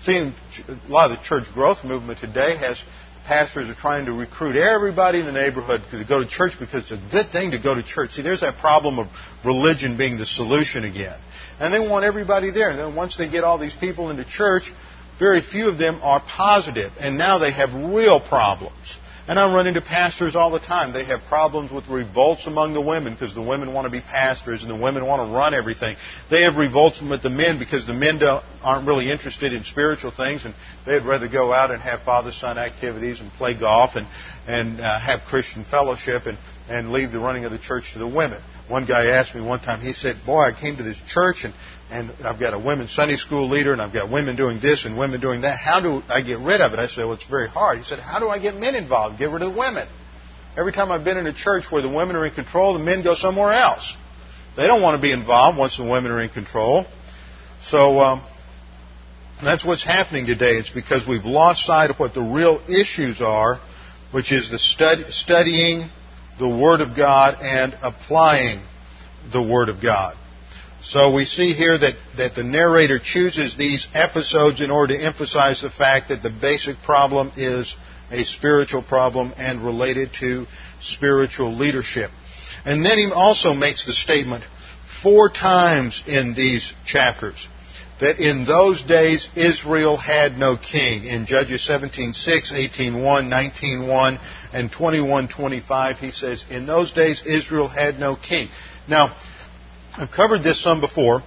See, 0.06 0.18
a 0.18 0.92
lot 0.92 1.10
of 1.10 1.18
the 1.18 1.24
church 1.24 1.46
growth 1.56 1.84
movement 1.84 2.20
today 2.20 2.58
has 2.58 2.80
pastors 3.26 3.70
are 3.70 3.76
trying 3.76 4.06
to 4.06 4.14
recruit 4.14 4.56
everybody 4.56 5.20
in 5.20 5.26
the 5.26 5.32
neighborhood 5.32 5.82
to 5.90 6.06
go 6.06 6.20
to 6.20 6.30
church 6.30 6.54
because 6.60 6.84
it's 6.84 6.92
a 6.92 7.10
good 7.12 7.32
thing 7.32 7.52
to 7.52 7.60
go 7.60 7.74
to 7.74 7.82
church. 7.82 8.12
See, 8.12 8.22
there's 8.22 8.42
that 8.42 8.60
problem 8.60 9.00
of 9.00 9.08
religion 9.44 9.98
being 9.98 10.20
the 10.20 10.26
solution 10.28 10.84
again. 10.84 11.18
And 11.60 11.74
they 11.74 11.80
want 11.80 12.06
everybody 12.06 12.52
there. 12.52 12.70
And 12.70 12.78
then 12.78 12.96
once 12.96 13.18
they 13.18 13.32
get 13.32 13.44
all 13.44 13.58
these 13.58 13.74
people 13.74 14.12
into 14.12 14.26
church, 14.26 14.72
very 15.18 15.42
few 15.42 15.70
of 15.70 15.80
them 15.80 16.00
are 16.04 16.20
positive. 16.20 16.92
And 17.00 17.18
now 17.18 17.40
they 17.40 17.52
have 17.52 17.74
real 17.74 18.20
problems. 18.20 18.98
And 19.28 19.40
I 19.40 19.52
run 19.52 19.66
into 19.66 19.82
pastors 19.82 20.36
all 20.36 20.52
the 20.52 20.60
time. 20.60 20.94
They 20.94 21.06
have 21.06 21.22
problems 21.28 21.72
with 21.72 21.88
revolts 21.88 22.46
among 22.46 22.74
the 22.76 22.82
women 22.82 23.14
because 23.14 23.34
the 23.34 23.42
women 23.42 23.74
want 23.74 23.86
to 23.86 23.90
be 23.90 24.02
pastors 24.02 24.62
and 24.62 24.70
the 24.70 24.76
women 24.76 25.04
want 25.06 25.28
to 25.28 25.36
run 25.36 25.56
everything. 25.56 25.98
They 26.30 26.44
have 26.44 26.58
revolts 26.58 27.02
with 27.02 27.24
the 27.24 27.32
men 27.32 27.58
because 27.58 27.88
the 27.88 27.96
men 27.96 28.22
aren't 28.62 28.88
really 28.88 29.10
interested 29.10 29.52
in 29.52 29.64
spiritual 29.64 30.12
things 30.12 30.46
and 30.46 30.54
they'd 30.86 31.04
rather 31.04 31.28
go 31.28 31.52
out 31.52 31.72
and 31.72 31.82
have 31.82 32.04
father-son 32.04 32.60
activities 32.60 33.20
and 33.20 33.32
play 33.32 33.60
golf 33.60 33.96
and, 33.96 34.08
and 34.48 34.80
uh, 34.80 35.00
have 35.00 35.22
Christian 35.28 35.66
fellowship 35.66 36.28
and, 36.28 36.38
and 36.70 36.92
leave 36.92 37.12
the 37.12 37.20
running 37.20 37.46
of 37.46 37.52
the 37.52 37.60
church 37.60 37.94
to 37.94 38.00
the 38.00 38.08
women. 38.08 38.42
One 38.68 38.86
guy 38.86 39.08
asked 39.08 39.34
me 39.34 39.42
one 39.42 39.60
time, 39.60 39.82
he 39.82 39.94
said, 39.94 40.18
Boy, 40.26 40.42
I 40.42 40.60
came 40.60 40.78
to 40.78 40.84
this 40.84 41.00
church 41.08 41.44
and 41.44 41.54
and 41.90 42.12
I've 42.24 42.40
got 42.40 42.54
a 42.54 42.60
women's 42.60 42.94
Sunday 42.94 43.16
school 43.16 43.48
leader, 43.48 43.72
and 43.72 43.82
I've 43.82 43.94
got 43.94 44.12
women 44.12 44.36
doing 44.36 44.60
this 44.60 44.86
and 44.86 44.98
women 44.98 45.22
doing 45.22 45.42
that. 45.42 45.58
How 45.58 45.80
do 45.82 46.02
I 46.10 46.22
get 46.22 46.40
rid 46.40 46.62
of 46.62 46.74
it? 46.74 46.80
I 46.80 46.88
said, 46.88 47.06
well, 47.06 47.14
it's 47.14 47.28
very 47.28 47.48
hard. 47.48 47.78
He 47.78 47.84
said, 47.84 48.00
how 48.00 48.20
do 48.20 48.28
I 48.28 48.40
get 48.40 48.56
men 48.56 48.76
involved? 48.76 49.20
Get 49.20 49.30
rid 49.30 49.44
of 49.44 49.54
the 49.54 49.60
women. 49.60 49.88
Every 50.58 50.72
time 50.72 50.92
I've 50.92 51.04
been 51.04 51.18
in 51.18 51.28
a 51.28 51.34
church 51.34 51.66
where 51.70 51.82
the 51.82 51.90
women 51.90 52.16
are 52.16 52.26
in 52.26 52.34
control, 52.34 52.74
the 52.74 52.84
men 52.84 53.04
go 53.04 53.14
somewhere 53.14 53.54
else. 53.54 53.96
They 54.56 54.68
don't 54.68 54.82
want 54.82 54.98
to 54.98 55.02
be 55.02 55.12
involved 55.12 55.58
once 55.58 55.78
the 55.78 55.84
women 55.84 56.12
are 56.12 56.22
in 56.22 56.30
control. 56.30 56.86
So 57.62 58.00
um, 58.00 58.26
that's 59.44 59.66
what's 59.66 59.84
happening 59.84 60.26
today. 60.26 60.54
It's 60.54 60.70
because 60.70 61.08
we've 61.08 61.26
lost 61.26 61.66
sight 61.66 61.90
of 61.90 61.98
what 61.98 62.14
the 62.14 62.22
real 62.22 62.62
issues 62.70 63.22
are, 63.22 63.60
which 64.12 64.32
is 64.32 64.50
the 64.50 64.58
stud- 64.58 65.12
studying 65.12 65.90
the 66.40 66.48
Word 66.48 66.82
of 66.82 66.96
God 66.96 67.38
and 67.42 67.78
applying 67.82 68.62
the 69.32 69.42
Word 69.42 69.70
of 69.70 69.82
God. 69.82 70.16
So 70.88 71.12
we 71.12 71.26
see 71.26 71.54
here 71.54 71.78
that, 71.78 71.96
that 72.18 72.36
the 72.36 72.44
narrator 72.44 73.00
chooses 73.00 73.58
these 73.58 73.88
episodes 73.94 74.62
in 74.62 74.70
order 74.70 74.96
to 74.96 75.04
emphasize 75.04 75.62
the 75.62 75.72
fact 75.72 76.10
that 76.10 76.22
the 76.22 76.30
basic 76.30 76.78
problem 76.84 77.32
is 77.36 77.76
a 78.12 78.24
spiritual 78.24 78.84
problem 78.84 79.34
and 79.36 79.66
related 79.66 80.12
to 80.20 80.46
spiritual 80.82 81.56
leadership. 81.56 82.12
And 82.66 82.86
then 82.86 83.00
he 83.00 83.12
also 83.12 83.56
makes 83.56 83.86
the 83.88 83.94
statement 83.94 84.44
four 85.02 85.30
times 85.30 86.04
in 86.06 86.36
these 86.36 86.72
chapters 86.86 87.48
that 88.00 88.20
in 88.20 88.46
those 88.46 88.84
days 88.84 89.28
Israel 89.36 89.98
had 89.98 90.38
no 90.38 90.56
king. 90.56 91.06
In 91.06 91.26
Judges 91.26 91.68
17:6, 91.68 92.52
18:1, 92.52 93.28
19:1, 93.28 94.20
and 94.54 94.72
21:25 94.72 95.98
he 95.98 96.12
says, 96.12 96.44
"In 96.50 96.68
those 96.68 96.92
days 96.92 97.24
Israel 97.26 97.70
had 97.70 98.00
no 98.00 98.16
king." 98.16 98.50
Now, 98.88 99.16
I've 99.98 100.12
covered 100.12 100.44
this 100.44 100.62
some 100.62 100.82
before, 100.82 101.22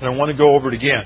and 0.00 0.04
I 0.04 0.16
want 0.16 0.30
to 0.30 0.36
go 0.36 0.54
over 0.54 0.68
it 0.68 0.74
again. 0.74 1.04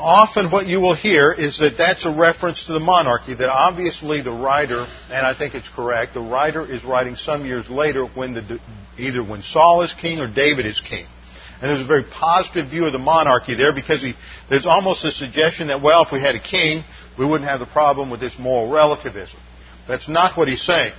Often 0.00 0.50
what 0.50 0.66
you 0.66 0.80
will 0.80 0.96
hear 0.96 1.30
is 1.30 1.58
that 1.58 1.74
that's 1.78 2.06
a 2.06 2.10
reference 2.12 2.66
to 2.66 2.72
the 2.72 2.80
monarchy, 2.80 3.34
that 3.34 3.50
obviously 3.50 4.20
the 4.22 4.32
writer, 4.32 4.86
and 5.10 5.26
I 5.26 5.36
think 5.36 5.54
it's 5.54 5.68
correct, 5.68 6.14
the 6.14 6.20
writer 6.20 6.66
is 6.66 6.82
writing 6.84 7.14
some 7.14 7.44
years 7.44 7.70
later 7.70 8.04
when 8.06 8.34
the, 8.34 8.58
either 8.98 9.22
when 9.22 9.42
Saul 9.42 9.82
is 9.82 9.92
king 9.92 10.18
or 10.18 10.26
David 10.26 10.66
is 10.66 10.80
king. 10.80 11.06
And 11.60 11.70
there's 11.70 11.82
a 11.82 11.86
very 11.86 12.04
positive 12.04 12.70
view 12.70 12.86
of 12.86 12.92
the 12.92 12.98
monarchy 12.98 13.54
there 13.54 13.74
because 13.74 14.02
he, 14.02 14.14
there's 14.48 14.66
almost 14.66 15.04
a 15.04 15.12
suggestion 15.12 15.68
that, 15.68 15.82
well, 15.82 16.02
if 16.02 16.12
we 16.12 16.18
had 16.18 16.34
a 16.34 16.40
king, 16.40 16.82
we 17.18 17.26
wouldn't 17.26 17.48
have 17.48 17.60
the 17.60 17.66
problem 17.66 18.10
with 18.10 18.18
this 18.18 18.34
moral 18.38 18.72
relativism. 18.72 19.38
That's 19.86 20.08
not 20.08 20.36
what 20.36 20.48
he's 20.48 20.62
saying. 20.62 20.94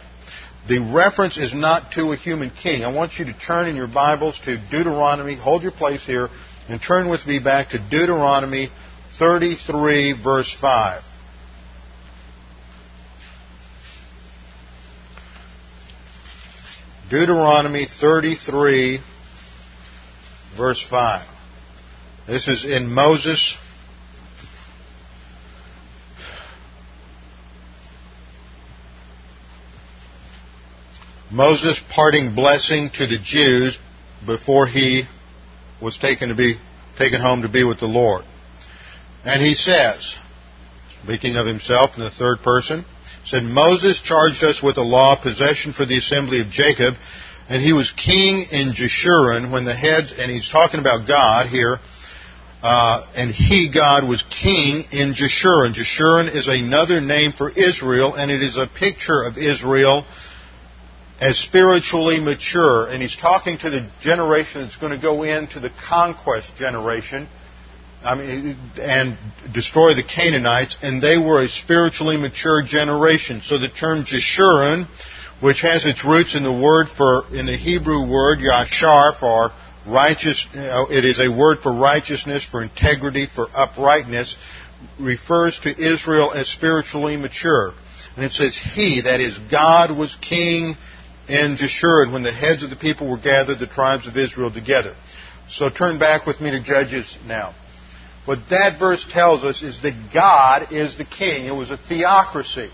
The 0.68 0.80
reference 0.80 1.38
is 1.38 1.53
not 1.53 1.91
to 1.93 2.12
a 2.12 2.16
human 2.16 2.51
king. 2.51 2.84
I 2.84 2.93
want 2.93 3.18
you 3.18 3.26
to 3.26 3.34
turn 3.34 3.68
in 3.68 3.76
your 3.76 3.88
Bibles 3.88 4.39
to 4.45 4.57
Deuteronomy. 4.70 5.36
Hold 5.36 5.64
your 5.64 5.72
place 5.72 6.05
here 6.05 6.30
and 6.70 6.82
turn 6.82 7.09
with 7.09 7.26
me 7.26 7.39
back 7.39 7.70
to 7.70 7.80
Deuteronomy 7.80 8.70
33, 9.18 10.22
verse 10.24 10.55
5. 10.62 11.03
Deuteronomy 17.09 17.88
33, 17.99 18.99
verse 20.55 20.88
5. 20.89 21.28
This 22.28 22.47
is 22.47 22.64
in 22.64 22.88
Moses' 22.88 23.57
Moses 31.32 31.82
parting 31.94 32.36
blessing 32.36 32.90
to 32.96 33.08
the 33.08 33.18
Jews 33.24 33.80
before 34.26 34.68
he 34.68 35.04
was 35.82 35.98
taken 35.98 36.30
to 36.30 36.36
be 36.36 36.56
taken 36.98 37.22
home 37.22 37.44
to 37.44 37.50
be 37.50 37.64
with 37.64 37.80
the 37.80 37.88
Lord. 37.88 38.26
And 39.24 39.42
he 39.42 39.54
says, 39.54 40.18
speaking 41.04 41.38
of 41.38 41.48
himself 41.48 41.92
in 41.98 42.04
the 42.04 42.12
third 42.12 42.40
person, 42.44 42.86
said, 43.26 43.44
Moses 43.44 44.02
charged 44.02 44.44
us 44.44 44.62
with 44.62 44.76
the 44.76 44.82
law 44.82 45.16
of 45.16 45.24
possession 45.24 45.74
for 45.74 45.86
the 45.86 45.98
assembly 45.98 46.42
of 46.42 46.50
Jacob, 46.50 46.96
and 47.48 47.62
he 47.62 47.72
was 47.72 47.92
king 47.92 48.46
in 48.52 48.74
Jeshurun 48.74 49.52
when 49.52 49.64
the 49.64 49.76
heads, 49.76 50.14
and 50.18 50.30
he's 50.30 50.50
talking 50.50 50.80
about 50.80 51.08
God 51.08 51.48
here, 51.48 51.78
uh, 52.62 53.08
and 53.16 53.32
he, 53.32 53.72
God, 53.74 54.08
was 54.08 54.24
king 54.24 54.86
in 54.92 55.14
Jeshurun. 55.14 55.74
Jeshurun 55.74 56.34
is 56.34 56.48
another 56.48 57.00
name 57.00 57.32
for 57.32 57.50
Israel, 57.50 58.16
and 58.16 58.30
it 58.30 58.42
is 58.42 58.58
a 58.58 58.68
picture 58.68 59.24
of 59.24 59.38
Israel 59.38 60.06
as 61.22 61.38
spiritually 61.38 62.19
mature. 62.19 62.88
And 62.89 63.01
he's 63.01 63.15
talking 63.15 63.59
to 63.59 63.69
the 63.69 63.88
generation 64.01 64.61
that's 64.61 64.78
going 64.78 64.91
to 64.91 65.01
go 65.01 65.22
into 65.22 65.59
the 65.59 65.69
conquest 65.88 66.57
generation. 66.57 67.30
I 68.03 68.15
mean, 68.15 68.57
and 68.82 69.15
destroy 69.53 69.93
the 69.93 70.03
Canaanites, 70.03 70.76
and 70.82 71.01
they 71.01 71.19
were 71.19 71.41
a 71.41 71.47
spiritually 71.47 72.17
mature 72.17 72.63
generation. 72.63 73.41
So 73.41 73.59
the 73.59 73.69
term 73.69 74.03
Jeshurun, 74.03 74.88
which 75.39 75.61
has 75.61 75.86
its 75.86 76.03
roots 76.03 76.34
in 76.34 76.41
the 76.41 76.51
word 76.51 76.88
for, 76.89 77.24
in 77.32 77.45
the 77.45 77.55
Hebrew 77.55 78.09
word 78.09 78.39
Yashar 78.39 79.19
for 79.19 79.51
righteous, 79.88 80.47
uh, 80.55 80.86
it 80.89 81.05
is 81.05 81.19
a 81.19 81.30
word 81.30 81.59
for 81.59 81.72
righteousness, 81.72 82.43
for 82.43 82.63
integrity, 82.63 83.28
for 83.28 83.45
uprightness, 83.53 84.36
refers 84.99 85.59
to 85.59 85.69
Israel 85.69 86.34
as 86.34 86.47
spiritually 86.47 87.17
mature. 87.17 87.74
And 88.15 88.26
it 88.26 88.32
says, 88.32 88.57
He, 88.57 89.01
that 89.05 89.19
is, 89.19 89.38
God 89.51 89.95
was 89.95 90.15
king 90.15 90.76
in 91.28 91.57
Jeshurun 91.57 92.13
when 92.13 92.24
the 92.24 92.32
heads 92.32 92.63
of 92.63 92.69
the 92.69 92.76
people 92.76 93.09
were 93.09 93.17
gathered, 93.17 93.59
the 93.59 93.67
tribes 93.67 94.07
of 94.07 94.17
Israel 94.17 94.51
together. 94.51 94.95
So 95.49 95.69
turn 95.69 95.99
back 95.99 96.26
with 96.26 96.41
me 96.41 96.51
to 96.51 96.63
Judges 96.63 97.17
now. 97.26 97.53
What 98.26 98.39
that 98.49 98.78
verse 98.80 99.05
tells 99.11 99.43
us 99.43 99.63
is 99.63 99.82
that 99.82 100.11
God 100.13 100.72
is 100.72 100.97
the 100.97 101.05
king. 101.05 101.45
It 101.47 101.55
was 101.55 101.72
a 101.72 101.78
theocracy. 101.78 102.69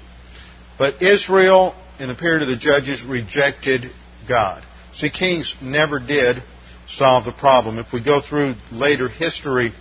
But 0.77 1.01
Israel, 1.01 1.75
in 1.99 2.09
the 2.09 2.15
period 2.15 2.43
of 2.43 2.49
the 2.49 2.57
judges, 2.57 3.03
rejected 3.03 3.85
God. 4.27 4.63
See, 4.93 5.09
kings 5.09 5.55
never 5.61 5.99
did 5.99 6.43
solve 6.89 7.25
the 7.25 7.31
problem. 7.31 7.79
If 7.79 7.93
we 7.93 8.03
go 8.03 8.21
through 8.21 8.55
later 8.71 9.07
history 9.07 9.71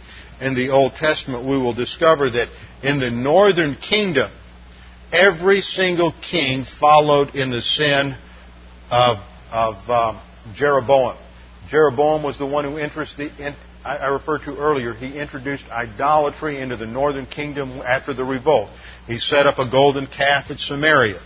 in 0.40 0.54
the 0.54 0.70
Old 0.70 0.94
Testament, 0.94 1.44
we 1.44 1.58
will 1.58 1.74
discover 1.74 2.30
that 2.30 2.48
in 2.82 3.00
the 3.00 3.10
northern 3.10 3.74
kingdom, 3.74 4.30
every 5.12 5.60
single 5.60 6.12
king 6.30 6.64
followed 6.78 7.34
in 7.34 7.50
the 7.50 7.62
sin 7.62 8.16
of, 8.90 9.18
of 9.50 9.90
um, 9.90 10.20
Jeroboam. 10.54 11.16
Jeroboam 11.68 12.22
was 12.22 12.38
the 12.38 12.46
one 12.46 12.64
who 12.64 12.76
the, 12.76 13.56
I 13.84 14.08
referred 14.08 14.42
to 14.44 14.56
earlier. 14.56 14.94
He 14.94 15.18
introduced 15.18 15.64
idolatry 15.70 16.60
into 16.60 16.76
the 16.76 16.86
northern 16.86 17.26
kingdom 17.26 17.80
after 17.80 18.14
the 18.14 18.24
revolt. 18.24 18.70
He 19.06 19.18
set 19.18 19.46
up 19.46 19.58
a 19.58 19.70
golden 19.70 20.06
calf 20.06 20.50
at 20.50 20.58
Samaria, 20.58 21.20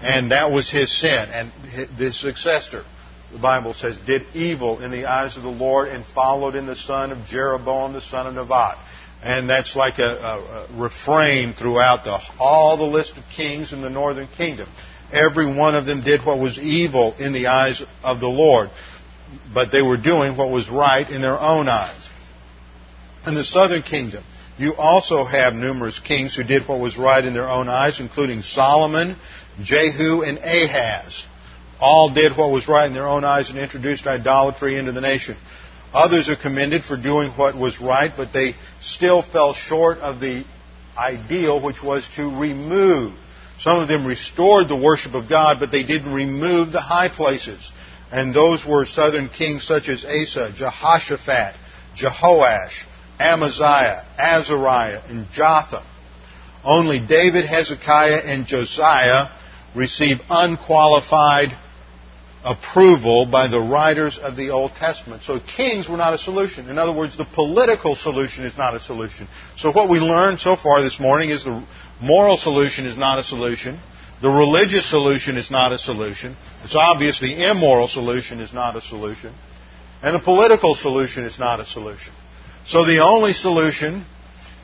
and 0.00 0.30
that 0.32 0.50
was 0.50 0.70
his 0.70 0.98
sin. 0.98 1.28
And 1.30 1.52
the 1.98 2.12
successor, 2.14 2.84
the 3.32 3.38
Bible 3.38 3.74
says, 3.74 3.98
did 4.06 4.22
evil 4.34 4.82
in 4.82 4.90
the 4.90 5.06
eyes 5.06 5.36
of 5.36 5.42
the 5.42 5.50
Lord 5.50 5.88
and 5.88 6.04
followed 6.14 6.54
in 6.54 6.66
the 6.66 6.76
son 6.76 7.12
of 7.12 7.26
Jeroboam, 7.26 7.92
the 7.92 8.00
son 8.00 8.26
of 8.26 8.34
Nebat. 8.34 8.78
And 9.22 9.48
that's 9.48 9.74
like 9.74 9.98
a, 9.98 10.02
a, 10.02 10.76
a 10.76 10.82
refrain 10.82 11.52
throughout 11.52 12.04
the, 12.04 12.18
all 12.38 12.76
the 12.76 12.84
list 12.84 13.16
of 13.16 13.24
kings 13.34 13.72
in 13.72 13.82
the 13.82 13.90
northern 13.90 14.28
kingdom. 14.28 14.68
Every 15.12 15.46
one 15.46 15.74
of 15.74 15.86
them 15.86 16.02
did 16.02 16.24
what 16.24 16.38
was 16.38 16.58
evil 16.58 17.14
in 17.18 17.32
the 17.32 17.46
eyes 17.46 17.82
of 18.02 18.20
the 18.20 18.28
Lord, 18.28 18.70
but 19.54 19.70
they 19.70 19.82
were 19.82 19.96
doing 19.96 20.36
what 20.36 20.50
was 20.50 20.68
right 20.68 21.08
in 21.08 21.20
their 21.20 21.38
own 21.38 21.68
eyes. 21.68 22.08
In 23.26 23.34
the 23.34 23.44
southern 23.44 23.82
kingdom, 23.82 24.24
you 24.58 24.74
also 24.74 25.24
have 25.24 25.54
numerous 25.54 25.98
kings 25.98 26.34
who 26.34 26.42
did 26.42 26.66
what 26.66 26.80
was 26.80 26.96
right 26.96 27.24
in 27.24 27.34
their 27.34 27.48
own 27.48 27.68
eyes, 27.68 28.00
including 28.00 28.42
Solomon, 28.42 29.16
Jehu, 29.62 30.22
and 30.22 30.38
Ahaz. 30.38 31.24
All 31.78 32.12
did 32.12 32.36
what 32.36 32.50
was 32.50 32.66
right 32.66 32.86
in 32.86 32.94
their 32.94 33.06
own 33.06 33.24
eyes 33.24 33.50
and 33.50 33.58
introduced 33.58 34.06
idolatry 34.06 34.78
into 34.78 34.92
the 34.92 35.00
nation. 35.00 35.36
Others 35.92 36.28
are 36.28 36.36
commended 36.36 36.84
for 36.84 36.96
doing 36.96 37.30
what 37.32 37.56
was 37.56 37.80
right, 37.80 38.12
but 38.16 38.32
they 38.32 38.54
still 38.80 39.22
fell 39.22 39.54
short 39.54 39.98
of 39.98 40.20
the 40.20 40.44
ideal, 40.96 41.60
which 41.60 41.82
was 41.82 42.08
to 42.16 42.22
remove 42.40 43.12
some 43.58 43.80
of 43.80 43.88
them 43.88 44.06
restored 44.06 44.68
the 44.68 44.76
worship 44.76 45.14
of 45.14 45.28
God, 45.28 45.58
but 45.60 45.70
they 45.70 45.82
didn't 45.82 46.12
remove 46.12 46.72
the 46.72 46.80
high 46.80 47.08
places. 47.08 47.70
And 48.12 48.34
those 48.34 48.64
were 48.64 48.84
southern 48.84 49.28
kings 49.28 49.66
such 49.66 49.88
as 49.88 50.04
Asa, 50.04 50.52
Jehoshaphat, 50.54 51.54
Jehoash, 51.96 52.84
Amaziah, 53.18 54.06
Azariah, 54.18 55.02
and 55.08 55.26
Jotham. 55.32 55.84
Only 56.62 57.00
David, 57.00 57.46
Hezekiah, 57.46 58.22
and 58.24 58.46
Josiah 58.46 59.28
received 59.74 60.20
unqualified 60.28 61.56
approval 62.44 63.26
by 63.26 63.48
the 63.48 63.60
writers 63.60 64.18
of 64.18 64.36
the 64.36 64.50
Old 64.50 64.72
Testament. 64.72 65.22
So 65.24 65.40
kings 65.40 65.88
were 65.88 65.96
not 65.96 66.14
a 66.14 66.18
solution. 66.18 66.68
In 66.68 66.78
other 66.78 66.92
words, 66.92 67.16
the 67.16 67.24
political 67.24 67.96
solution 67.96 68.44
is 68.44 68.56
not 68.56 68.74
a 68.74 68.80
solution. 68.80 69.26
So 69.56 69.72
what 69.72 69.88
we 69.88 69.98
learned 69.98 70.38
so 70.38 70.54
far 70.56 70.80
this 70.82 71.00
morning 71.00 71.30
is 71.30 71.44
the 71.44 71.66
moral 72.00 72.36
solution 72.36 72.86
is 72.86 72.96
not 72.96 73.18
a 73.18 73.24
solution. 73.24 73.78
The 74.22 74.30
religious 74.30 74.88
solution 74.88 75.36
is 75.36 75.50
not 75.50 75.72
a 75.72 75.78
solution. 75.78 76.36
It's 76.64 76.76
obvious 76.76 77.20
the 77.20 77.50
immoral 77.50 77.88
solution 77.88 78.40
is 78.40 78.52
not 78.52 78.76
a 78.76 78.80
solution. 78.80 79.34
And 80.02 80.14
the 80.14 80.20
political 80.20 80.74
solution 80.74 81.24
is 81.24 81.38
not 81.38 81.60
a 81.60 81.66
solution. 81.66 82.12
So 82.66 82.84
the 82.84 83.02
only 83.02 83.32
solution 83.32 84.04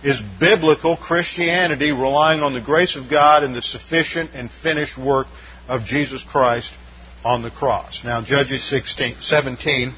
is 0.02 0.20
biblical 0.40 0.96
Christianity 0.96 1.92
relying 1.92 2.40
on 2.40 2.54
the 2.54 2.60
grace 2.60 2.96
of 2.96 3.08
God 3.08 3.42
and 3.42 3.54
the 3.54 3.62
sufficient 3.62 4.30
and 4.34 4.50
finished 4.50 4.98
work 4.98 5.26
of 5.68 5.84
Jesus 5.84 6.24
Christ 6.24 6.72
on 7.24 7.42
the 7.42 7.50
cross. 7.50 8.02
Now, 8.04 8.22
Judges 8.22 8.68
16, 8.68 9.16
17, 9.20 9.94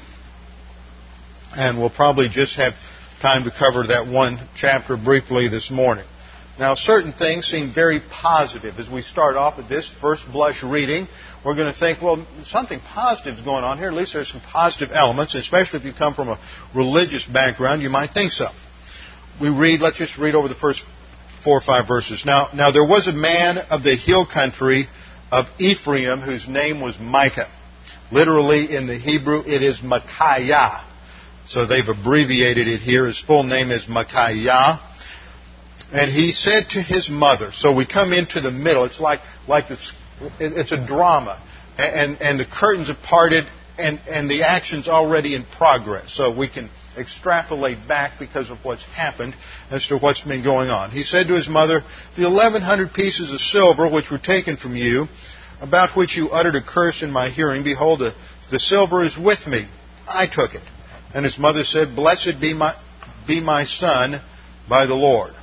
and 1.55 1.79
we'll 1.79 1.89
probably 1.89 2.29
just 2.29 2.57
have 2.57 2.73
time 3.21 3.45
to 3.45 3.51
cover 3.51 3.87
that 3.87 4.07
one 4.07 4.39
chapter 4.55 4.95
briefly 4.95 5.47
this 5.47 5.71
morning. 5.71 6.05
Now, 6.57 6.73
certain 6.73 7.11
things 7.11 7.47
seem 7.47 7.73
very 7.73 7.99
positive. 7.99 8.79
As 8.79 8.89
we 8.89 9.01
start 9.01 9.35
off 9.35 9.57
with 9.57 9.67
this 9.67 9.91
first 9.99 10.23
blush 10.31 10.63
reading, 10.63 11.07
we're 11.43 11.55
going 11.55 11.71
to 11.71 11.77
think, 11.77 12.01
well, 12.01 12.25
something 12.45 12.79
positive 12.79 13.35
is 13.35 13.41
going 13.41 13.65
on 13.65 13.77
here. 13.77 13.89
At 13.89 13.93
least 13.93 14.13
there's 14.13 14.31
some 14.31 14.41
positive 14.41 14.89
elements, 14.93 15.35
especially 15.35 15.79
if 15.79 15.85
you 15.85 15.91
come 15.93 16.13
from 16.13 16.29
a 16.29 16.39
religious 16.73 17.25
background, 17.25 17.81
you 17.81 17.89
might 17.89 18.11
think 18.11 18.31
so. 18.31 18.47
We 19.41 19.49
read, 19.49 19.81
let's 19.81 19.97
just 19.97 20.17
read 20.17 20.33
over 20.33 20.47
the 20.47 20.55
first 20.55 20.85
four 21.43 21.57
or 21.57 21.61
five 21.61 21.89
verses. 21.89 22.23
Now, 22.25 22.47
now 22.53 22.71
there 22.71 22.87
was 22.87 23.07
a 23.09 23.13
man 23.13 23.57
of 23.57 23.83
the 23.83 23.97
hill 23.97 24.25
country 24.25 24.85
of 25.33 25.47
Ephraim 25.59 26.21
whose 26.21 26.47
name 26.47 26.79
was 26.79 26.97
Micah. 27.01 27.51
Literally 28.13 28.73
in 28.73 28.87
the 28.87 28.97
Hebrew, 28.97 29.41
it 29.45 29.61
is 29.61 29.83
Micaiah. 29.83 30.85
So 31.47 31.65
they've 31.65 31.87
abbreviated 31.87 32.67
it 32.67 32.79
here. 32.79 33.07
His 33.07 33.19
full 33.19 33.43
name 33.43 33.71
is 33.71 33.89
Micaiah 33.89 34.79
and 35.91 36.11
he 36.11 36.31
said 36.31 36.69
to 36.71 36.81
his 36.81 37.09
mother, 37.09 37.51
so 37.51 37.73
we 37.73 37.85
come 37.85 38.11
into 38.11 38.41
the 38.41 38.51
middle. 38.51 38.85
It's 38.85 38.99
like, 38.99 39.19
like 39.47 39.69
this, 39.69 39.93
it's 40.39 40.71
a 40.71 40.85
drama. 40.85 41.41
And, 41.77 42.21
and 42.21 42.39
the 42.39 42.45
curtains 42.45 42.89
are 42.89 42.97
parted 43.01 43.45
and, 43.77 43.99
and 44.09 44.29
the 44.29 44.43
action's 44.43 44.87
already 44.87 45.35
in 45.35 45.45
progress. 45.45 46.11
So 46.13 46.35
we 46.35 46.49
can 46.49 46.69
extrapolate 46.97 47.87
back 47.87 48.19
because 48.19 48.49
of 48.49 48.57
what's 48.63 48.85
happened 48.85 49.35
as 49.69 49.87
to 49.87 49.97
what's 49.97 50.21
been 50.21 50.43
going 50.43 50.69
on. 50.69 50.91
He 50.91 51.03
said 51.03 51.27
to 51.27 51.33
his 51.33 51.49
mother, 51.49 51.81
The 52.15 52.23
1100 52.23 52.93
pieces 52.93 53.31
of 53.31 53.39
silver 53.39 53.89
which 53.89 54.09
were 54.09 54.17
taken 54.17 54.57
from 54.57 54.75
you, 54.75 55.07
about 55.61 55.95
which 55.95 56.15
you 56.15 56.29
uttered 56.29 56.55
a 56.55 56.61
curse 56.61 57.03
in 57.03 57.11
my 57.11 57.29
hearing, 57.29 57.63
behold, 57.63 57.99
the 57.99 58.59
silver 58.59 59.03
is 59.03 59.17
with 59.17 59.45
me. 59.47 59.67
I 60.07 60.27
took 60.27 60.53
it. 60.53 60.63
And 61.13 61.25
his 61.25 61.37
mother 61.37 61.63
said, 61.63 61.95
Blessed 61.95 62.39
be 62.39 62.53
my, 62.53 62.75
be 63.27 63.41
my 63.41 63.65
son 63.65 64.21
by 64.69 64.85
the 64.85 64.95
Lord. 64.95 65.33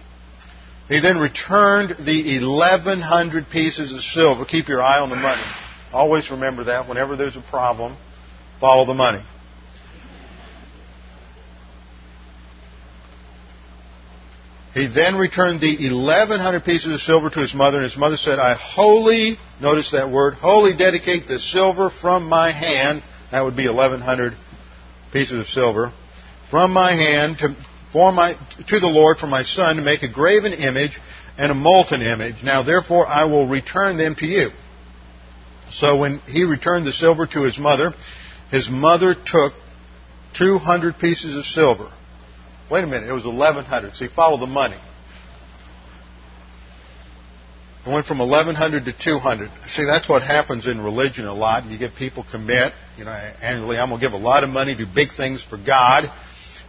He 0.88 1.00
then 1.00 1.18
returned 1.18 1.90
the 2.04 2.40
1,100 2.40 3.48
pieces 3.50 3.92
of 3.92 4.00
silver. 4.00 4.44
Keep 4.44 4.68
your 4.68 4.82
eye 4.82 5.00
on 5.00 5.10
the 5.10 5.16
money. 5.16 5.42
Always 5.92 6.30
remember 6.30 6.64
that. 6.64 6.88
Whenever 6.88 7.16
there's 7.16 7.36
a 7.36 7.42
problem, 7.42 7.96
follow 8.60 8.84
the 8.84 8.94
money. 8.94 9.22
He 14.74 14.86
then 14.86 15.16
returned 15.16 15.60
the 15.60 15.76
1,100 15.90 16.64
pieces 16.64 16.92
of 16.92 17.00
silver 17.00 17.28
to 17.28 17.40
his 17.40 17.54
mother, 17.54 17.76
and 17.76 17.84
his 17.84 17.96
mother 17.96 18.16
said, 18.16 18.38
I 18.38 18.54
wholly, 18.54 19.36
notice 19.60 19.90
that 19.90 20.10
word, 20.10 20.34
wholly 20.34 20.74
dedicate 20.74 21.28
the 21.28 21.38
silver 21.38 21.90
from 21.90 22.26
my 22.26 22.50
hand. 22.52 23.02
That 23.32 23.42
would 23.44 23.56
be 23.56 23.68
1,100 23.68 24.32
pieces 25.12 25.40
of 25.40 25.46
silver. 25.46 25.92
From 26.50 26.72
my 26.72 26.92
hand 26.92 27.38
to, 27.38 27.54
for 27.92 28.12
my, 28.12 28.34
to 28.68 28.80
the 28.80 28.86
Lord 28.86 29.18
for 29.18 29.26
my 29.26 29.42
son 29.42 29.76
to 29.76 29.82
make 29.82 30.02
a 30.02 30.12
graven 30.12 30.52
image 30.52 30.98
and 31.36 31.52
a 31.52 31.54
molten 31.54 32.02
image. 32.02 32.42
Now 32.42 32.62
therefore 32.62 33.06
I 33.06 33.24
will 33.24 33.48
return 33.48 33.96
them 33.96 34.14
to 34.16 34.26
you. 34.26 34.50
So 35.70 35.96
when 35.96 36.18
he 36.20 36.44
returned 36.44 36.86
the 36.86 36.92
silver 36.92 37.26
to 37.26 37.42
his 37.42 37.58
mother, 37.58 37.92
his 38.50 38.68
mother 38.70 39.14
took 39.14 39.52
200 40.34 40.98
pieces 40.98 41.36
of 41.36 41.44
silver. 41.44 41.90
Wait 42.70 42.84
a 42.84 42.86
minute, 42.86 43.08
it 43.08 43.12
was 43.12 43.24
1100. 43.24 43.94
See, 43.94 44.08
follow 44.08 44.38
the 44.38 44.46
money. 44.46 44.78
It 47.84 47.90
went 47.90 48.06
from 48.06 48.18
1100 48.18 48.84
to 48.84 48.92
200. 48.92 49.50
See, 49.66 49.84
that's 49.84 50.08
what 50.08 50.22
happens 50.22 50.68
in 50.68 50.80
religion 50.80 51.26
a 51.26 51.34
lot. 51.34 51.64
You 51.64 51.78
get 51.78 51.96
people 51.96 52.24
commit, 52.30 52.72
you 52.96 53.04
know, 53.04 53.10
annually, 53.10 53.76
I'm 53.76 53.88
going 53.88 54.00
to 54.00 54.06
give 54.06 54.12
a 54.12 54.22
lot 54.22 54.44
of 54.44 54.50
money, 54.50 54.76
do 54.76 54.86
big 54.86 55.08
things 55.16 55.42
for 55.42 55.56
God. 55.56 56.04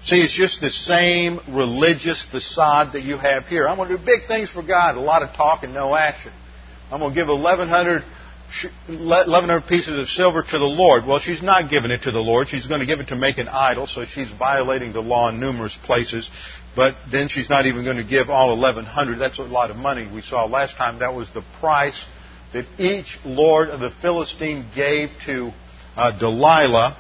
See, 0.04 0.18
it's 0.18 0.36
just 0.36 0.60
the 0.60 0.70
same 0.70 1.39
religious 1.47 2.26
facade 2.30 2.93
that 2.93 3.04
you 3.04 3.18
have 3.18 3.45
here. 3.45 3.68
I'm 3.68 3.78
going 3.78 3.88
to 3.88 3.97
do 3.97 4.06
big 4.06 4.28
things 4.28 4.49
for 4.49 4.62
God, 4.62 4.97
a 4.97 4.99
lot 4.99 5.24
of 5.24 5.34
talk 5.36 5.64
and 5.64 5.74
no 5.74 5.95
action. 5.95 6.34
I'm 6.91 6.99
going 6.99 7.14
to 7.14 7.16
give 7.16 7.30
1100 7.30 8.04
1100 8.88 9.62
pieces 9.68 9.97
of 9.97 10.08
silver 10.08 10.43
to 10.43 10.60
the 10.60 10.66
Lord. 10.66 11.08
Well, 11.08 11.20
she's 11.20 11.41
not 11.41 11.72
giving 11.72 11.89
it 11.89 12.04
to 12.04 12.12
the 12.12 12.20
Lord. 12.20 12.49
She's 12.49 12.68
going 12.68 12.82
to 12.82 12.86
give 12.86 12.99
it 12.99 13.08
to 13.08 13.16
make 13.16 13.39
an 13.39 13.47
idol, 13.47 13.88
so 13.88 14.06
she's 14.06 14.32
violating 14.32 14.93
the 14.93 15.01
law 15.01 15.30
in 15.30 15.39
numerous 15.39 15.78
places. 15.84 16.30
But 16.76 16.95
then 17.12 17.30
she's 17.30 17.49
not 17.49 17.66
even 17.66 17.84
going 17.84 17.97
to 17.97 18.04
give 18.04 18.30
all 18.30 18.49
1100. 18.56 19.18
That's 19.18 19.39
a 19.39 19.43
lot 19.43 19.72
of 19.72 19.78
money. 19.78 20.08
We 20.14 20.22
saw 20.22 20.45
last 20.45 20.76
time 20.76 20.99
that 20.99 21.16
was 21.16 21.30
the 21.34 21.43
price 21.60 22.06
that 22.51 22.66
each 22.78 23.18
lord 23.26 23.70
of 23.70 23.80
the 23.80 23.89
Philistine 23.89 24.70
gave 24.76 25.10
to 25.26 25.51
uh, 25.95 26.18
Delilah 26.20 26.95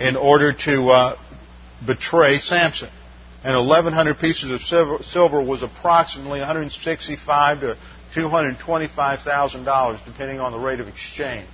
in 0.00 0.16
order 0.16 0.52
to 0.52 0.88
uh, 0.88 1.16
betray 1.86 2.38
Samson. 2.38 2.90
And 3.44 3.56
1100 3.56 4.18
pieces 4.18 4.50
of 4.50 4.60
silver, 4.60 5.42
was 5.42 5.62
approximately 5.62 6.40
165 6.40 7.60
to 7.60 7.76
$225,000, 8.14 10.04
depending 10.04 10.40
on 10.40 10.52
the 10.52 10.58
rate 10.58 10.80
of 10.80 10.88
exchange 10.88 11.48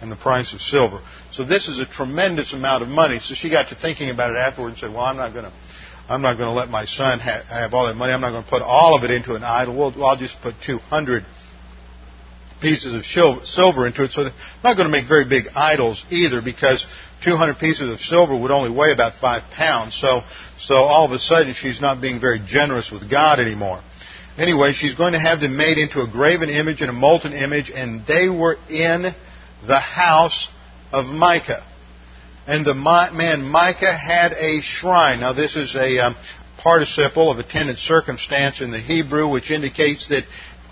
and 0.00 0.10
the 0.10 0.16
price 0.16 0.54
of 0.54 0.60
silver. 0.60 1.00
So 1.32 1.44
this 1.44 1.68
is 1.68 1.78
a 1.78 1.86
tremendous 1.86 2.52
amount 2.54 2.82
of 2.82 2.88
money. 2.88 3.18
So 3.18 3.34
she 3.34 3.50
got 3.50 3.68
to 3.68 3.74
thinking 3.74 4.10
about 4.10 4.30
it 4.30 4.36
afterward 4.36 4.68
and 4.70 4.78
said, 4.78 4.92
"Well, 4.92 5.02
I'm 5.02 5.16
not 5.16 5.32
going 5.32 5.44
to." 5.46 5.52
I'm 6.08 6.22
not 6.22 6.34
going 6.38 6.46
to 6.46 6.52
let 6.52 6.68
my 6.68 6.84
son 6.84 7.18
have, 7.18 7.46
have 7.46 7.74
all 7.74 7.88
that 7.88 7.96
money. 7.96 8.12
I'm 8.12 8.20
not 8.20 8.30
going 8.30 8.44
to 8.44 8.48
put 8.48 8.62
all 8.62 8.96
of 8.96 9.02
it 9.02 9.10
into 9.10 9.34
an 9.34 9.42
idol. 9.42 9.76
Well, 9.76 10.04
I'll 10.04 10.16
just 10.16 10.40
put 10.40 10.54
200 10.64 11.24
pieces 12.60 12.94
of 12.94 13.04
silver 13.04 13.86
into 13.86 14.04
it. 14.04 14.12
So 14.12 14.22
I'm 14.22 14.32
not 14.62 14.76
going 14.76 14.86
to 14.86 14.92
make 14.96 15.08
very 15.08 15.24
big 15.28 15.46
idols 15.54 16.06
either 16.10 16.40
because 16.40 16.86
200 17.24 17.58
pieces 17.58 17.88
of 17.90 17.98
silver 18.00 18.36
would 18.36 18.50
only 18.50 18.70
weigh 18.70 18.92
about 18.92 19.14
five 19.14 19.42
pounds. 19.52 19.94
So, 19.94 20.22
so 20.58 20.74
all 20.74 21.04
of 21.04 21.12
a 21.12 21.18
sudden 21.18 21.54
she's 21.54 21.80
not 21.80 22.00
being 22.00 22.20
very 22.20 22.40
generous 22.44 22.90
with 22.90 23.10
God 23.10 23.40
anymore. 23.40 23.82
Anyway, 24.38 24.72
she's 24.72 24.94
going 24.94 25.12
to 25.12 25.18
have 25.18 25.40
them 25.40 25.56
made 25.56 25.78
into 25.78 26.02
a 26.02 26.06
graven 26.06 26.50
image 26.50 26.82
and 26.82 26.90
a 26.90 26.92
molten 26.92 27.32
image, 27.32 27.70
and 27.74 28.04
they 28.06 28.28
were 28.28 28.56
in 28.68 29.06
the 29.66 29.80
house 29.80 30.50
of 30.92 31.06
Micah. 31.06 31.64
And 32.46 32.64
the 32.64 32.74
man 32.74 33.42
Micah 33.42 33.96
had 33.96 34.32
a 34.32 34.60
shrine. 34.60 35.20
Now, 35.20 35.32
this 35.32 35.56
is 35.56 35.74
a 35.74 35.98
um, 35.98 36.16
participle 36.58 37.30
of 37.30 37.38
attendant 37.38 37.78
circumstance 37.78 38.60
in 38.60 38.70
the 38.70 38.78
Hebrew, 38.78 39.28
which 39.28 39.50
indicates 39.50 40.08
that 40.08 40.24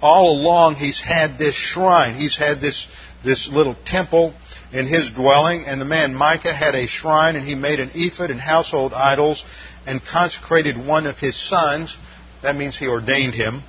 all 0.02 0.38
along 0.38 0.74
he's 0.74 1.00
had 1.00 1.38
this 1.38 1.54
shrine. 1.54 2.14
He's 2.14 2.36
had 2.36 2.60
this, 2.60 2.86
this 3.24 3.48
little 3.48 3.74
temple 3.86 4.34
in 4.74 4.86
his 4.86 5.10
dwelling, 5.12 5.64
and 5.64 5.80
the 5.80 5.86
man 5.86 6.14
Micah 6.14 6.52
had 6.52 6.74
a 6.74 6.86
shrine, 6.86 7.36
and 7.36 7.46
he 7.46 7.54
made 7.54 7.80
an 7.80 7.92
ephod 7.94 8.30
and 8.30 8.40
household 8.40 8.92
idols, 8.92 9.42
and 9.86 10.02
consecrated 10.04 10.76
one 10.76 11.06
of 11.06 11.16
his 11.16 11.40
sons 11.48 11.96
that 12.44 12.56
means 12.56 12.76
he 12.76 12.86
ordained 12.86 13.34
him. 13.34 13.62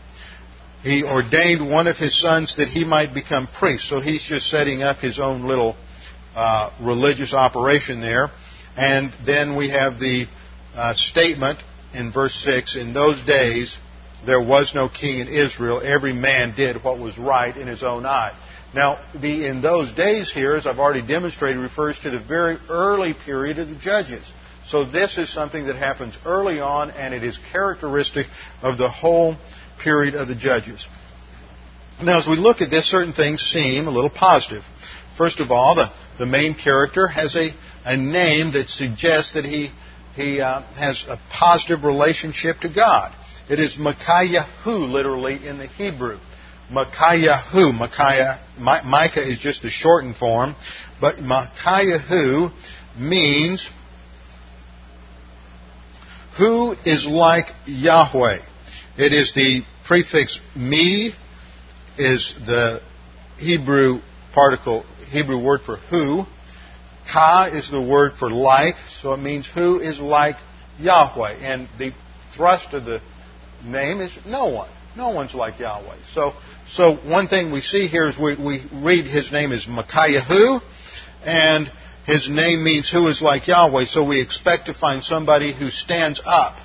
He 0.84 1.04
ordained 1.04 1.72
one 1.72 1.88
of 1.88 1.96
his 1.96 2.20
sons 2.20 2.58
that 2.58 2.68
he 2.68 2.84
might 2.84 3.14
become 3.14 3.48
priest. 3.48 3.88
So 3.88 4.02
he's 4.02 4.22
just 4.22 4.50
setting 4.50 4.84
up 4.84 4.98
his 4.98 5.18
own 5.18 5.44
little 5.44 5.78
uh, 6.36 6.72
religious 6.82 7.34
operation 7.34 8.02
there. 8.02 8.30
And 8.76 9.14
then 9.26 9.56
we 9.56 9.70
have 9.70 9.98
the 9.98 10.28
uh, 10.76 10.94
statement 10.94 11.60
in 11.94 12.12
verse 12.12 12.36
6 12.44 12.76
In 12.76 12.94
those 12.94 13.26
days 13.26 13.78
there 14.26 14.42
was 14.42 14.74
no 14.76 14.90
king 14.90 15.20
in 15.20 15.30
Israel. 15.30 15.82
Every 15.82 16.14
man 16.14 16.54
did 16.54 16.84
what 16.84 17.00
was 17.00 17.18
right 17.18 17.56
in 17.56 17.68
his 17.68 17.82
own 17.82 18.06
eye. 18.06 18.38
Now, 18.76 19.00
the 19.14 19.48
in 19.48 19.62
those 19.62 19.94
days 19.94 20.30
here, 20.30 20.54
as 20.56 20.68
I've 20.68 20.80
already 20.80 21.02
demonstrated, 21.02 21.62
refers 21.62 21.98
to 22.02 22.10
the 22.10 22.20
very 22.20 22.58
early 22.70 23.14
period 23.14 23.58
of 23.58 23.70
the 23.70 23.76
judges. 23.76 24.22
So 24.68 24.84
this 24.84 25.18
is 25.18 25.32
something 25.32 25.68
that 25.68 25.78
happens 25.78 26.18
early 26.26 26.60
on, 26.60 26.92
and 26.92 27.14
it 27.14 27.24
is 27.24 27.40
characteristic 27.54 28.26
of 28.62 28.78
the 28.78 28.90
whole 28.90 29.38
period 29.82 30.16
of 30.16 30.28
the 30.28 30.36
Judges. 30.36 30.88
Now, 32.02 32.18
as 32.18 32.28
we 32.28 32.36
look 32.36 32.62
at 32.62 32.70
this, 32.70 32.90
certain 32.90 33.14
things 33.14 33.42
seem 33.42 33.88
a 33.88 33.92
little 33.92 34.10
positive. 34.10 34.64
First 35.18 35.40
of 35.40 35.52
all, 35.52 35.76
the, 35.76 35.92
the 36.18 36.26
main 36.26 36.56
character 36.56 37.08
has 37.08 37.36
a, 37.36 37.52
a 37.86 37.96
name 37.96 38.54
that 38.54 38.70
suggests 38.70 39.36
that 39.36 39.46
he, 39.46 39.70
he 40.16 40.42
uh, 40.42 40.64
has 40.74 41.06
a 41.08 41.18
positive 41.32 41.84
relationship 41.84 42.60
to 42.62 42.74
God. 42.74 43.16
It 43.48 43.60
is 43.60 43.78
Micaiah-hu, 43.78 44.72
literally, 44.72 45.48
in 45.48 45.60
the 45.60 45.68
Hebrew. 45.68 46.18
Micaiah-hu. 46.72 47.74
Micaiah, 47.74 48.42
Micah 48.58 49.28
is 49.28 49.40
just 49.40 49.62
the 49.62 49.70
shortened 49.70 50.16
form, 50.16 50.56
but 51.00 51.20
Micaiah-hu 51.20 52.50
means 52.98 53.70
who 56.38 56.76
is 56.86 57.06
like 57.08 57.46
Yahweh? 57.66 58.40
It 58.98 59.14
is 59.14 59.34
the 59.34 59.62
prefix 59.86 60.40
me 60.56 61.14
is 61.98 62.34
the 62.46 62.82
Hebrew 63.38 64.00
particle, 64.34 64.86
Hebrew 65.10 65.42
word 65.42 65.62
for 65.62 65.78
who. 65.78 66.26
Ka 67.12 67.50
is 67.52 67.70
the 67.70 67.82
word 67.82 68.14
for 68.20 68.30
like, 68.30 68.76
so 69.02 69.14
it 69.14 69.18
means 69.18 69.48
who 69.48 69.80
is 69.80 70.00
like 70.00 70.36
Yahweh. 70.80 71.34
And 71.34 71.70
the 71.78 71.94
thrust 72.36 72.74
of 72.74 72.86
the 72.86 73.02
name 73.64 74.02
is 74.02 74.18
no 74.26 74.48
one. 74.48 74.70
No 74.98 75.10
one's 75.10 75.34
like 75.34 75.60
Yahweh. 75.60 75.98
So, 76.14 76.34
so 76.70 76.96
one 76.96 77.28
thing 77.28 77.52
we 77.52 77.62
see 77.62 77.88
here 77.88 78.08
is 78.08 78.18
we, 78.18 78.36
we 78.36 78.66
read 78.74 79.06
his 79.06 79.32
name 79.32 79.52
is 79.52 79.68
Micaiah 79.68 80.60
and 81.24 81.72
his 82.06 82.30
name 82.30 82.64
means 82.64 82.90
who 82.92 83.08
is 83.08 83.22
like 83.22 83.48
Yahweh, 83.48 83.86
so 83.86 84.04
we 84.04 84.22
expect 84.22 84.68
to 84.68 84.74
find 84.74 85.04
somebody 85.04 85.54
who 85.54 85.72
stands 85.72 86.22
up 86.24 86.56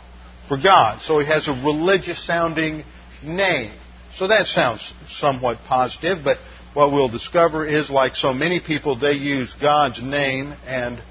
for 0.49 0.59
God. 0.59 1.01
So 1.01 1.19
he 1.19 1.27
has 1.27 1.49
a 1.49 1.53
religious 1.53 2.25
sounding 2.27 2.85
name. 3.23 3.73
So 4.17 4.29
that 4.29 4.47
sounds 4.47 4.93
somewhat 5.09 5.59
positive, 5.67 6.23
but 6.23 6.37
what 6.75 6.93
we'll 6.93 7.09
discover 7.09 7.67
is 7.67 7.89
like 7.89 8.17
so 8.17 8.35
many 8.35 8.61
people, 8.61 8.99
they 8.99 9.13
use 9.13 9.55
God's 9.61 10.03
name 10.03 10.55
and 10.67 11.03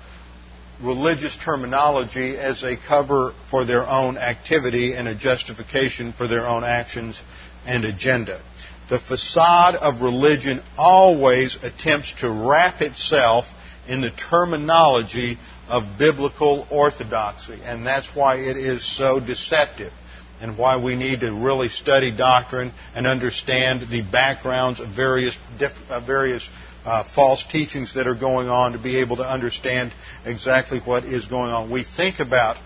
religious 0.82 1.36
terminology 1.44 2.38
as 2.38 2.64
a 2.64 2.78
cover 2.78 3.34
for 3.50 3.66
their 3.66 3.88
own 3.88 4.18
activity 4.18 4.94
and 4.94 5.08
a 5.08 5.16
justification 5.16 6.14
for 6.14 6.28
their 6.28 6.48
own 6.48 6.64
actions 6.64 7.20
and 7.66 7.84
agenda. 7.84 8.42
The 8.90 9.00
facade 9.00 9.76
of 9.76 10.02
religion 10.02 10.62
always 10.76 11.58
attempts 11.62 12.14
to 12.22 12.30
wrap 12.30 12.82
itself 12.82 13.46
in 13.88 14.02
the 14.02 14.10
terminology 14.10 15.38
of 15.68 16.00
biblical 16.00 16.68
orthodoxy. 16.72 17.60
And 17.64 17.86
that's 17.86 18.08
why 18.16 18.38
it 18.38 18.58
is 18.58 18.84
so 18.84 19.20
deceptive 19.20 19.94
and 20.42 20.58
why 20.58 20.82
we 20.82 20.96
need 20.96 21.20
to 21.20 21.32
really 21.32 21.70
study 21.70 22.16
doctrine 22.16 22.72
and 22.96 23.06
understand 23.06 23.82
the 23.92 24.02
backgrounds 24.02 24.80
of 24.80 24.90
various, 24.96 25.38
uh, 25.60 26.00
various 26.00 26.48
uh, 26.86 27.04
false 27.14 27.44
teachings 27.52 27.94
that 27.94 28.08
are 28.08 28.16
going 28.16 28.48
on 28.48 28.72
to 28.72 28.80
be 28.80 28.98
able 28.98 29.18
to 29.18 29.30
understand 29.30 29.94
exactly 30.26 30.80
what 30.80 31.04
is 31.04 31.26
going 31.26 31.52
on. 31.52 31.70
We 31.70 31.84
think 31.84 32.20
about 32.20 32.58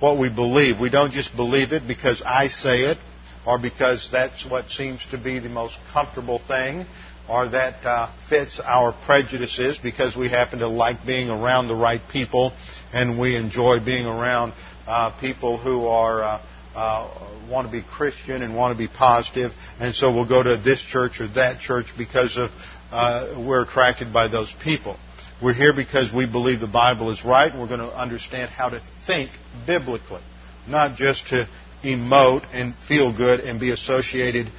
what 0.00 0.18
we 0.18 0.28
believe. 0.32 0.80
We 0.80 0.88
don't 0.88 1.12
just 1.12 1.36
believe 1.36 1.72
it 1.72 1.86
because 1.86 2.22
I 2.24 2.48
say 2.48 2.82
it 2.82 2.98
or 3.46 3.58
because 3.58 4.08
that's 4.10 4.44
what 4.48 4.68
seems 4.70 5.06
to 5.10 5.18
be 5.18 5.38
the 5.38 5.48
most 5.48 5.76
comfortable 5.92 6.38
thing 6.38 6.84
or 7.28 7.48
that 7.48 7.84
uh, 7.84 8.10
fits 8.28 8.58
our 8.64 8.94
prejudices 9.04 9.78
because 9.78 10.16
we 10.16 10.28
happen 10.28 10.60
to 10.60 10.68
like 10.68 11.04
being 11.04 11.28
around 11.28 11.68
the 11.68 11.74
right 11.74 12.00
people 12.10 12.52
and 12.92 13.18
we 13.18 13.36
enjoy 13.36 13.78
being 13.84 14.06
around 14.06 14.54
uh, 14.86 15.18
people 15.20 15.58
who 15.58 15.86
are 15.86 16.22
uh, 16.22 16.42
uh, 16.74 17.28
want 17.50 17.66
to 17.66 17.72
be 17.72 17.82
Christian 17.82 18.42
and 18.42 18.54
want 18.54 18.76
to 18.76 18.78
be 18.78 18.88
positive, 18.88 19.52
and 19.80 19.94
so 19.94 20.14
we'll 20.14 20.28
go 20.28 20.42
to 20.42 20.56
this 20.56 20.80
church 20.80 21.20
or 21.20 21.28
that 21.28 21.60
church 21.60 21.86
because 21.96 22.36
of 22.36 22.50
uh, 22.90 23.34
we're 23.46 23.62
attracted 23.64 24.12
by 24.12 24.28
those 24.28 24.54
people. 24.62 24.96
We're 25.42 25.54
here 25.54 25.74
because 25.74 26.12
we 26.12 26.26
believe 26.30 26.60
the 26.60 26.66
Bible 26.66 27.10
is 27.10 27.24
right, 27.24 27.50
and 27.50 27.60
we're 27.60 27.68
going 27.68 27.80
to 27.80 27.94
understand 27.94 28.50
how 28.50 28.70
to 28.70 28.82
think 29.06 29.30
biblically, 29.66 30.22
not 30.66 30.96
just 30.96 31.26
to 31.28 31.48
emote 31.82 32.44
and 32.52 32.74
feel 32.86 33.16
good 33.16 33.40
and 33.40 33.60
be 33.60 33.70
associated 33.70 34.50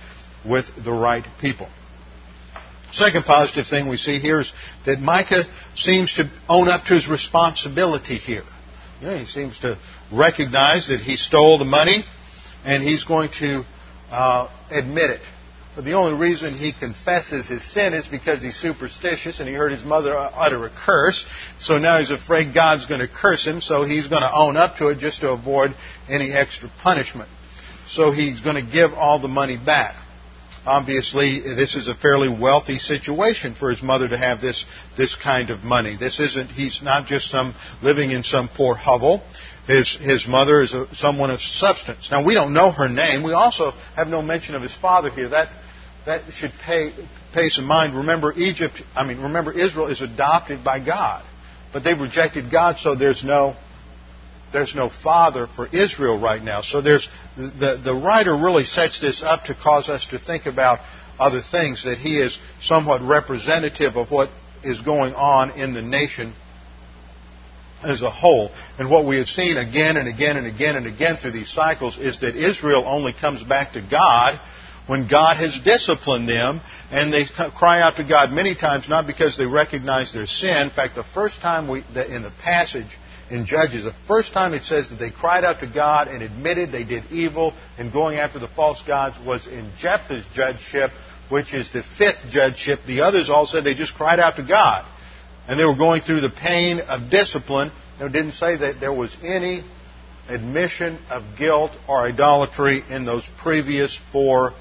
with 0.45 0.65
the 0.83 0.91
right 0.91 1.25
people. 1.41 1.67
Second 2.91 3.23
positive 3.25 3.67
thing 3.67 3.87
we 3.87 3.97
see 3.97 4.19
here 4.19 4.39
is 4.39 4.51
that 4.85 4.99
Micah 4.99 5.43
seems 5.75 6.13
to 6.15 6.29
own 6.47 6.67
up 6.67 6.85
to 6.85 6.95
his 6.95 7.07
responsibility 7.07 8.17
here. 8.17 8.43
You 8.99 9.07
know, 9.07 9.17
he 9.17 9.25
seems 9.25 9.59
to 9.59 9.77
recognize 10.11 10.87
that 10.87 10.99
he 10.99 11.15
stole 11.15 11.59
the 11.59 11.65
money, 11.65 12.03
and 12.65 12.83
he's 12.83 13.03
going 13.03 13.29
to 13.39 13.63
uh, 14.09 14.49
admit 14.71 15.11
it. 15.11 15.21
But 15.79 15.85
the 15.85 15.93
only 15.93 16.19
reason 16.19 16.55
he 16.55 16.73
confesses 16.73 17.47
his 17.47 17.63
sin 17.63 17.93
is 17.93 18.05
because 18.05 18.41
he's 18.41 18.57
superstitious 18.57 19.39
and 19.39 19.47
he 19.47 19.55
heard 19.55 19.71
his 19.71 19.85
mother 19.85 20.13
utter 20.13 20.65
a 20.65 20.69
curse. 20.69 21.25
So 21.61 21.77
now 21.77 21.99
he's 21.99 22.11
afraid 22.11 22.53
God's 22.53 22.85
going 22.85 22.99
to 22.99 23.07
curse 23.07 23.47
him, 23.47 23.61
so 23.61 23.85
he's 23.85 24.09
going 24.09 24.21
to 24.21 24.29
own 24.29 24.57
up 24.57 24.75
to 24.79 24.89
it 24.89 24.99
just 24.99 25.21
to 25.21 25.31
avoid 25.31 25.73
any 26.09 26.33
extra 26.33 26.69
punishment. 26.83 27.29
So 27.87 28.11
he's 28.11 28.41
going 28.41 28.57
to 28.57 28.61
give 28.69 28.91
all 28.91 29.21
the 29.21 29.29
money 29.29 29.55
back. 29.55 29.95
Obviously, 30.65 31.39
this 31.39 31.75
is 31.75 31.87
a 31.87 31.95
fairly 31.95 32.27
wealthy 32.27 32.77
situation 32.77 33.55
for 33.55 33.69
his 33.69 33.81
mother 33.81 34.09
to 34.09 34.17
have 34.17 34.41
this, 34.41 34.65
this 34.97 35.15
kind 35.15 35.49
of 35.49 35.63
money. 35.63 35.95
This 35.97 36.19
isn't, 36.19 36.47
he's 36.49 36.81
not 36.83 37.07
just 37.07 37.31
some 37.31 37.55
living 37.81 38.11
in 38.11 38.23
some 38.23 38.49
poor 38.53 38.75
hovel. 38.75 39.23
His, 39.65 39.95
his 39.95 40.27
mother 40.27 40.59
is 40.59 40.73
a, 40.73 40.93
someone 40.95 41.31
of 41.31 41.39
substance. 41.39 42.09
Now, 42.11 42.25
we 42.25 42.33
don't 42.33 42.53
know 42.53 42.71
her 42.71 42.89
name. 42.89 43.23
We 43.23 43.31
also 43.31 43.71
have 43.95 44.07
no 44.07 44.21
mention 44.21 44.55
of 44.55 44.61
his 44.61 44.75
father 44.75 45.09
here. 45.09 45.29
That, 45.29 45.47
that 46.09 46.33
should 46.33 46.51
pay, 46.65 46.91
pay 47.33 47.49
some 47.49 47.65
mind. 47.65 47.95
Remember, 47.95 48.33
Egypt, 48.35 48.81
I 48.95 49.05
mean, 49.05 49.21
remember, 49.21 49.51
Israel 49.53 49.87
is 49.87 50.01
adopted 50.01 50.63
by 50.63 50.83
God. 50.83 51.23
But 51.71 51.83
they 51.83 51.93
rejected 51.93 52.51
God, 52.51 52.77
so 52.79 52.95
there's 52.95 53.23
no, 53.23 53.55
there's 54.51 54.73
no 54.75 54.89
father 54.89 55.47
for 55.55 55.67
Israel 55.67 56.19
right 56.19 56.41
now. 56.41 56.61
So 56.61 56.81
there's, 56.81 57.07
the, 57.37 57.79
the 57.83 57.93
writer 57.93 58.35
really 58.35 58.63
sets 58.63 58.99
this 58.99 59.21
up 59.23 59.43
to 59.45 59.55
cause 59.55 59.87
us 59.87 60.07
to 60.07 60.17
think 60.17 60.47
about 60.47 60.79
other 61.19 61.41
things, 61.41 61.83
that 61.83 61.99
he 61.99 62.19
is 62.19 62.39
somewhat 62.59 63.01
representative 63.01 63.95
of 63.95 64.09
what 64.09 64.29
is 64.63 64.81
going 64.81 65.13
on 65.13 65.51
in 65.51 65.75
the 65.75 65.81
nation 65.81 66.33
as 67.83 68.01
a 68.01 68.09
whole. 68.09 68.49
And 68.79 68.89
what 68.89 69.05
we 69.05 69.17
have 69.17 69.27
seen 69.27 69.57
again 69.57 69.95
and 69.95 70.07
again 70.07 70.37
and 70.37 70.47
again 70.47 70.75
and 70.75 70.87
again 70.87 71.17
through 71.17 71.31
these 71.31 71.51
cycles 71.51 71.99
is 71.99 72.19
that 72.21 72.35
Israel 72.35 72.83
only 72.87 73.13
comes 73.13 73.43
back 73.43 73.73
to 73.73 73.87
God 73.89 74.39
when 74.89 75.07
God 75.07 75.37
has 75.37 75.59
disciplined 75.63 76.27
them, 76.27 76.61
and 76.89 77.13
they 77.13 77.25
cry 77.55 77.79
out 77.79 77.97
to 77.97 78.03
God 78.03 78.31
many 78.31 78.55
times, 78.55 78.89
not 78.89 79.05
because 79.05 79.37
they 79.37 79.45
recognize 79.45 80.11
their 80.13 80.25
sin. 80.25 80.49
In 80.49 80.71
fact, 80.71 80.95
the 80.95 81.03
first 81.13 81.41
time 81.41 81.67
we, 81.67 81.81
in 81.81 82.23
the 82.23 82.33
passage 82.41 82.97
in 83.29 83.45
Judges, 83.45 83.83
the 83.83 83.93
first 84.07 84.33
time 84.33 84.55
it 84.55 84.63
says 84.63 84.89
that 84.89 84.95
they 84.95 85.11
cried 85.11 85.43
out 85.43 85.59
to 85.59 85.71
God 85.71 86.07
and 86.07 86.23
admitted 86.23 86.71
they 86.71 86.85
did 86.85 87.03
evil 87.11 87.53
and 87.77 87.93
going 87.93 88.17
after 88.17 88.39
the 88.39 88.47
false 88.47 88.81
gods 88.81 89.15
was 89.23 89.45
in 89.45 89.71
Jephthah's 89.77 90.25
judgeship, 90.33 90.89
which 91.29 91.53
is 91.53 91.71
the 91.71 91.83
fifth 91.99 92.31
judgeship. 92.31 92.79
The 92.87 93.01
others 93.01 93.29
all 93.29 93.45
said 93.45 93.63
they 93.63 93.75
just 93.75 93.93
cried 93.93 94.19
out 94.19 94.37
to 94.37 94.43
God 94.43 94.89
and 95.47 95.59
they 95.59 95.65
were 95.65 95.75
going 95.75 96.01
through 96.01 96.21
the 96.21 96.31
pain 96.31 96.79
of 96.79 97.11
discipline. 97.11 97.71
It 97.99 98.11
didn't 98.11 98.31
say 98.31 98.57
that 98.57 98.79
there 98.79 98.93
was 98.93 99.15
any 99.21 99.63
admission 100.27 100.97
of 101.11 101.37
guilt 101.37 101.71
or 101.87 102.01
idolatry 102.01 102.81
in 102.89 103.05
those 103.05 103.29
previous 103.39 103.99
four 104.11 104.53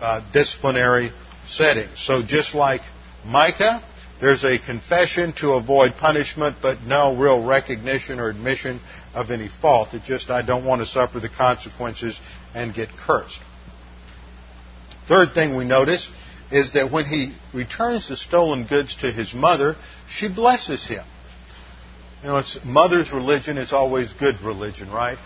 uh, 0.00 0.20
disciplinary 0.32 1.10
setting. 1.46 1.88
So 1.96 2.22
just 2.22 2.54
like 2.54 2.82
Micah, 3.24 3.82
there's 4.20 4.44
a 4.44 4.58
confession 4.58 5.32
to 5.34 5.52
avoid 5.52 5.94
punishment, 5.96 6.56
but 6.60 6.82
no 6.82 7.16
real 7.16 7.44
recognition 7.44 8.18
or 8.18 8.28
admission 8.28 8.80
of 9.14 9.30
any 9.30 9.48
fault. 9.48 9.94
It's 9.94 10.06
just, 10.06 10.30
I 10.30 10.42
don't 10.42 10.64
want 10.64 10.80
to 10.82 10.86
suffer 10.86 11.20
the 11.20 11.28
consequences 11.28 12.18
and 12.54 12.74
get 12.74 12.88
cursed. 12.90 13.40
Third 15.06 15.34
thing 15.34 15.56
we 15.56 15.64
notice 15.64 16.10
is 16.50 16.72
that 16.72 16.90
when 16.90 17.04
he 17.04 17.34
returns 17.54 18.08
the 18.08 18.16
stolen 18.16 18.66
goods 18.66 18.96
to 18.96 19.12
his 19.12 19.32
mother, 19.34 19.76
she 20.08 20.32
blesses 20.32 20.86
him. 20.86 21.04
You 22.22 22.28
know, 22.28 22.38
it's 22.38 22.58
mother's 22.64 23.12
religion 23.12 23.58
is 23.58 23.72
always 23.72 24.12
good 24.12 24.40
religion, 24.42 24.90
right? 24.90 25.18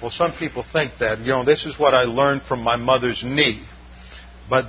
Well, 0.00 0.10
some 0.10 0.32
people 0.32 0.64
think 0.70 0.98
that. 0.98 1.20
You 1.20 1.28
know, 1.28 1.44
this 1.44 1.64
is 1.64 1.78
what 1.78 1.94
I 1.94 2.02
learned 2.02 2.42
from 2.42 2.60
my 2.60 2.76
mother's 2.76 3.24
knee. 3.24 3.62
But 4.48 4.66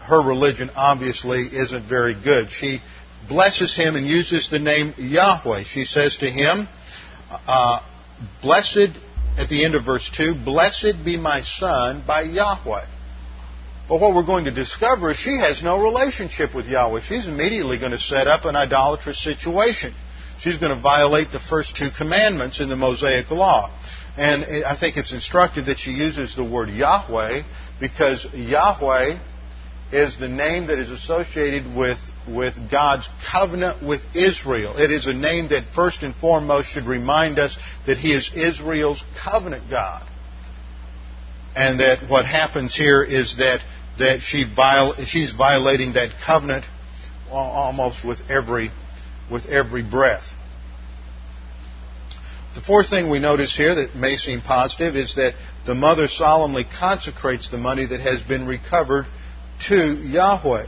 her 0.00 0.26
religion 0.26 0.70
obviously 0.76 1.46
isn't 1.46 1.88
very 1.88 2.14
good. 2.14 2.50
She 2.50 2.80
blesses 3.28 3.74
him 3.76 3.96
and 3.96 4.06
uses 4.06 4.50
the 4.50 4.58
name 4.58 4.94
Yahweh. 4.96 5.64
She 5.64 5.84
says 5.84 6.16
to 6.18 6.30
him, 6.30 6.68
uh, 7.30 7.80
Blessed, 8.42 8.90
at 9.38 9.48
the 9.48 9.64
end 9.64 9.74
of 9.74 9.84
verse 9.84 10.10
2, 10.16 10.34
Blessed 10.44 11.04
be 11.04 11.16
my 11.16 11.42
son 11.42 12.04
by 12.06 12.22
Yahweh. 12.22 12.86
But 13.88 14.00
what 14.00 14.14
we're 14.14 14.24
going 14.24 14.46
to 14.46 14.50
discover 14.50 15.10
is 15.10 15.18
she 15.18 15.38
has 15.38 15.62
no 15.62 15.82
relationship 15.82 16.54
with 16.54 16.66
Yahweh. 16.66 17.00
She's 17.02 17.26
immediately 17.28 17.78
going 17.78 17.92
to 17.92 17.98
set 17.98 18.26
up 18.26 18.44
an 18.44 18.56
idolatrous 18.56 19.22
situation. 19.22 19.94
She's 20.40 20.58
going 20.58 20.74
to 20.74 20.80
violate 20.80 21.32
the 21.32 21.40
first 21.40 21.76
two 21.76 21.88
commandments 21.96 22.60
in 22.60 22.68
the 22.68 22.76
Mosaic 22.76 23.30
Law. 23.30 23.70
And 24.16 24.44
I 24.64 24.76
think 24.78 24.96
it's 24.96 25.12
instructive 25.12 25.66
that 25.66 25.78
she 25.78 25.90
uses 25.90 26.36
the 26.36 26.44
word 26.44 26.68
Yahweh 26.68 27.42
because 27.84 28.26
Yahweh 28.32 29.18
is 29.92 30.18
the 30.18 30.28
name 30.28 30.68
that 30.68 30.78
is 30.78 30.90
associated 30.90 31.76
with, 31.76 31.98
with 32.26 32.54
God's 32.70 33.06
covenant 33.30 33.82
with 33.86 34.00
Israel. 34.14 34.78
It 34.78 34.90
is 34.90 35.06
a 35.06 35.12
name 35.12 35.48
that 35.50 35.64
first 35.74 36.02
and 36.02 36.14
foremost 36.14 36.68
should 36.68 36.86
remind 36.86 37.38
us 37.38 37.58
that 37.86 37.98
He 37.98 38.08
is 38.08 38.30
Israel's 38.34 39.04
covenant 39.22 39.68
God. 39.68 40.08
And 41.54 41.78
that 41.80 42.08
what 42.08 42.24
happens 42.24 42.74
here 42.74 43.04
is 43.04 43.36
that 43.36 43.60
that 43.98 44.22
she 44.22 44.44
viol- 44.56 44.94
she's 45.04 45.32
violating 45.32 45.92
that 45.92 46.08
covenant 46.26 46.64
almost 47.30 48.04
with 48.04 48.18
every, 48.28 48.70
with 49.30 49.46
every 49.46 49.82
breath. 49.82 50.24
The 52.54 52.60
fourth 52.60 52.88
thing 52.88 53.10
we 53.10 53.18
notice 53.18 53.54
here 53.56 53.74
that 53.74 53.94
may 53.94 54.16
seem 54.16 54.40
positive 54.40 54.96
is 54.96 55.14
that 55.16 55.34
the 55.66 55.74
mother 55.74 56.08
solemnly 56.08 56.64
consecrates 56.78 57.48
the 57.48 57.58
money 57.58 57.86
that 57.86 58.00
has 58.00 58.22
been 58.22 58.46
recovered 58.46 59.06
to 59.68 59.96
Yahweh, 59.96 60.66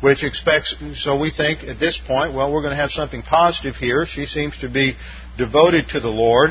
which 0.00 0.24
expects, 0.24 0.74
so 0.94 1.18
we 1.18 1.30
think 1.30 1.62
at 1.64 1.78
this 1.78 1.98
point, 1.98 2.34
well, 2.34 2.52
we're 2.52 2.62
going 2.62 2.76
to 2.76 2.80
have 2.80 2.90
something 2.90 3.22
positive 3.22 3.76
here. 3.76 4.06
She 4.06 4.26
seems 4.26 4.58
to 4.58 4.68
be 4.68 4.94
devoted 5.38 5.88
to 5.90 6.00
the 6.00 6.08
Lord. 6.08 6.50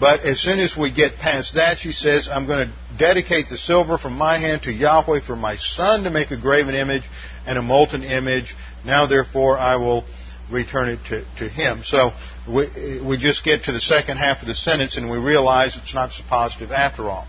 But 0.00 0.20
as 0.20 0.40
soon 0.40 0.60
as 0.60 0.76
we 0.76 0.92
get 0.92 1.16
past 1.16 1.54
that, 1.56 1.78
she 1.78 1.92
says, 1.92 2.28
I'm 2.32 2.46
going 2.46 2.68
to 2.68 2.74
dedicate 2.98 3.48
the 3.48 3.56
silver 3.56 3.98
from 3.98 4.12
my 4.12 4.38
hand 4.38 4.62
to 4.62 4.72
Yahweh 4.72 5.20
for 5.26 5.34
my 5.34 5.56
son 5.56 6.04
to 6.04 6.10
make 6.10 6.30
a 6.30 6.40
graven 6.40 6.74
image 6.74 7.02
and 7.46 7.58
a 7.58 7.62
molten 7.62 8.04
image. 8.04 8.54
Now, 8.84 9.06
therefore, 9.06 9.58
I 9.58 9.76
will 9.76 10.04
return 10.50 10.88
it 10.88 10.98
to, 11.08 11.24
to 11.38 11.48
him. 11.48 11.82
So 11.82 12.12
we, 12.48 13.00
we 13.04 13.18
just 13.18 13.44
get 13.44 13.64
to 13.64 13.72
the 13.72 13.80
second 13.80 14.16
half 14.16 14.40
of 14.42 14.48
the 14.48 14.54
sentence 14.54 14.96
and 14.96 15.10
we 15.10 15.18
realize 15.18 15.76
it's 15.76 15.94
not 15.94 16.12
so 16.12 16.22
positive 16.28 16.70
after 16.70 17.08
all. 17.08 17.26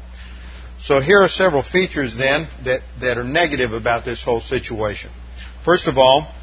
So 0.81 1.01
here 1.01 1.21
are 1.21 1.27
several 1.27 1.63
features 1.63 2.15
then 2.15 2.47
that, 2.63 2.81
that 3.01 3.17
are 3.17 3.23
negative 3.23 3.73
about 3.73 4.05
this 4.05 4.23
whole 4.23 4.39
situation. 4.39 5.11
First 5.65 5.87
of 5.87 5.97
all, 5.97 6.33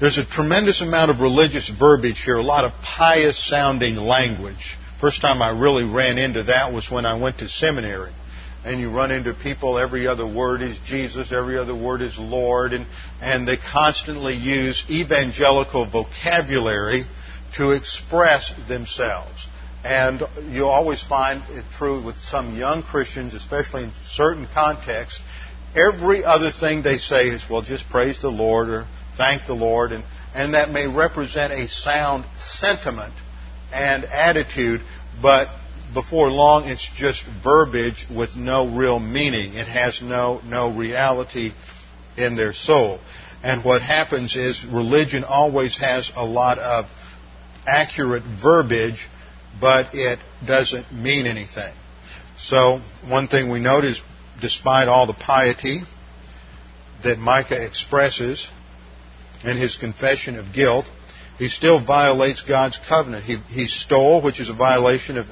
there's 0.00 0.18
a 0.18 0.24
tremendous 0.24 0.80
amount 0.80 1.12
of 1.12 1.20
religious 1.20 1.68
verbiage 1.68 2.20
here, 2.24 2.36
a 2.36 2.42
lot 2.42 2.64
of 2.64 2.72
pious 2.82 3.38
sounding 3.38 3.94
language. 3.94 4.76
First 5.00 5.20
time 5.20 5.40
I 5.40 5.50
really 5.50 5.84
ran 5.84 6.18
into 6.18 6.42
that 6.44 6.72
was 6.72 6.90
when 6.90 7.06
I 7.06 7.20
went 7.20 7.38
to 7.38 7.48
seminary. 7.48 8.12
And 8.64 8.78
you 8.78 8.90
run 8.90 9.10
into 9.10 9.34
people, 9.34 9.76
every 9.76 10.06
other 10.06 10.26
word 10.26 10.62
is 10.62 10.78
Jesus, 10.86 11.32
every 11.32 11.58
other 11.58 11.74
word 11.74 12.00
is 12.00 12.16
Lord, 12.16 12.72
and, 12.72 12.86
and 13.20 13.46
they 13.46 13.56
constantly 13.56 14.34
use 14.34 14.84
evangelical 14.88 15.90
vocabulary 15.90 17.02
to 17.56 17.72
express 17.72 18.54
themselves. 18.68 19.46
And 19.84 20.22
you 20.50 20.66
always 20.66 21.02
find 21.02 21.42
it 21.50 21.64
true 21.76 22.04
with 22.04 22.16
some 22.18 22.54
young 22.54 22.84
Christians, 22.84 23.34
especially 23.34 23.84
in 23.84 23.92
certain 24.12 24.46
contexts, 24.54 25.20
every 25.74 26.24
other 26.24 26.52
thing 26.52 26.82
they 26.82 26.98
say 26.98 27.28
is, 27.28 27.44
well, 27.50 27.62
just 27.62 27.88
praise 27.88 28.22
the 28.22 28.28
Lord 28.28 28.68
or 28.68 28.86
thank 29.16 29.46
the 29.46 29.54
Lord, 29.54 29.90
and, 29.90 30.04
and 30.34 30.54
that 30.54 30.70
may 30.70 30.86
represent 30.86 31.52
a 31.52 31.66
sound 31.68 32.24
sentiment 32.38 33.12
and 33.72 34.04
attitude, 34.04 34.82
but 35.20 35.48
before 35.94 36.30
long 36.30 36.68
it's 36.68 36.88
just 36.94 37.24
verbiage 37.42 38.06
with 38.14 38.36
no 38.36 38.68
real 38.68 38.98
meaning. 38.98 39.54
It 39.54 39.66
has 39.66 40.00
no, 40.02 40.40
no 40.44 40.74
reality 40.74 41.52
in 42.16 42.36
their 42.36 42.52
soul. 42.52 43.00
And 43.42 43.64
what 43.64 43.82
happens 43.82 44.36
is 44.36 44.64
religion 44.64 45.24
always 45.24 45.76
has 45.78 46.12
a 46.14 46.24
lot 46.24 46.58
of 46.58 46.86
accurate 47.66 48.22
verbiage, 48.22 49.06
but 49.60 49.94
it 49.94 50.18
doesn't 50.46 50.92
mean 50.92 51.26
anything. 51.26 51.74
So, 52.38 52.80
one 53.06 53.28
thing 53.28 53.50
we 53.50 53.60
note 53.60 53.84
is 53.84 54.00
despite 54.40 54.88
all 54.88 55.06
the 55.06 55.14
piety 55.14 55.82
that 57.04 57.18
Micah 57.18 57.64
expresses, 57.64 58.48
in 59.44 59.56
his 59.56 59.76
confession 59.76 60.36
of 60.36 60.52
guilt, 60.52 60.86
he 61.38 61.48
still 61.48 61.84
violates 61.84 62.42
God's 62.42 62.78
covenant. 62.88 63.24
He, 63.24 63.36
he 63.48 63.66
stole, 63.66 64.22
which 64.22 64.40
is 64.40 64.48
a 64.48 64.54
violation 64.54 65.18
of 65.18 65.26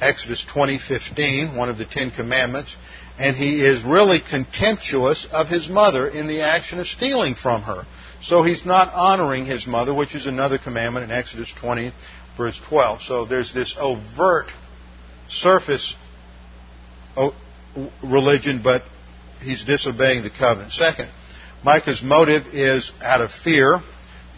Exodus 0.00 0.44
20:15, 0.44 1.56
one 1.56 1.68
of 1.68 1.78
the 1.78 1.84
Ten 1.84 2.10
Commandments, 2.10 2.76
and 3.18 3.36
he 3.36 3.64
is 3.64 3.82
really 3.82 4.20
contemptuous 4.20 5.26
of 5.32 5.48
his 5.48 5.68
mother 5.68 6.06
in 6.06 6.26
the 6.26 6.42
action 6.42 6.78
of 6.78 6.86
stealing 6.86 7.34
from 7.34 7.62
her. 7.62 7.86
So 8.22 8.42
he's 8.42 8.64
not 8.64 8.92
honoring 8.92 9.46
his 9.46 9.66
mother, 9.66 9.94
which 9.94 10.14
is 10.14 10.26
another 10.26 10.58
commandment 10.58 11.04
in 11.04 11.10
Exodus 11.10 11.52
20, 11.60 11.92
verse 12.36 12.60
12. 12.68 13.02
So 13.02 13.24
there's 13.24 13.52
this 13.54 13.74
overt 13.78 14.46
surface 15.28 15.94
religion, 18.02 18.60
but 18.62 18.82
he's 19.40 19.64
disobeying 19.64 20.22
the 20.22 20.30
covenant. 20.30 20.72
Second, 20.72 21.08
Micah's 21.64 22.02
motive 22.02 22.46
is 22.52 22.92
out 23.02 23.20
of 23.20 23.30
fear, 23.32 23.80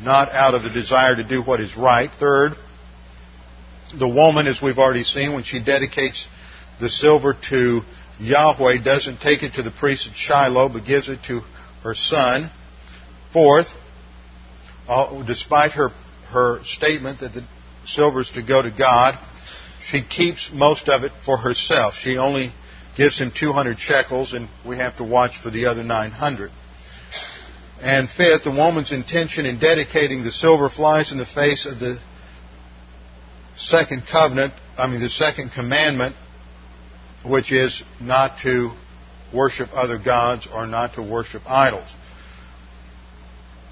not 0.01 0.31
out 0.31 0.55
of 0.55 0.63
the 0.63 0.71
desire 0.71 1.17
to 1.17 1.25
do 1.25 1.43
what 1.43 1.61
is 1.61 1.77
right. 1.77 2.11
Third, 2.19 2.53
the 3.97 4.09
woman, 4.09 4.47
as 4.47 4.61
we've 4.61 4.79
already 4.79 5.05
seen, 5.05 5.33
when 5.33 5.45
she 5.45 5.63
dedicates 5.63 6.27
the 6.81 6.89
silver 6.89 7.35
to 7.51 7.83
Yahweh, 8.21 8.83
doesn't 8.83 9.21
take 9.21 9.43
it 9.43 9.55
to 9.55 9.63
the 9.63 9.71
priest 9.71 10.09
at 10.09 10.17
Shiloh, 10.17 10.69
but 10.69 10.85
gives 10.85 11.09
it 11.09 11.23
to 11.29 11.41
her 11.83 11.95
son. 11.95 12.51
Fourth, 13.33 13.69
uh, 14.89 15.23
despite 15.25 15.73
her, 15.73 15.91
her 16.31 16.63
statement 16.65 17.21
that 17.21 17.33
the 17.33 17.45
silver 17.85 18.21
is 18.21 18.31
to 18.31 18.43
go 18.43 18.63
to 18.63 18.71
God, 18.71 19.19
she 19.83 20.03
keeps 20.03 20.51
most 20.53 20.89
of 20.89 21.05
it 21.05 21.13
for 21.25 21.39
herself. 21.39 21.95
She 21.95 22.19
only 22.19 22.53
gives 22.97 23.19
him 23.19 23.33
200 23.35 23.79
shekels, 23.79 24.33
and 24.33 24.49
we 24.67 24.77
have 24.77 24.97
to 24.99 25.05
watch 25.05 25.39
for 25.43 25.51
the 25.51 25.67
other 25.67 25.85
900. 25.85 26.51
And 27.81 28.11
fifth, 28.11 28.45
the 28.45 28.51
woman's 28.51 28.91
intention 28.91 29.47
in 29.47 29.61
dedicating 29.61 30.25
the 30.25 30.33
silver 30.33 30.69
flies 30.69 31.13
in 31.13 31.19
the 31.19 31.27
face 31.27 31.65
of 31.65 31.79
the 31.79 31.99
second 33.59 34.05
covenant, 34.11 34.55
I 34.77 34.87
mean, 34.87 35.01
the 35.01 35.09
second 35.09 35.51
commandment, 35.55 36.15
which 37.25 37.53
is 37.53 37.83
not 38.01 38.41
to 38.43 38.71
worship 39.35 39.69
other 39.73 39.99
gods 40.03 40.49
or 40.53 40.67
not 40.67 40.95
to 40.95 41.03
worship 41.03 41.43
idols. 41.47 41.89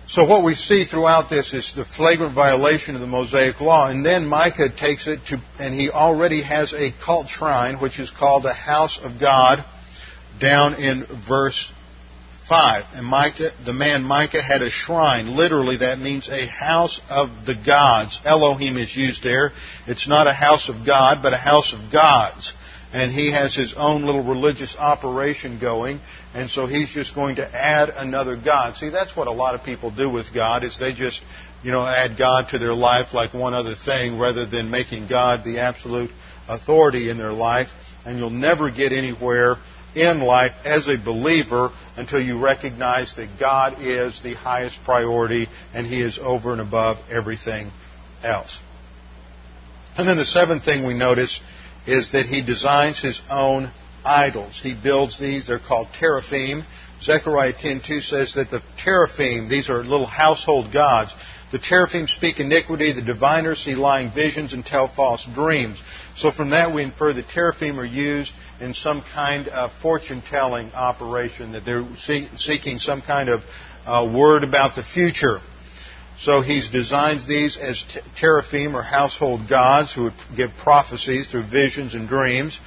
So 0.08 0.24
what 0.24 0.44
we 0.44 0.54
see 0.54 0.84
throughout 0.84 1.30
this 1.30 1.52
is 1.52 1.72
the 1.74 1.84
flagrant 1.84 2.34
violation 2.34 2.94
of 2.94 3.00
the 3.00 3.08
Mosaic 3.08 3.60
Law. 3.60 3.88
And 3.88 4.04
then 4.04 4.26
Micah 4.26 4.68
takes 4.76 5.08
it 5.08 5.20
to, 5.28 5.42
and 5.58 5.74
he 5.74 5.90
already 5.90 6.42
has 6.42 6.72
a 6.72 6.92
cult 7.04 7.28
shrine, 7.28 7.80
which 7.80 7.98
is 7.98 8.10
called 8.10 8.44
the 8.44 8.54
house 8.54 9.00
of 9.02 9.18
God, 9.18 9.64
down 10.40 10.74
in 10.74 11.06
verse 11.26 11.72
5. 12.48 12.84
And 12.94 13.06
Micah, 13.06 13.50
the 13.64 13.72
man 13.72 14.02
Micah 14.02 14.42
had 14.42 14.62
a 14.62 14.70
shrine. 14.70 15.36
Literally, 15.36 15.78
that 15.78 15.98
means 15.98 16.28
a 16.28 16.46
house 16.46 17.00
of 17.08 17.28
the 17.46 17.54
gods. 17.54 18.20
Elohim 18.24 18.76
is 18.76 18.94
used 18.96 19.22
there. 19.22 19.52
It's 19.86 20.08
not 20.08 20.26
a 20.26 20.32
house 20.32 20.68
of 20.68 20.86
God, 20.86 21.22
but 21.22 21.32
a 21.32 21.38
house 21.38 21.74
of 21.74 21.92
gods 21.92 22.54
and 22.92 23.12
he 23.12 23.32
has 23.32 23.54
his 23.54 23.74
own 23.76 24.04
little 24.04 24.24
religious 24.24 24.76
operation 24.78 25.58
going, 25.60 26.00
and 26.34 26.48
so 26.48 26.66
he's 26.66 26.88
just 26.88 27.14
going 27.14 27.36
to 27.36 27.54
add 27.54 27.90
another 27.90 28.40
God. 28.42 28.76
See, 28.76 28.88
that's 28.88 29.16
what 29.16 29.26
a 29.26 29.32
lot 29.32 29.54
of 29.54 29.64
people 29.64 29.90
do 29.90 30.08
with 30.08 30.32
God, 30.32 30.64
is 30.64 30.78
they 30.78 30.94
just, 30.94 31.22
you 31.62 31.72
know, 31.72 31.84
add 31.84 32.16
God 32.16 32.48
to 32.50 32.58
their 32.58 32.74
life 32.74 33.12
like 33.12 33.34
one 33.34 33.54
other 33.54 33.74
thing 33.74 34.18
rather 34.18 34.46
than 34.46 34.70
making 34.70 35.08
God 35.08 35.44
the 35.44 35.58
absolute 35.58 36.10
authority 36.48 37.10
in 37.10 37.18
their 37.18 37.32
life, 37.32 37.68
and 38.04 38.18
you'll 38.18 38.30
never 38.30 38.70
get 38.70 38.92
anywhere 38.92 39.56
in 39.96 40.20
life 40.20 40.52
as 40.64 40.86
a 40.88 40.96
believer 40.96 41.70
until 41.96 42.20
you 42.20 42.38
recognize 42.38 43.14
that 43.16 43.40
God 43.40 43.80
is 43.80 44.20
the 44.22 44.34
highest 44.34 44.78
priority 44.84 45.48
and 45.74 45.86
He 45.86 46.00
is 46.00 46.18
over 46.22 46.52
and 46.52 46.60
above 46.60 46.98
everything 47.10 47.70
else. 48.22 48.60
And 49.96 50.06
then 50.06 50.18
the 50.18 50.26
seventh 50.26 50.64
thing 50.64 50.86
we 50.86 50.94
notice 50.94 51.40
is 51.86 52.12
that 52.12 52.26
he 52.26 52.44
designs 52.44 53.00
his 53.00 53.20
own 53.30 53.70
idols. 54.04 54.60
He 54.62 54.74
builds 54.74 55.18
these. 55.18 55.46
They're 55.46 55.58
called 55.58 55.88
teraphim. 55.98 56.64
Zechariah 57.00 57.54
10:2 57.54 58.02
says 58.02 58.34
that 58.34 58.50
the 58.50 58.62
teraphim, 58.78 59.48
these 59.48 59.70
are 59.70 59.82
little 59.82 60.06
household 60.06 60.72
gods. 60.72 61.14
The 61.52 61.58
teraphim 61.58 62.08
speak 62.08 62.40
iniquity. 62.40 62.92
The 62.92 63.02
diviners 63.02 63.60
see 63.60 63.74
lying 63.74 64.10
visions 64.10 64.52
and 64.52 64.66
tell 64.66 64.88
false 64.88 65.24
dreams. 65.34 65.80
So 66.16 66.30
from 66.32 66.50
that 66.50 66.74
we 66.74 66.82
infer 66.82 67.12
the 67.12 67.22
teraphim 67.22 67.78
are 67.78 67.84
used 67.84 68.32
in 68.58 68.72
some 68.72 69.02
kind 69.12 69.48
of 69.48 69.70
fortune-telling 69.82 70.72
operation, 70.72 71.52
that 71.52 71.64
they're 71.64 71.86
seeking 72.36 72.78
some 72.78 73.02
kind 73.02 73.28
of 73.28 73.42
uh, 73.84 74.10
word 74.14 74.42
about 74.42 74.76
the 74.76 74.82
future. 74.82 75.40
So 76.18 76.40
he 76.40 76.66
designs 76.72 77.26
these 77.28 77.58
as 77.58 77.84
teraphim 78.18 78.74
or 78.74 78.82
household 78.82 79.48
gods 79.48 79.92
who 79.92 80.04
would 80.04 80.14
give 80.34 80.50
prophecies 80.62 81.28
through 81.28 81.44
visions 81.50 81.94
and 81.94 82.08
dreams. 82.08 82.58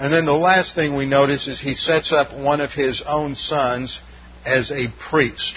And 0.00 0.12
then 0.12 0.24
the 0.24 0.32
last 0.32 0.74
thing 0.74 0.96
we 0.96 1.06
notice 1.06 1.46
is 1.46 1.60
he 1.60 1.74
sets 1.74 2.12
up 2.12 2.36
one 2.36 2.60
of 2.60 2.72
his 2.72 3.02
own 3.06 3.36
sons 3.36 4.00
as 4.44 4.72
a 4.72 4.88
priest. 4.98 5.54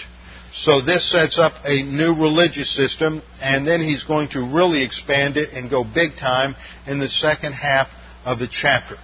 So 0.52 0.80
this 0.80 1.10
sets 1.10 1.38
up 1.38 1.52
a 1.64 1.82
new 1.82 2.14
religious 2.14 2.74
system, 2.74 3.22
and 3.40 3.66
then 3.66 3.80
he's 3.80 4.04
going 4.04 4.28
to 4.30 4.40
really 4.40 4.82
expand 4.82 5.36
it 5.36 5.50
and 5.52 5.70
go 5.70 5.84
big 5.84 6.16
time 6.18 6.56
in 6.86 6.98
the 6.98 7.08
second 7.08 7.52
half 7.52 7.88
of 8.24 8.38
the 8.38 8.48
chapter. 8.48 8.96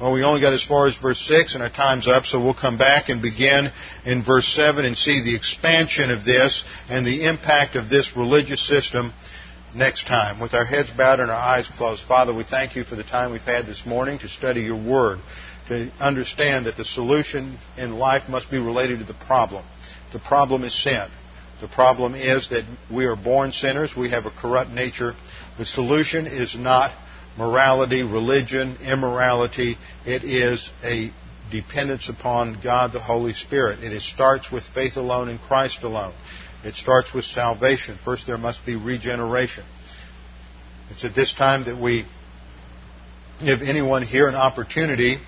Well, 0.00 0.12
we 0.12 0.22
only 0.22 0.40
got 0.40 0.54
as 0.54 0.64
far 0.64 0.86
as 0.86 0.96
verse 0.96 1.20
6, 1.20 1.54
and 1.54 1.62
our 1.62 1.68
time's 1.68 2.08
up, 2.08 2.24
so 2.24 2.42
we'll 2.42 2.54
come 2.54 2.78
back 2.78 3.10
and 3.10 3.20
begin 3.20 3.70
in 4.06 4.22
verse 4.22 4.46
7 4.46 4.84
and 4.84 4.96
see 4.96 5.22
the 5.22 5.36
expansion 5.36 6.10
of 6.10 6.24
this 6.24 6.64
and 6.88 7.04
the 7.04 7.28
impact 7.28 7.76
of 7.76 7.90
this 7.90 8.16
religious 8.16 8.66
system 8.66 9.12
next 9.74 10.06
time. 10.06 10.40
With 10.40 10.54
our 10.54 10.64
heads 10.64 10.90
bowed 10.90 11.20
and 11.20 11.30
our 11.30 11.36
eyes 11.36 11.68
closed, 11.76 12.06
Father, 12.06 12.32
we 12.32 12.44
thank 12.44 12.76
you 12.76 12.84
for 12.84 12.96
the 12.96 13.02
time 13.02 13.30
we've 13.30 13.42
had 13.42 13.66
this 13.66 13.84
morning 13.84 14.18
to 14.20 14.28
study 14.28 14.62
your 14.62 14.82
word, 14.82 15.18
to 15.68 15.90
understand 16.00 16.64
that 16.64 16.78
the 16.78 16.84
solution 16.84 17.58
in 17.76 17.98
life 17.98 18.26
must 18.26 18.50
be 18.50 18.58
related 18.58 19.00
to 19.00 19.04
the 19.04 19.14
problem. 19.26 19.64
The 20.12 20.18
problem 20.18 20.64
is 20.64 20.74
sin. 20.82 21.06
The 21.60 21.68
problem 21.68 22.14
is 22.14 22.48
that 22.50 22.64
we 22.90 23.04
are 23.04 23.16
born 23.16 23.52
sinners, 23.52 23.94
we 23.96 24.10
have 24.10 24.26
a 24.26 24.30
corrupt 24.30 24.70
nature. 24.70 25.12
The 25.58 25.66
solution 25.66 26.26
is 26.26 26.56
not 26.56 26.90
morality, 27.36 28.02
religion, 28.02 28.78
immorality. 28.82 29.76
It 30.06 30.24
is 30.24 30.70
a 30.82 31.12
dependence 31.50 32.08
upon 32.08 32.60
God 32.62 32.92
the 32.92 33.00
Holy 33.00 33.34
Spirit. 33.34 33.80
It 33.82 34.00
starts 34.02 34.50
with 34.50 34.64
faith 34.74 34.96
alone 34.96 35.28
in 35.28 35.38
Christ 35.38 35.82
alone. 35.82 36.14
It 36.64 36.74
starts 36.74 37.12
with 37.12 37.24
salvation. 37.24 37.98
First, 38.04 38.26
there 38.26 38.38
must 38.38 38.64
be 38.64 38.76
regeneration. 38.76 39.64
It's 40.90 41.04
at 41.04 41.14
this 41.14 41.34
time 41.34 41.64
that 41.64 41.80
we 41.80 42.04
give 43.44 43.62
anyone 43.62 44.02
here 44.02 44.28
an 44.28 44.34
opportunity 44.34 45.18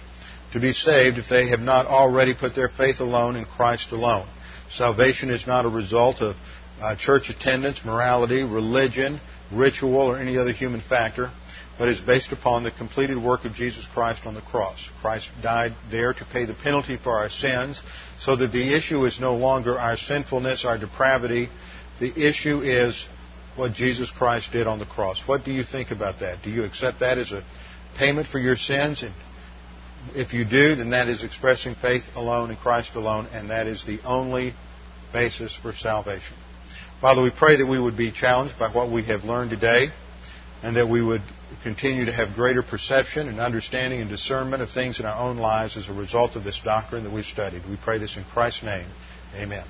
to 0.52 0.60
be 0.60 0.72
saved 0.72 1.18
if 1.18 1.28
they 1.28 1.48
have 1.48 1.60
not 1.60 1.86
already 1.86 2.34
put 2.34 2.54
their 2.54 2.68
faith 2.68 3.00
alone 3.00 3.36
in 3.36 3.44
Christ 3.44 3.92
alone. 3.92 4.28
Salvation 4.74 5.30
is 5.30 5.46
not 5.46 5.64
a 5.64 5.68
result 5.68 6.20
of 6.20 6.36
uh, 6.80 6.96
church 6.96 7.30
attendance, 7.30 7.82
morality, 7.84 8.42
religion, 8.42 9.20
ritual, 9.52 10.00
or 10.00 10.18
any 10.18 10.38
other 10.38 10.52
human 10.52 10.80
factor 10.80 11.30
but 11.78 11.88
is 11.88 12.00
based 12.00 12.32
upon 12.32 12.62
the 12.62 12.70
completed 12.70 13.16
work 13.20 13.44
of 13.44 13.54
Jesus 13.54 13.86
Christ 13.92 14.26
on 14.26 14.34
the 14.34 14.40
cross. 14.40 14.88
Christ 15.00 15.30
died 15.42 15.72
there 15.90 16.12
to 16.12 16.24
pay 16.24 16.44
the 16.44 16.54
penalty 16.54 16.96
for 16.96 17.12
our 17.12 17.30
sins, 17.30 17.80
so 18.20 18.36
that 18.36 18.52
the 18.52 18.76
issue 18.76 19.04
is 19.04 19.18
no 19.18 19.36
longer 19.36 19.78
our 19.78 19.96
sinfulness, 19.96 20.64
our 20.64 20.78
depravity. 20.78 21.48
The 21.98 22.28
issue 22.28 22.60
is 22.60 23.06
what 23.56 23.72
Jesus 23.72 24.10
Christ 24.10 24.52
did 24.52 24.66
on 24.66 24.78
the 24.78 24.86
cross. 24.86 25.22
What 25.26 25.44
do 25.44 25.52
you 25.52 25.64
think 25.64 25.90
about 25.90 26.20
that? 26.20 26.42
Do 26.42 26.50
you 26.50 26.64
accept 26.64 27.00
that 27.00 27.18
as 27.18 27.32
a 27.32 27.44
payment 27.98 28.28
for 28.28 28.38
your 28.38 28.56
sins? 28.56 29.02
And 29.02 29.12
if 30.14 30.32
you 30.32 30.44
do, 30.44 30.74
then 30.74 30.90
that 30.90 31.08
is 31.08 31.24
expressing 31.24 31.74
faith 31.74 32.02
alone 32.14 32.50
in 32.50 32.56
Christ 32.56 32.94
alone, 32.94 33.26
and 33.32 33.50
that 33.50 33.66
is 33.66 33.84
the 33.84 34.00
only 34.04 34.54
basis 35.12 35.56
for 35.60 35.72
salvation. 35.72 36.36
Father, 37.00 37.22
we 37.22 37.30
pray 37.30 37.56
that 37.56 37.66
we 37.66 37.80
would 37.80 37.96
be 37.96 38.12
challenged 38.12 38.58
by 38.58 38.70
what 38.70 38.90
we 38.90 39.04
have 39.04 39.24
learned 39.24 39.50
today, 39.50 39.88
and 40.62 40.76
that 40.76 40.88
we 40.88 41.02
would 41.02 41.22
continue 41.62 42.04
to 42.04 42.12
have 42.12 42.34
greater 42.34 42.62
perception 42.62 43.28
and 43.28 43.40
understanding 43.40 44.00
and 44.00 44.08
discernment 44.08 44.62
of 44.62 44.70
things 44.70 45.00
in 45.00 45.06
our 45.06 45.20
own 45.20 45.36
lives 45.36 45.76
as 45.76 45.88
a 45.88 45.92
result 45.92 46.36
of 46.36 46.44
this 46.44 46.60
doctrine 46.64 47.04
that 47.04 47.12
we've 47.12 47.24
studied. 47.24 47.62
We 47.68 47.76
pray 47.82 47.98
this 47.98 48.16
in 48.16 48.24
Christ's 48.24 48.62
name. 48.62 48.86
Amen. 49.34 49.66